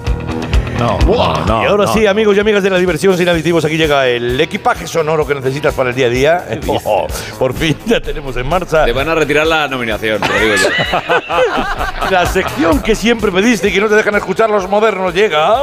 No, 0.80 0.98
no, 1.46 1.64
y 1.64 1.66
ahora 1.66 1.86
no. 1.86 1.94
sí, 1.94 2.06
amigos 2.06 2.36
y 2.36 2.40
amigas 2.40 2.62
de 2.64 2.70
la 2.70 2.78
diversión 2.78 3.18
sin 3.18 3.30
aditivos, 3.30 3.64
aquí 3.64 3.78
llega 3.78 4.08
el 4.08 4.40
equipaje 4.40 4.88
sonoro 4.88 5.26
que 5.26 5.36
necesitas 5.36 5.74
para 5.74 5.90
el 5.90 5.96
día 5.96 6.08
a 6.08 6.10
día. 6.10 6.46
Oh, 6.88 7.08
por 7.40 7.54
fin 7.54 7.78
ya 7.86 8.02
tenemos 8.02 8.36
en 8.38 8.48
marcha 8.48 8.86
Te 8.86 8.92
van 8.92 9.08
a 9.08 9.16
retirar 9.16 9.48
la 9.48 9.68
nominación, 9.68 10.22
te 10.22 10.28
lo 10.28 10.40
digo 10.40 10.56
yo. 10.56 12.10
la 12.12 12.26
sección 12.26 12.82
que 12.82 12.96
siempre 12.96 13.32
pediste 13.32 13.70
y 13.70 13.74
que 13.74 13.80
no 13.80 13.88
te 13.88 13.96
dejan 13.96 14.16
escuchar 14.16 14.50
los 14.50 14.70
modernos. 14.70 15.14
Llega 15.14 15.56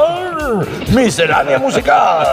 Miscelánea 0.89 1.59
Musical. 1.59 2.27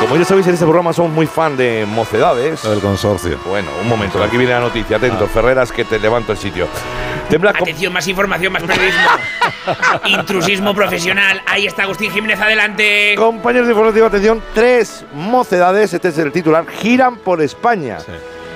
Como 0.00 0.16
ya 0.16 0.24
sabéis, 0.24 0.46
en 0.46 0.54
este 0.54 0.64
programa 0.64 0.92
somos 0.92 1.10
muy 1.10 1.26
fan 1.26 1.56
de 1.56 1.84
mocedades. 1.84 2.64
El 2.64 2.80
consorcio. 2.80 3.38
Bueno, 3.46 3.70
un 3.82 3.88
momento, 3.88 4.22
aquí 4.22 4.36
viene 4.36 4.52
la 4.52 4.60
noticia. 4.60 4.96
Atento, 4.96 5.26
Ferreras, 5.26 5.72
que 5.72 5.84
te 5.84 5.98
levanto 5.98 6.32
el 6.32 6.38
sitio. 6.38 6.68
Tembla 7.28 7.50
Atención, 7.50 7.92
más 7.92 8.06
información, 8.06 8.52
más 8.52 8.62
periodismo. 8.62 9.00
Intrusismo 10.06 10.72
profesional. 10.72 11.42
Ahí 11.46 11.66
está 11.66 11.82
Agustín 11.82 12.10
Jiménez, 12.12 12.40
adelante. 12.40 13.14
Compañeros 13.16 13.66
de 13.66 13.72
información, 13.72 14.06
atención, 14.06 14.42
tres 14.54 15.04
mocedades, 15.12 15.92
este 15.92 16.08
es 16.08 16.18
el 16.18 16.32
titular, 16.32 16.64
giran 16.68 17.16
por 17.16 17.42
España. 17.42 17.98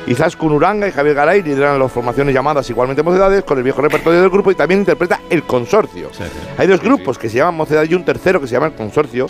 Izaskun 0.07 0.53
Uranga 0.53 0.89
y 0.89 0.93
Javier 0.93 1.15
Garay 1.15 1.43
lideran 1.43 1.79
las 1.79 1.93
formaciones 1.93 2.35
llamadas 2.35 2.69
igualmente 2.71 3.03
Mocedades 3.03 3.45
con 3.45 3.59
el 3.59 3.65
viejo 3.65 3.81
repertorio 3.81 4.21
del 4.21 4.31
grupo 4.31 4.51
y 4.51 4.55
también 4.55 4.81
interpreta 4.81 5.21
el 5.31 5.45
consorcio. 5.45 6.11
Hay 6.59 6.67
dos 6.67 6.81
grupos 6.81 7.19
que 7.19 7.29
se 7.29 7.39
llaman 7.39 7.55
Mocedades 7.55 7.91
y 7.91 7.95
un 7.95 8.05
tercero 8.05 8.41
que 8.41 8.47
se 8.47 8.55
llama 8.55 8.67
el 8.67 8.75
consorcio. 8.75 9.27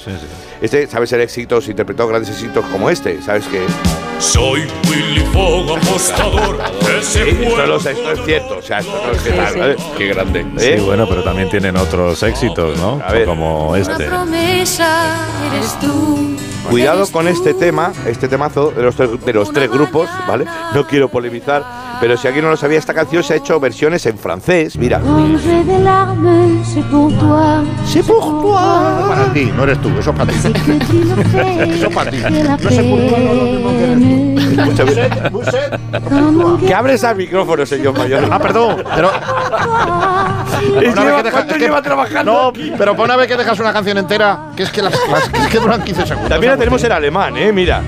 Este, 0.60 0.86
sabes, 0.86 1.12
el 1.12 1.20
éxitos, 1.20 1.68
interpretó 1.68 2.06
grandes 2.06 2.30
éxitos 2.30 2.64
como 2.66 2.88
este, 2.90 3.20
sabes 3.22 3.46
que... 3.46 3.64
Soy 4.18 4.62
Willy 4.88 5.24
Fogg, 5.32 5.78
apostador. 5.78 6.58
Sí, 7.02 7.18
esto, 7.18 7.90
esto 7.90 8.12
es 8.12 8.24
cierto, 8.24 8.58
o 8.58 8.62
sea, 8.62 8.78
esto 8.78 8.92
no 9.04 9.12
es 9.12 9.22
que 9.22 9.30
tal, 9.32 9.58
¿vale? 9.58 9.76
Qué 9.98 10.06
grande. 10.08 10.46
¿Eh? 10.58 10.76
Sí, 10.78 10.84
bueno, 10.84 11.06
pero 11.08 11.24
también 11.24 11.50
tienen 11.50 11.76
otros 11.76 12.22
éxitos, 12.22 12.78
¿no? 12.78 13.00
A 13.04 13.12
ver. 13.12 13.26
Como 13.26 13.74
este. 13.74 14.04
promesa 14.04 15.26
eres 15.50 15.78
tú. 15.80 16.36
Cuidado 16.70 17.06
con 17.08 17.28
este 17.28 17.54
tema, 17.54 17.92
este 18.06 18.28
temazo 18.28 18.70
de 18.70 18.82
los, 18.82 18.94
tres, 18.94 19.10
de 19.24 19.32
los 19.32 19.52
tres 19.52 19.70
grupos, 19.70 20.08
¿vale? 20.26 20.46
No 20.74 20.86
quiero 20.86 21.08
polemizar, 21.08 21.62
pero 22.00 22.16
si 22.16 22.26
alguien 22.28 22.44
no 22.44 22.50
lo 22.50 22.56
sabía, 22.56 22.78
esta 22.78 22.94
canción 22.94 23.22
se 23.22 23.34
ha 23.34 23.36
hecho 23.36 23.58
versiones 23.60 24.06
en 24.06 24.16
francés, 24.18 24.76
mira. 24.76 25.00
C'est 26.64 26.82
pour 26.90 27.12
toi. 27.18 27.62
C'est 27.86 28.02
pour 28.06 28.40
toi. 28.42 29.08
Para 29.08 29.32
ti, 29.34 29.52
no 29.54 29.64
eres 29.64 29.80
tú, 29.80 29.88
eso 29.98 30.10
es 30.10 30.16
para 30.16 30.32
ti. 30.32 30.38
Eso 31.72 31.86
es 31.88 31.94
para 31.94 32.10
ti. 32.10 32.16
No 32.18 32.70
sé 32.70 32.82
por 32.84 32.98
qué 32.98 33.18
no 33.18 33.34
lo 33.34 33.44
mismo 33.44 33.70
que 33.70 33.84
eres. 33.84 34.02
Que 36.66 36.74
abres 36.74 37.04
al 37.04 37.16
micrófono, 37.16 37.66
señor 37.66 37.96
mayor. 37.98 38.28
Ah, 38.30 38.38
perdón, 38.38 38.82
pero. 38.94 39.10
Una 40.92 41.04
vez 41.04 41.14
que 41.16 41.22
deja- 41.22 41.30
¿Cuánto 41.32 41.52
es 41.54 41.58
que- 41.58 41.64
lleva 41.64 41.82
trabajando? 41.82 42.32
No, 42.32 42.48
aquí? 42.48 42.72
pero 42.78 42.92
para 42.92 43.04
una 43.04 43.16
vez 43.16 43.26
que 43.26 43.36
dejas 43.36 43.58
una 43.58 43.72
canción 43.72 43.98
entera, 43.98 44.50
que 44.56 44.62
es 44.62 44.70
que 44.70 44.80
las, 44.82 44.92
las- 45.10 45.28
que 45.28 45.38
es 45.40 45.48
que 45.48 45.58
duran 45.58 45.82
15 45.82 46.06
segundos. 46.06 46.28
También 46.30 46.51
tenemos 46.56 46.82
en 46.84 46.92
alemán, 46.92 47.36
¿eh? 47.36 47.52
Mira. 47.52 47.82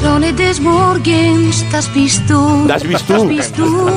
Sonne 0.00 0.32
des 0.32 0.60
Morgens, 0.60 1.64
das 1.70 1.88
bist 1.94 2.28
du. 2.28 2.66
Das 2.66 2.82
bist 2.82 3.08
du. 3.08 3.14
Das 3.14 3.28
bist 3.28 3.58
du. 3.58 3.90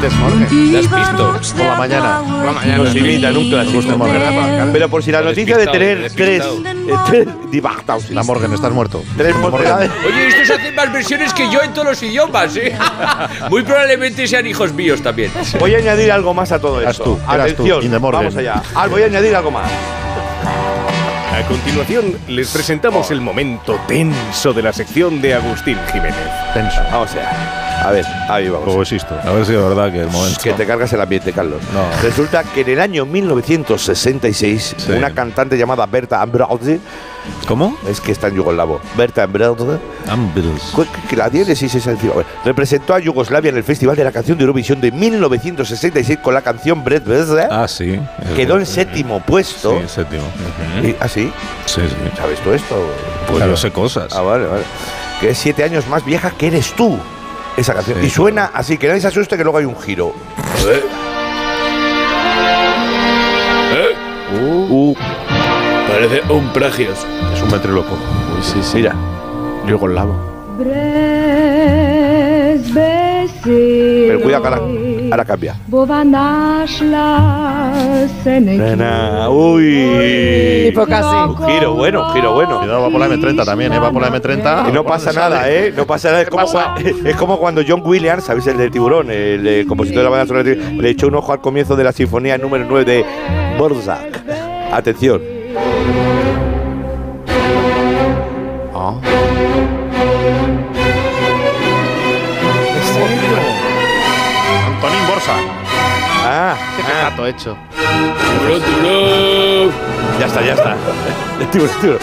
Desmorgue. 0.00 0.72
Das 0.72 0.88
bist 0.88 1.12
du. 1.12 1.56
Por 1.56 1.66
la 1.66 1.74
mañana. 1.76 2.22
Por 2.22 2.44
la 2.44 2.52
mañana. 2.52 2.78
Nos 2.78 2.96
imitan 2.96 3.36
un 3.36 3.50
clásico. 3.50 3.96
Pero 4.72 4.88
por 4.88 5.02
si 5.02 5.12
la 5.12 5.20
noticia 5.20 5.56
de 5.58 5.66
tener 5.66 6.10
tres. 6.14 6.44
tres. 7.06 7.28
La 8.10 8.22
Morgan, 8.22 8.52
estás 8.54 8.72
muerto. 8.72 9.02
Tres 9.16 9.36
mocedades. 9.36 9.90
Oye, 10.06 10.28
estos 10.28 10.58
hacen 10.58 10.74
más 10.74 10.92
versiones 10.92 11.34
que 11.34 11.50
yo 11.50 11.62
en 11.62 11.72
todos 11.72 11.88
los 11.88 12.02
idiomas, 12.02 12.56
¿eh? 12.56 12.76
Muy 13.50 13.62
probablemente 13.62 14.26
sean 14.26 14.46
hijos 14.46 14.72
míos 14.72 15.02
también. 15.02 15.30
Voy 15.58 15.74
a 15.74 15.78
añadir 15.78 16.10
algo 16.12 16.32
más 16.32 16.52
a 16.52 16.58
todo 16.58 16.80
Eras 16.80 16.92
esto. 16.92 17.04
tú, 17.04 17.32
eras 17.32 17.54
tú, 17.54 17.62
Atención, 17.64 18.00
vamos 18.00 18.36
allá. 18.36 18.62
Ah, 18.74 18.86
voy 18.86 19.02
a 19.02 19.06
añadir 19.06 19.34
algo 19.36 19.50
más. 19.50 19.70
A 21.40 21.46
continuación 21.48 22.18
les 22.28 22.50
presentamos 22.50 23.10
el 23.10 23.22
momento 23.22 23.80
tenso 23.88 24.52
de 24.52 24.60
la 24.60 24.74
sección 24.74 25.22
de 25.22 25.32
Agustín 25.32 25.78
Jiménez. 25.90 26.14
Tenso. 26.52 26.82
Vamos 26.92 27.12
allá. 27.12 27.69
A 27.82 27.90
ver, 27.92 28.04
ahí 28.28 28.48
vamos. 28.48 28.66
Luego 28.66 28.82
existo. 28.82 29.14
A 29.24 29.30
ver 29.32 29.46
si 29.46 29.52
es 29.54 29.58
verdad 29.62 29.90
que 29.90 30.00
el 30.00 30.08
momento. 30.10 30.38
Que 30.42 30.52
te 30.52 30.66
cargas 30.66 30.92
el 30.92 31.00
ambiente, 31.00 31.32
Carlos. 31.32 31.60
No. 31.72 31.80
Resulta 32.02 32.44
que 32.44 32.60
en 32.60 32.68
el 32.68 32.80
año 32.80 33.06
1966, 33.06 34.74
Sí. 34.76 34.92
una 34.92 35.10
cantante 35.14 35.56
llamada 35.56 35.86
Berta 35.86 36.20
Ambrose, 36.20 36.78
¿Cómo? 37.48 37.76
es 37.88 38.00
que 38.00 38.12
está 38.12 38.28
en 38.28 38.34
yugoslavo, 38.36 38.80
Berta 38.96 39.22
Ambrose, 39.22 39.78
Ambrose. 40.08 40.86
que 41.08 41.16
la 41.16 41.30
tiene, 41.30 41.54
sí, 41.56 41.68
sí, 41.68 41.80
sí, 41.80 41.90
representó 42.44 42.94
a 42.94 42.98
Yugoslavia 42.98 43.48
en 43.50 43.56
el 43.56 43.64
Festival 43.64 43.96
de 43.96 44.04
la 44.04 44.12
Canción 44.12 44.36
de 44.36 44.42
Eurovisión 44.44 44.80
de 44.80 44.92
1966 44.92 46.18
con 46.22 46.34
la 46.34 46.42
canción 46.42 46.84
Beze. 46.84 47.48
Ah, 47.50 47.66
sí. 47.66 47.98
Quedó 48.36 48.58
en 48.58 48.66
séptimo 48.66 49.20
puesto. 49.20 49.78
Sí, 49.80 49.88
séptimo. 49.88 50.24
Y- 50.82 50.94
¿Ah, 51.00 51.08
sí? 51.08 51.32
Sí, 51.66 51.80
sí. 51.88 51.96
¿Sabes 52.18 52.38
tú 52.40 52.52
esto? 52.52 52.76
Pues 53.26 53.44
yo 53.44 53.56
sé 53.56 53.70
cosas. 53.70 54.12
Ah, 54.14 54.20
vale, 54.20 54.46
vale. 54.46 54.62
Que 55.20 55.30
es 55.30 55.38
siete 55.38 55.64
años 55.64 55.86
más 55.88 56.04
vieja 56.04 56.30
que 56.30 56.46
eres 56.48 56.72
tú. 56.74 56.98
Esa 57.56 57.74
canción. 57.74 57.98
Sí. 58.00 58.06
y 58.06 58.10
suena 58.10 58.50
así, 58.54 58.78
que 58.78 58.88
nadie 58.88 59.00
se 59.00 59.08
asuste 59.08 59.36
que 59.36 59.42
luego 59.42 59.58
hay 59.58 59.64
un 59.64 59.78
giro. 59.80 60.14
Uh, 64.32 64.94
Parece 65.88 66.22
un 66.32 66.52
pragios. 66.52 67.06
Es 67.34 67.42
un 67.42 67.50
ventriloquio. 67.50 67.94
uy, 67.94 68.42
sí, 68.42 68.60
sí. 68.62 68.76
Mira. 68.76 68.94
Yugoslavo. 69.66 70.30
Pero 74.08 74.20
cuidado 74.20 74.42
que 74.42 74.48
ahora, 74.48 75.24
cambia. 75.24 75.56
Nena, 78.58 79.28
uy. 79.30 80.66
Tipo 80.68 80.86
casi. 80.86 81.14
Un 81.16 81.36
giro 81.48 81.74
bueno, 81.74 82.06
un 82.08 82.12
giro 82.14 82.32
bueno. 82.34 82.58
Cuidado, 82.60 82.82
va 82.82 82.90
por 82.90 83.00
la 83.00 83.08
M30 83.08 83.44
también, 83.44 83.72
¿eh? 83.72 83.78
Va 83.78 83.90
por 83.90 84.02
la 84.02 84.08
M30. 84.10 84.68
Y 84.68 84.72
no 84.72 84.84
pasa 84.84 85.12
nada, 85.12 85.50
¿eh? 85.50 85.72
No 85.76 85.86
pasa 85.86 86.08
nada. 86.10 86.22
Es 86.22 86.28
como, 86.28 86.46
cua- 86.46 86.74
es 87.06 87.16
como 87.16 87.38
cuando 87.38 87.62
John 87.66 87.82
Williams, 87.84 88.24
¿sabéis? 88.24 88.46
El 88.46 88.58
del 88.58 88.70
tiburón, 88.70 89.10
el, 89.10 89.46
eh, 89.46 89.64
compositor 89.66 89.98
de 89.98 90.04
la 90.04 90.10
banda 90.10 90.26
sonora, 90.26 90.44
tiburón, 90.44 90.78
le 90.82 90.90
echó 90.90 91.08
un 91.08 91.14
ojo 91.16 91.32
al 91.32 91.40
comienzo 91.40 91.76
de 91.76 91.84
la 91.84 91.92
sinfonía 91.92 92.38
número 92.38 92.64
9 92.68 92.84
de 92.84 93.04
Borzak. 93.58 94.20
Atención. 94.72 95.20
Ah. 98.74 98.94
Hecho. 107.26 107.56
Tiburón, 107.76 108.62
tiburón. 108.62 109.70
ya 110.18 110.26
está, 110.26 110.42
ya 110.42 110.52
está. 110.54 110.76
Tiburón, 111.50 111.74
tiburón. 111.80 111.98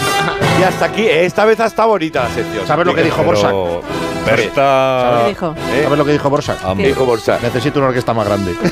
Y 0.60 0.64
hasta 0.64 0.86
aquí, 0.86 1.02
eh, 1.04 1.26
esta 1.26 1.46
vez 1.46 1.60
está 1.60 1.86
bonita 1.86 2.24
la 2.24 2.30
sección. 2.30 2.66
¿Sabes 2.68 2.86
lo 2.86 2.96
que 2.96 3.04
dijo 3.04 3.24
Borsa? 3.24 3.50
Pero 3.50 3.82
¿Qué 4.26 4.32
Berta. 4.48 5.26
dijo? 5.28 5.56
¿Eh? 5.74 5.82
¿Sabes 5.84 5.98
lo 5.98 6.06
que 6.06 6.12
dijo 6.12 6.30
Borsa? 6.30 6.58
¿Qué 6.76 6.88
dijo 6.88 7.06
Borsa? 7.06 7.40
Necesito 7.42 7.80
una 7.80 7.90
orquesta 7.90 8.14
más 8.14 8.26
grande. 8.28 8.56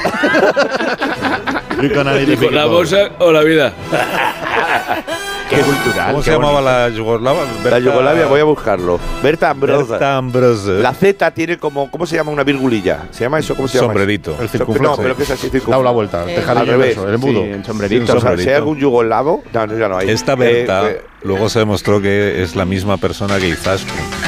Dijo, 1.82 2.50
¿La 2.52 2.66
bolsa 2.66 3.10
o 3.20 3.32
la 3.34 3.42
vida? 3.42 3.74
Qué 5.50 5.58
cultural. 5.62 6.08
¿Cómo 6.12 6.18
qué 6.20 6.26
se 6.26 6.32
llamaba 6.32 6.54
bonito. 6.54 6.72
la 6.72 6.90
Yugoslavia? 6.90 7.42
La 7.44 7.64
Berta- 7.64 7.80
Yugoslavia, 7.80 8.26
voy 8.26 8.40
a 8.40 8.44
buscarlo. 8.46 9.00
Berta 9.22 9.50
Ambrosa. 9.52 9.92
Berta 9.92 10.18
Ambrose. 10.18 10.72
La 10.82 10.94
Z 10.94 11.32
tiene 11.32 11.58
como, 11.58 11.92
¿cómo 11.92 12.06
se 12.08 12.16
llama? 12.16 12.32
Una 12.32 12.44
virgulilla. 12.44 13.04
¿Se 13.12 13.24
llama 13.26 13.40
eso? 13.40 13.56
¿Cómo 13.56 13.68
se 13.68 13.78
llama? 13.78 13.90
Sombrerito. 13.90 14.32
eso? 14.32 14.40
El 14.42 14.46
No, 14.48 14.52
circunflejo. 14.52 14.98
pero 14.98 15.16
que 15.16 15.24
es 15.24 15.32
así, 15.32 15.50
Dado 15.68 15.84
la 15.84 15.92
vuelta, 15.92 16.26
Eh, 16.28 16.44
al 16.48 16.68
revés. 16.68 16.98
el 16.98 17.14
embudo. 17.14 17.44
Sí, 17.44 17.50
en 17.52 17.62
O 17.62 17.66
sombrerito. 17.66 18.06
sea, 18.08 18.16
sombrerito. 18.16 18.44
si 18.44 18.50
hay 18.50 18.56
algún 18.56 18.80
yugoslavo, 18.80 19.44
no, 19.54 19.68
no, 19.68 19.78
ya 19.78 19.88
no 19.88 19.98
hay. 19.98 20.10
Esta 20.10 20.36
Berta 20.36 20.90
Eh, 20.90 20.92
eh, 20.94 21.02
luego 21.24 21.48
se 21.50 21.60
demostró 21.60 22.02
que 22.02 22.42
es 22.42 22.56
la 22.56 22.66
misma 22.66 22.98
persona 22.98 23.38
que 23.38 23.48
Izaskun. 23.50 24.25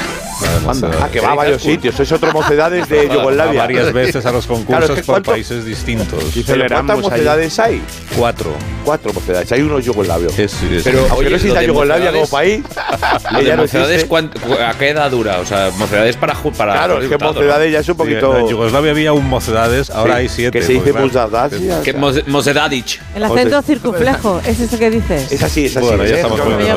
De 0.67 0.73
Mocedades. 0.81 0.99
ah, 1.03 1.09
que 1.11 1.19
va 1.21 1.31
a 1.31 1.35
varios 1.35 1.61
sitios. 1.61 1.99
Es 1.99 2.11
otro 2.11 2.31
mocedades 2.33 2.87
de 2.89 3.09
Yugoslavia. 3.13 3.61
varias 3.61 3.93
veces 3.93 4.25
a 4.25 4.31
los 4.31 4.45
Claro, 4.45 4.63
concursos 4.65 4.89
es 4.89 4.95
que 4.95 5.01
por 5.03 5.13
¿cuánto- 5.15 5.31
países 5.31 5.65
distintos. 5.65 6.33
Dice, 6.33 6.55
¿cuántas 6.67 6.99
mocedades 6.99 7.59
hay? 7.59 7.81
Cuatro. 8.17 8.51
Cuatro 8.83 9.13
mocedades. 9.13 9.51
Hay 9.51 9.61
unos 9.61 9.83
yugoslavios. 9.85 10.37
Es- 10.37 10.61
es- 10.63 10.83
Pero, 10.83 10.99
Aunque 11.09 11.27
oye, 11.27 11.47
no 11.47 11.53
de 11.55 11.67
Yugoslavia 11.67 12.11
como 12.11 12.27
país, 12.27 12.63
Lo 13.31 13.43
de 13.43 13.55
mocedades, 13.57 13.89
existe. 13.91 14.07
¿cuánto- 14.07 14.39
¿a 14.65 14.73
qué 14.77 14.89
edad 14.89 15.11
dura? 15.11 15.39
O 15.39 15.45
sea, 15.45 15.71
mocedades 15.77 16.15
para 16.17 16.33
para 16.57 16.73
Claro, 16.73 17.01
es 17.01 17.09
que 17.09 17.17
mocedades 17.17 17.71
ya 17.71 17.79
es 17.79 17.87
un 17.89 17.95
Sí, 17.95 17.97
poquito... 17.97 18.37
En 18.37 18.47
Yugoslavia 18.47 18.91
había 18.91 19.13
un 19.13 19.27
Mocedades, 19.27 19.89
ahora 19.89 20.15
Sí, 20.15 20.19
hay 20.21 20.29
siete. 20.29 20.59
Que 20.59 20.65
se 20.65 20.73
dice 20.73 20.91
claro, 20.91 21.05
mocedades. 21.07 21.61
¿Qué 21.83 21.93
moce- 21.93 22.23
Mocedadic? 22.27 22.99
El 23.15 23.23
acento 23.23 23.61
circunflejo, 23.61 24.41
¿es 24.45 24.59
eso 24.59 24.79
que 24.79 24.89
dices? 24.89 25.31
Es 25.31 25.43
así, 25.43 25.65
es 25.65 25.75
así. 25.77 25.85
Bueno, 25.85 26.03
ya 26.05 26.09
¿eh? 26.09 26.15
estamos 26.15 26.39
poniendo. 26.39 26.73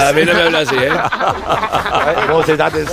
A 0.00 0.12
mí 0.12 0.20
no 0.24 0.34
me 0.34 0.42
habla 0.42 0.58
así, 0.60 0.74
¿eh? 0.76 0.88
Mocedades. 2.28 2.88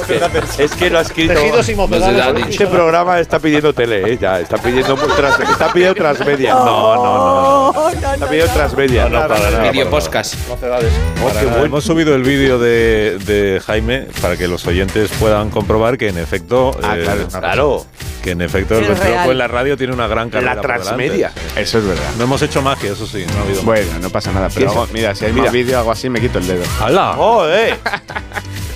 Es 0.59 0.71
que 0.73 0.89
lo 0.89 0.99
ha 0.99 1.01
escrito... 1.01 1.33
Tejidos 1.33 1.69
y 1.69 1.75
mocedades. 1.75 2.47
Este 2.49 2.67
programa 2.67 3.19
está 3.19 3.39
pidiendo 3.39 3.73
tele, 3.73 4.13
¿eh? 4.13 4.17
Ya, 4.19 4.39
está 4.39 4.57
pidiendo, 4.57 4.95
tras, 4.95 5.39
está 5.39 5.71
pidiendo 5.71 5.95
transmedia. 5.95 6.53
No, 6.53 6.95
no, 6.95 7.73
no. 7.73 7.89
Está 7.89 8.27
pidiendo 8.29 8.53
transmedia. 8.53 9.09
No, 9.09 9.21
no, 9.21 9.27
para 9.27 9.51
nada. 9.51 9.71
Video 9.71 9.89
podcast. 9.89 10.35
Mocedades. 10.47 10.91
Para 11.23 11.41
nada. 11.43 11.61
Hemos 11.63 11.83
subido 11.83 12.15
el 12.15 12.23
vídeo 12.23 12.59
de, 12.59 13.17
de 13.25 13.61
Jaime 13.65 14.07
para 14.21 14.37
que 14.37 14.47
los 14.47 14.65
oyentes 14.67 15.09
puedan 15.19 15.49
comprobar 15.49 15.97
que 15.97 16.09
en 16.09 16.17
efecto, 16.17 16.71
Ah, 16.83 16.97
eh, 16.97 17.01
claro, 17.03 17.27
claro. 17.27 17.85
que 18.23 18.31
en 18.31 18.41
efecto 18.41 18.75
el 18.77 18.83
Es 18.83 18.89
ventriloquio 18.89 19.31
en 19.31 19.37
la 19.37 19.47
radio 19.47 19.77
tiene 19.77 19.93
una 19.93 20.07
gran 20.07 20.29
carrera 20.29 20.55
La 20.55 20.61
transmedia. 20.61 21.31
Eso 21.55 21.79
es 21.79 21.85
verdad. 21.85 22.09
No 22.17 22.23
hemos 22.25 22.41
hecho 22.41 22.61
magia, 22.61 22.91
eso 22.91 23.05
sí, 23.07 23.25
no 23.31 23.39
ha 23.39 23.43
habido. 23.43 23.61
Bueno, 23.63 23.91
no 24.01 24.09
pasa 24.09 24.31
nada. 24.31 24.49
Pero 24.53 24.87
mira, 24.93 25.15
si 25.15 25.25
hay 25.25 25.31
Mira. 25.31 25.45
más 25.45 25.53
vídeo, 25.53 25.77
hago 25.79 25.91
así, 25.91 26.09
me 26.09 26.19
quito 26.21 26.39
el 26.39 26.47
dedo. 26.47 26.63
¡Hala! 26.79 27.15
¡Oh, 27.17 27.47
eh! 27.49 27.75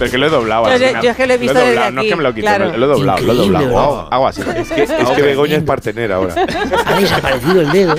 Pero 0.01 0.11
que 0.11 0.17
lo 0.17 0.25
he 0.25 0.29
doblado. 0.29 0.65
Yo 0.77 1.01
yo 1.01 1.09
es 1.11 1.15
que 1.15 1.27
lo 1.27 1.33
he 1.33 1.37
visto 1.37 1.57
he 1.57 1.61
desde 1.61 1.69
doblado, 1.75 1.91
No 1.91 2.01
es 2.01 2.07
que 2.07 2.11
aquí, 2.13 2.17
me 2.17 2.23
lo 2.23 2.33
quito, 2.33 2.45
claro. 2.47 2.65
lo 2.77 2.85
he 2.85 2.89
doblado, 2.89 3.19
lo 3.21 3.33
he 3.33 3.35
doblado. 3.35 3.65
Increíble. 3.65 3.77
Hago, 3.77 4.07
hago 4.09 4.27
así. 4.27 4.41
Es 4.55 4.71
que, 4.71 4.83
es 4.83 5.09
que 5.15 5.21
Begoña 5.21 5.57
es 5.57 5.63
partener 5.63 6.11
ahora. 6.11 6.33
Ha 6.85 6.99
desaparecido 6.99 7.61
el 7.61 7.71
dedo. 7.71 7.95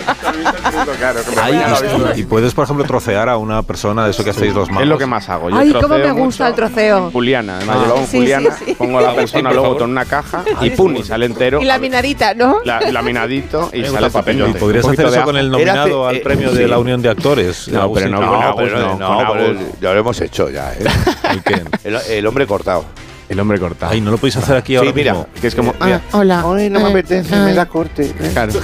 Y, 2.17 2.21
y 2.21 2.25
puedes, 2.25 2.55
por 2.55 2.65
ejemplo, 2.65 2.85
trocear 2.85 3.29
a 3.29 3.37
una 3.37 3.63
persona 3.63 4.05
de 4.05 4.11
eso 4.11 4.25
que 4.25 4.31
hacéis 4.31 4.55
los 4.55 4.69
magos. 4.69 4.83
Es 4.83 4.89
lo 4.89 4.99
que 4.99 5.07
más 5.07 5.29
hago. 5.29 5.51
Yo 5.51 5.57
Ay, 5.59 5.73
cómo 5.73 5.97
me 5.99 6.11
gusta 6.13 6.49
el 6.49 6.55
troceo. 6.55 7.11
Juliana, 7.13 7.57
además 7.59 7.77
Ah. 7.77 7.81
yo 7.81 7.87
lo 7.87 7.93
hago 7.95 8.01
en 8.03 8.11
Juliana, 8.11 8.51
sí. 8.65 8.75
pongo 8.75 9.01
la 9.01 9.15
persona 9.15 9.53
luego 9.53 9.77
en 9.85 9.91
una 9.91 10.05
caja 10.05 10.45
y 10.61 10.71
pum, 10.71 10.97
y 10.97 11.03
sale 11.03 11.27
entero. 11.27 11.61
Y 11.63 11.65
la 11.65 11.79
minarita, 11.79 12.35
¿no? 12.35 12.59
La- 12.65 12.81
laminadito 12.91 13.71
y 13.73 13.85
sale 13.85 14.07
el 14.07 14.13
papel. 14.13 14.55
podrías 14.59 14.87
hacer 14.87 15.07
eso 15.07 15.23
con 15.25 15.37
el 15.37 15.51
nominado 15.51 16.07
al 16.09 16.17
eh, 16.17 16.21
premio 16.21 16.51
sí. 16.51 16.59
de 16.59 16.69
la 16.69 16.79
Unión 16.79 17.01
de 17.01 17.09
Actores. 17.11 17.69
No, 17.69 17.93
pero 17.93 18.09
no, 18.09 18.21
No, 18.21 18.99
no, 18.99 19.35
lo 19.81 19.99
hemos 20.01 20.21
hecho 20.21 20.51
ya, 20.51 20.73
¿eh? 20.75 20.85
¿El 21.31 21.43
qué? 21.43 21.63
El, 22.01 22.13
el 22.13 22.27
hombre 22.27 22.47
cortado. 22.47 22.85
El 23.29 23.41
hombre 23.41 23.59
cortado. 23.59 23.93
Ay, 23.93 24.01
no 24.01 24.11
lo 24.11 24.19
podéis 24.19 24.37
hacer 24.37 24.57
aquí 24.57 24.73
Sí, 24.73 24.77
ahora 24.77 24.93
mira. 24.93 25.13
mismo. 25.13 25.29
que 25.41 25.47
es 25.47 25.55
como, 25.55 25.75
Mira. 25.83 26.03
ah, 26.13 26.19
hola. 26.19 26.45
Ay, 26.55 26.69
no 26.69 26.81
me 26.81 26.87
eh, 26.89 26.91
apetece, 26.91 27.35
ah. 27.35 27.45
me 27.45 27.55
da 27.55 27.67
corte. 27.67 28.13
Claro. 28.33 28.53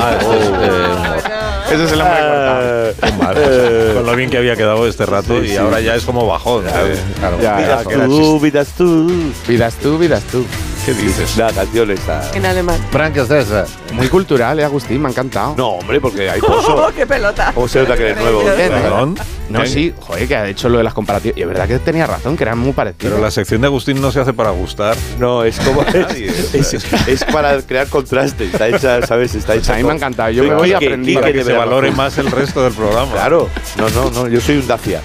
Ah, 0.00 0.16
eso 0.18 0.34
es, 0.34 0.46
eh, 0.46 1.74
Ese 1.74 1.84
es 1.84 1.92
el 1.92 2.00
hombre 2.00 2.20
cortado. 2.20 2.94
qué 3.02 3.12
mal. 3.12 3.94
Con 3.94 4.06
lo 4.06 4.16
bien 4.16 4.30
que 4.30 4.38
había 4.38 4.56
quedado 4.56 4.86
este 4.86 5.04
rato 5.04 5.44
y 5.44 5.56
ahora 5.56 5.80
ya 5.80 5.94
es 5.96 6.04
como 6.04 6.26
bajón. 6.26 6.64
eh, 6.66 6.96
claro. 7.18 7.38
Ya, 7.42 7.56
Vidas 7.58 7.84
tú, 7.84 8.40
vidas 8.40 8.68
tú. 8.78 9.32
Vidas 9.46 9.74
tú, 9.74 9.98
vidas 9.98 10.22
tú. 10.24 10.44
¿Qué 10.88 10.94
dices? 10.94 11.36
La 11.36 11.52
canción 11.52 11.90
está. 11.90 12.30
En 12.32 12.46
alemán. 12.46 12.78
Frank 12.90 13.12
de. 13.12 13.66
Muy 13.92 14.08
cultural, 14.08 14.58
eh, 14.58 14.64
Agustín, 14.64 15.02
me 15.02 15.08
ha 15.08 15.10
encantado. 15.10 15.54
No, 15.54 15.68
hombre, 15.72 16.00
porque 16.00 16.30
hay 16.30 16.40
pozo. 16.40 16.90
¡Qué 16.96 17.06
pelota! 17.06 17.52
¿Cómo 17.54 17.68
se 17.68 17.80
nota 17.80 17.94
que 17.94 18.04
eres 18.04 18.16
nuevo? 18.16 18.42
Perdón. 18.42 19.14
No, 19.50 19.66
sí, 19.66 19.92
joder, 20.00 20.26
que 20.26 20.34
ha 20.36 20.48
hecho 20.48 20.70
lo 20.70 20.78
de 20.78 20.84
las 20.84 20.94
comparativas. 20.94 21.36
Y 21.36 21.42
es 21.42 21.46
verdad 21.46 21.68
que 21.68 21.78
tenía 21.78 22.06
razón, 22.06 22.38
que 22.38 22.44
eran 22.44 22.58
muy 22.58 22.72
parecidos. 22.72 23.12
Pero 23.12 23.22
la 23.22 23.30
sección 23.30 23.60
de 23.60 23.66
Agustín 23.66 24.00
no 24.00 24.10
se 24.10 24.20
hace 24.20 24.32
para 24.32 24.48
gustar. 24.50 24.96
No, 25.18 25.44
es 25.44 25.58
como. 25.60 25.82
Nadie. 25.94 26.28
Es, 26.28 26.72
es- 26.72 26.86
es 27.06 27.24
para 27.24 27.60
crear 27.60 27.88
contraste. 27.88 28.44
Está 28.46 28.68
hecha, 28.68 29.06
¿sabes? 29.06 29.34
Está 29.34 29.56
hecha. 29.56 29.74
a 29.74 29.76
mí 29.76 29.82
me 29.84 29.90
ha 29.92 29.96
encantado. 29.96 30.30
Yo 30.30 30.42
me 30.44 30.54
voy. 30.54 30.72
Quique 30.74 31.14
Para 31.20 31.26
que 31.32 31.38
de 31.38 31.44
se 31.44 31.52
valore 31.52 31.90
más 31.90 32.16
el 32.16 32.30
resto 32.30 32.62
del 32.64 32.72
programa. 32.72 33.12
Claro. 33.12 33.50
No, 33.76 33.90
no, 33.90 34.10
no. 34.10 34.26
Yo 34.28 34.40
soy 34.40 34.56
un 34.56 34.66
Dacia. 34.66 35.02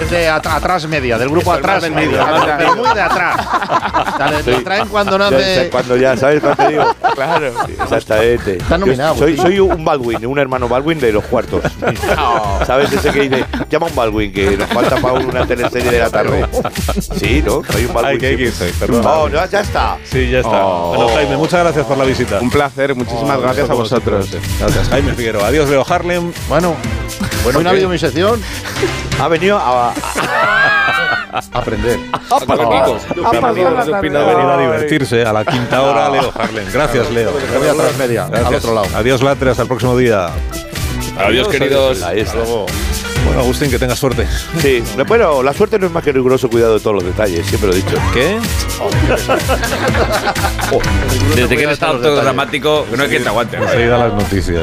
Es 0.00 0.10
de 0.10 0.28
at- 0.28 0.46
atrás 0.46 0.86
media, 0.86 1.18
del 1.18 1.28
grupo 1.28 1.52
atrás 1.52 1.82
más 1.82 1.90
media. 1.90 2.24
media. 2.24 2.56
De 2.56 2.66
muy 2.74 2.94
de 2.94 3.00
atrás. 3.00 3.36
O 4.12 4.16
sea, 4.16 4.30
le- 4.30 4.42
Sí. 4.56 4.64
traen 4.64 4.88
cuando 4.88 5.18
Ya, 5.18 5.30
nace. 5.30 5.68
cuando 5.70 5.96
ya, 5.96 6.16
¿sabes 6.16 6.40
cuando 6.40 6.64
te 6.64 6.70
digo? 6.72 6.84
Claro. 7.14 7.52
Exactamente. 7.82 8.56
Está 8.58 8.78
nominado, 8.78 9.14
Yo 9.14 9.20
soy, 9.20 9.36
soy 9.36 9.60
un 9.60 9.84
Baldwin, 9.84 10.26
un 10.26 10.38
hermano 10.38 10.68
Baldwin 10.68 10.98
de 11.00 11.12
los 11.12 11.24
cuartos. 11.24 11.62
¿Sabes? 12.66 12.92
Ese 12.92 13.10
que 13.10 13.20
dice, 13.28 13.44
llama 13.70 13.86
a 13.86 13.90
un 13.90 13.96
Baldwin, 13.96 14.32
que 14.32 14.56
nos 14.56 14.68
falta 14.68 14.96
para 14.96 15.14
una 15.14 15.46
teleserie 15.46 15.90
de 15.90 15.98
la 15.98 16.10
tarde. 16.10 16.46
Sí, 17.18 17.42
¿no? 17.44 17.62
Soy 17.70 17.84
un 17.86 17.94
Baldwin. 17.94 18.06
Ay, 18.12 18.18
que 18.18 18.26
hay 18.26 18.36
que 18.36 18.50
siempre. 18.50 18.68
irse, 18.68 18.78
perdón. 18.86 19.02
Oh, 19.06 19.28
no, 19.28 19.46
ya 19.46 19.60
está. 19.60 19.96
Sí, 20.04 20.30
ya 20.30 20.38
está. 20.40 20.64
Oh. 20.66 20.94
Bueno, 20.94 21.08
Jaime, 21.14 21.36
muchas 21.36 21.60
gracias 21.60 21.86
por 21.86 21.96
la 21.98 22.04
visita. 22.04 22.38
Un 22.40 22.50
placer, 22.50 22.94
muchísimas 22.94 23.38
Oh, 23.38 23.40
gracias 23.40 23.70
a 23.70 23.74
vosotros. 23.74 24.28
Gracias, 24.60 24.88
Jaime 24.88 25.12
Figueroa. 25.14 25.46
Adiós, 25.48 25.68
Leo 25.68 25.84
Harlem. 25.88 26.32
Bueno, 26.48 26.74
Bueno, 27.44 27.58
hoy 27.58 27.64
no 27.64 27.70
ha 27.70 27.72
habido 27.72 27.88
mi 27.88 27.98
sección. 27.98 28.40
Ha 29.20 29.28
venido 29.28 29.58
a. 29.58 29.92
A 29.92 31.42
aprender. 31.52 31.98
Para 32.46 32.64
Kiko. 32.64 32.98
Ha 33.24 33.50
venido 34.00 34.50
a 34.50 34.58
divertirse 34.58 35.24
a 35.24 35.32
la 35.32 35.44
quinta 35.44 35.82
hora, 35.82 36.08
Leo 36.08 36.32
Harlem. 36.34 36.66
Gracias, 36.72 37.10
Leo. 37.10 37.32
Me 37.52 37.58
voy 37.58 37.68
a 37.68 37.74
transmedia, 37.74 38.24
al 38.24 38.30
Gracias. 38.30 38.64
otro 38.64 38.74
lado. 38.74 38.88
Adiós, 38.96 39.22
Latre. 39.22 39.50
Hasta 39.50 39.62
el 39.62 39.68
próximo 39.68 39.96
día. 39.96 40.28
Adiós, 41.18 41.48
queridos. 41.48 42.02
Ahí 42.02 42.20
está. 42.20 42.38
Bueno, 43.26 43.40
Agustín, 43.40 43.70
que 43.70 43.78
tengas 43.78 43.98
suerte. 43.98 44.26
Sí, 44.60 44.84
bueno, 45.08 45.42
la 45.42 45.52
suerte 45.52 45.78
no 45.80 45.86
es 45.86 45.92
más 45.92 46.04
que 46.04 46.12
riguroso 46.12 46.48
cuidado 46.48 46.74
de 46.74 46.80
todos 46.80 46.94
los 46.94 47.04
detalles, 47.04 47.44
siempre 47.46 47.68
lo 47.70 47.74
he 47.74 47.76
dicho. 47.78 47.96
¿Qué? 48.14 48.38
Desde 51.34 51.56
que 51.56 51.62
eres 51.64 51.78
tanto 51.78 52.14
dramático, 52.14 52.86
no 52.96 53.02
hay 53.02 53.08
quien 53.08 53.24
te 53.24 53.28
aguante. 53.28 53.56
Enseguida 53.56 53.98
las 53.98 54.12
noticias. 54.12 54.62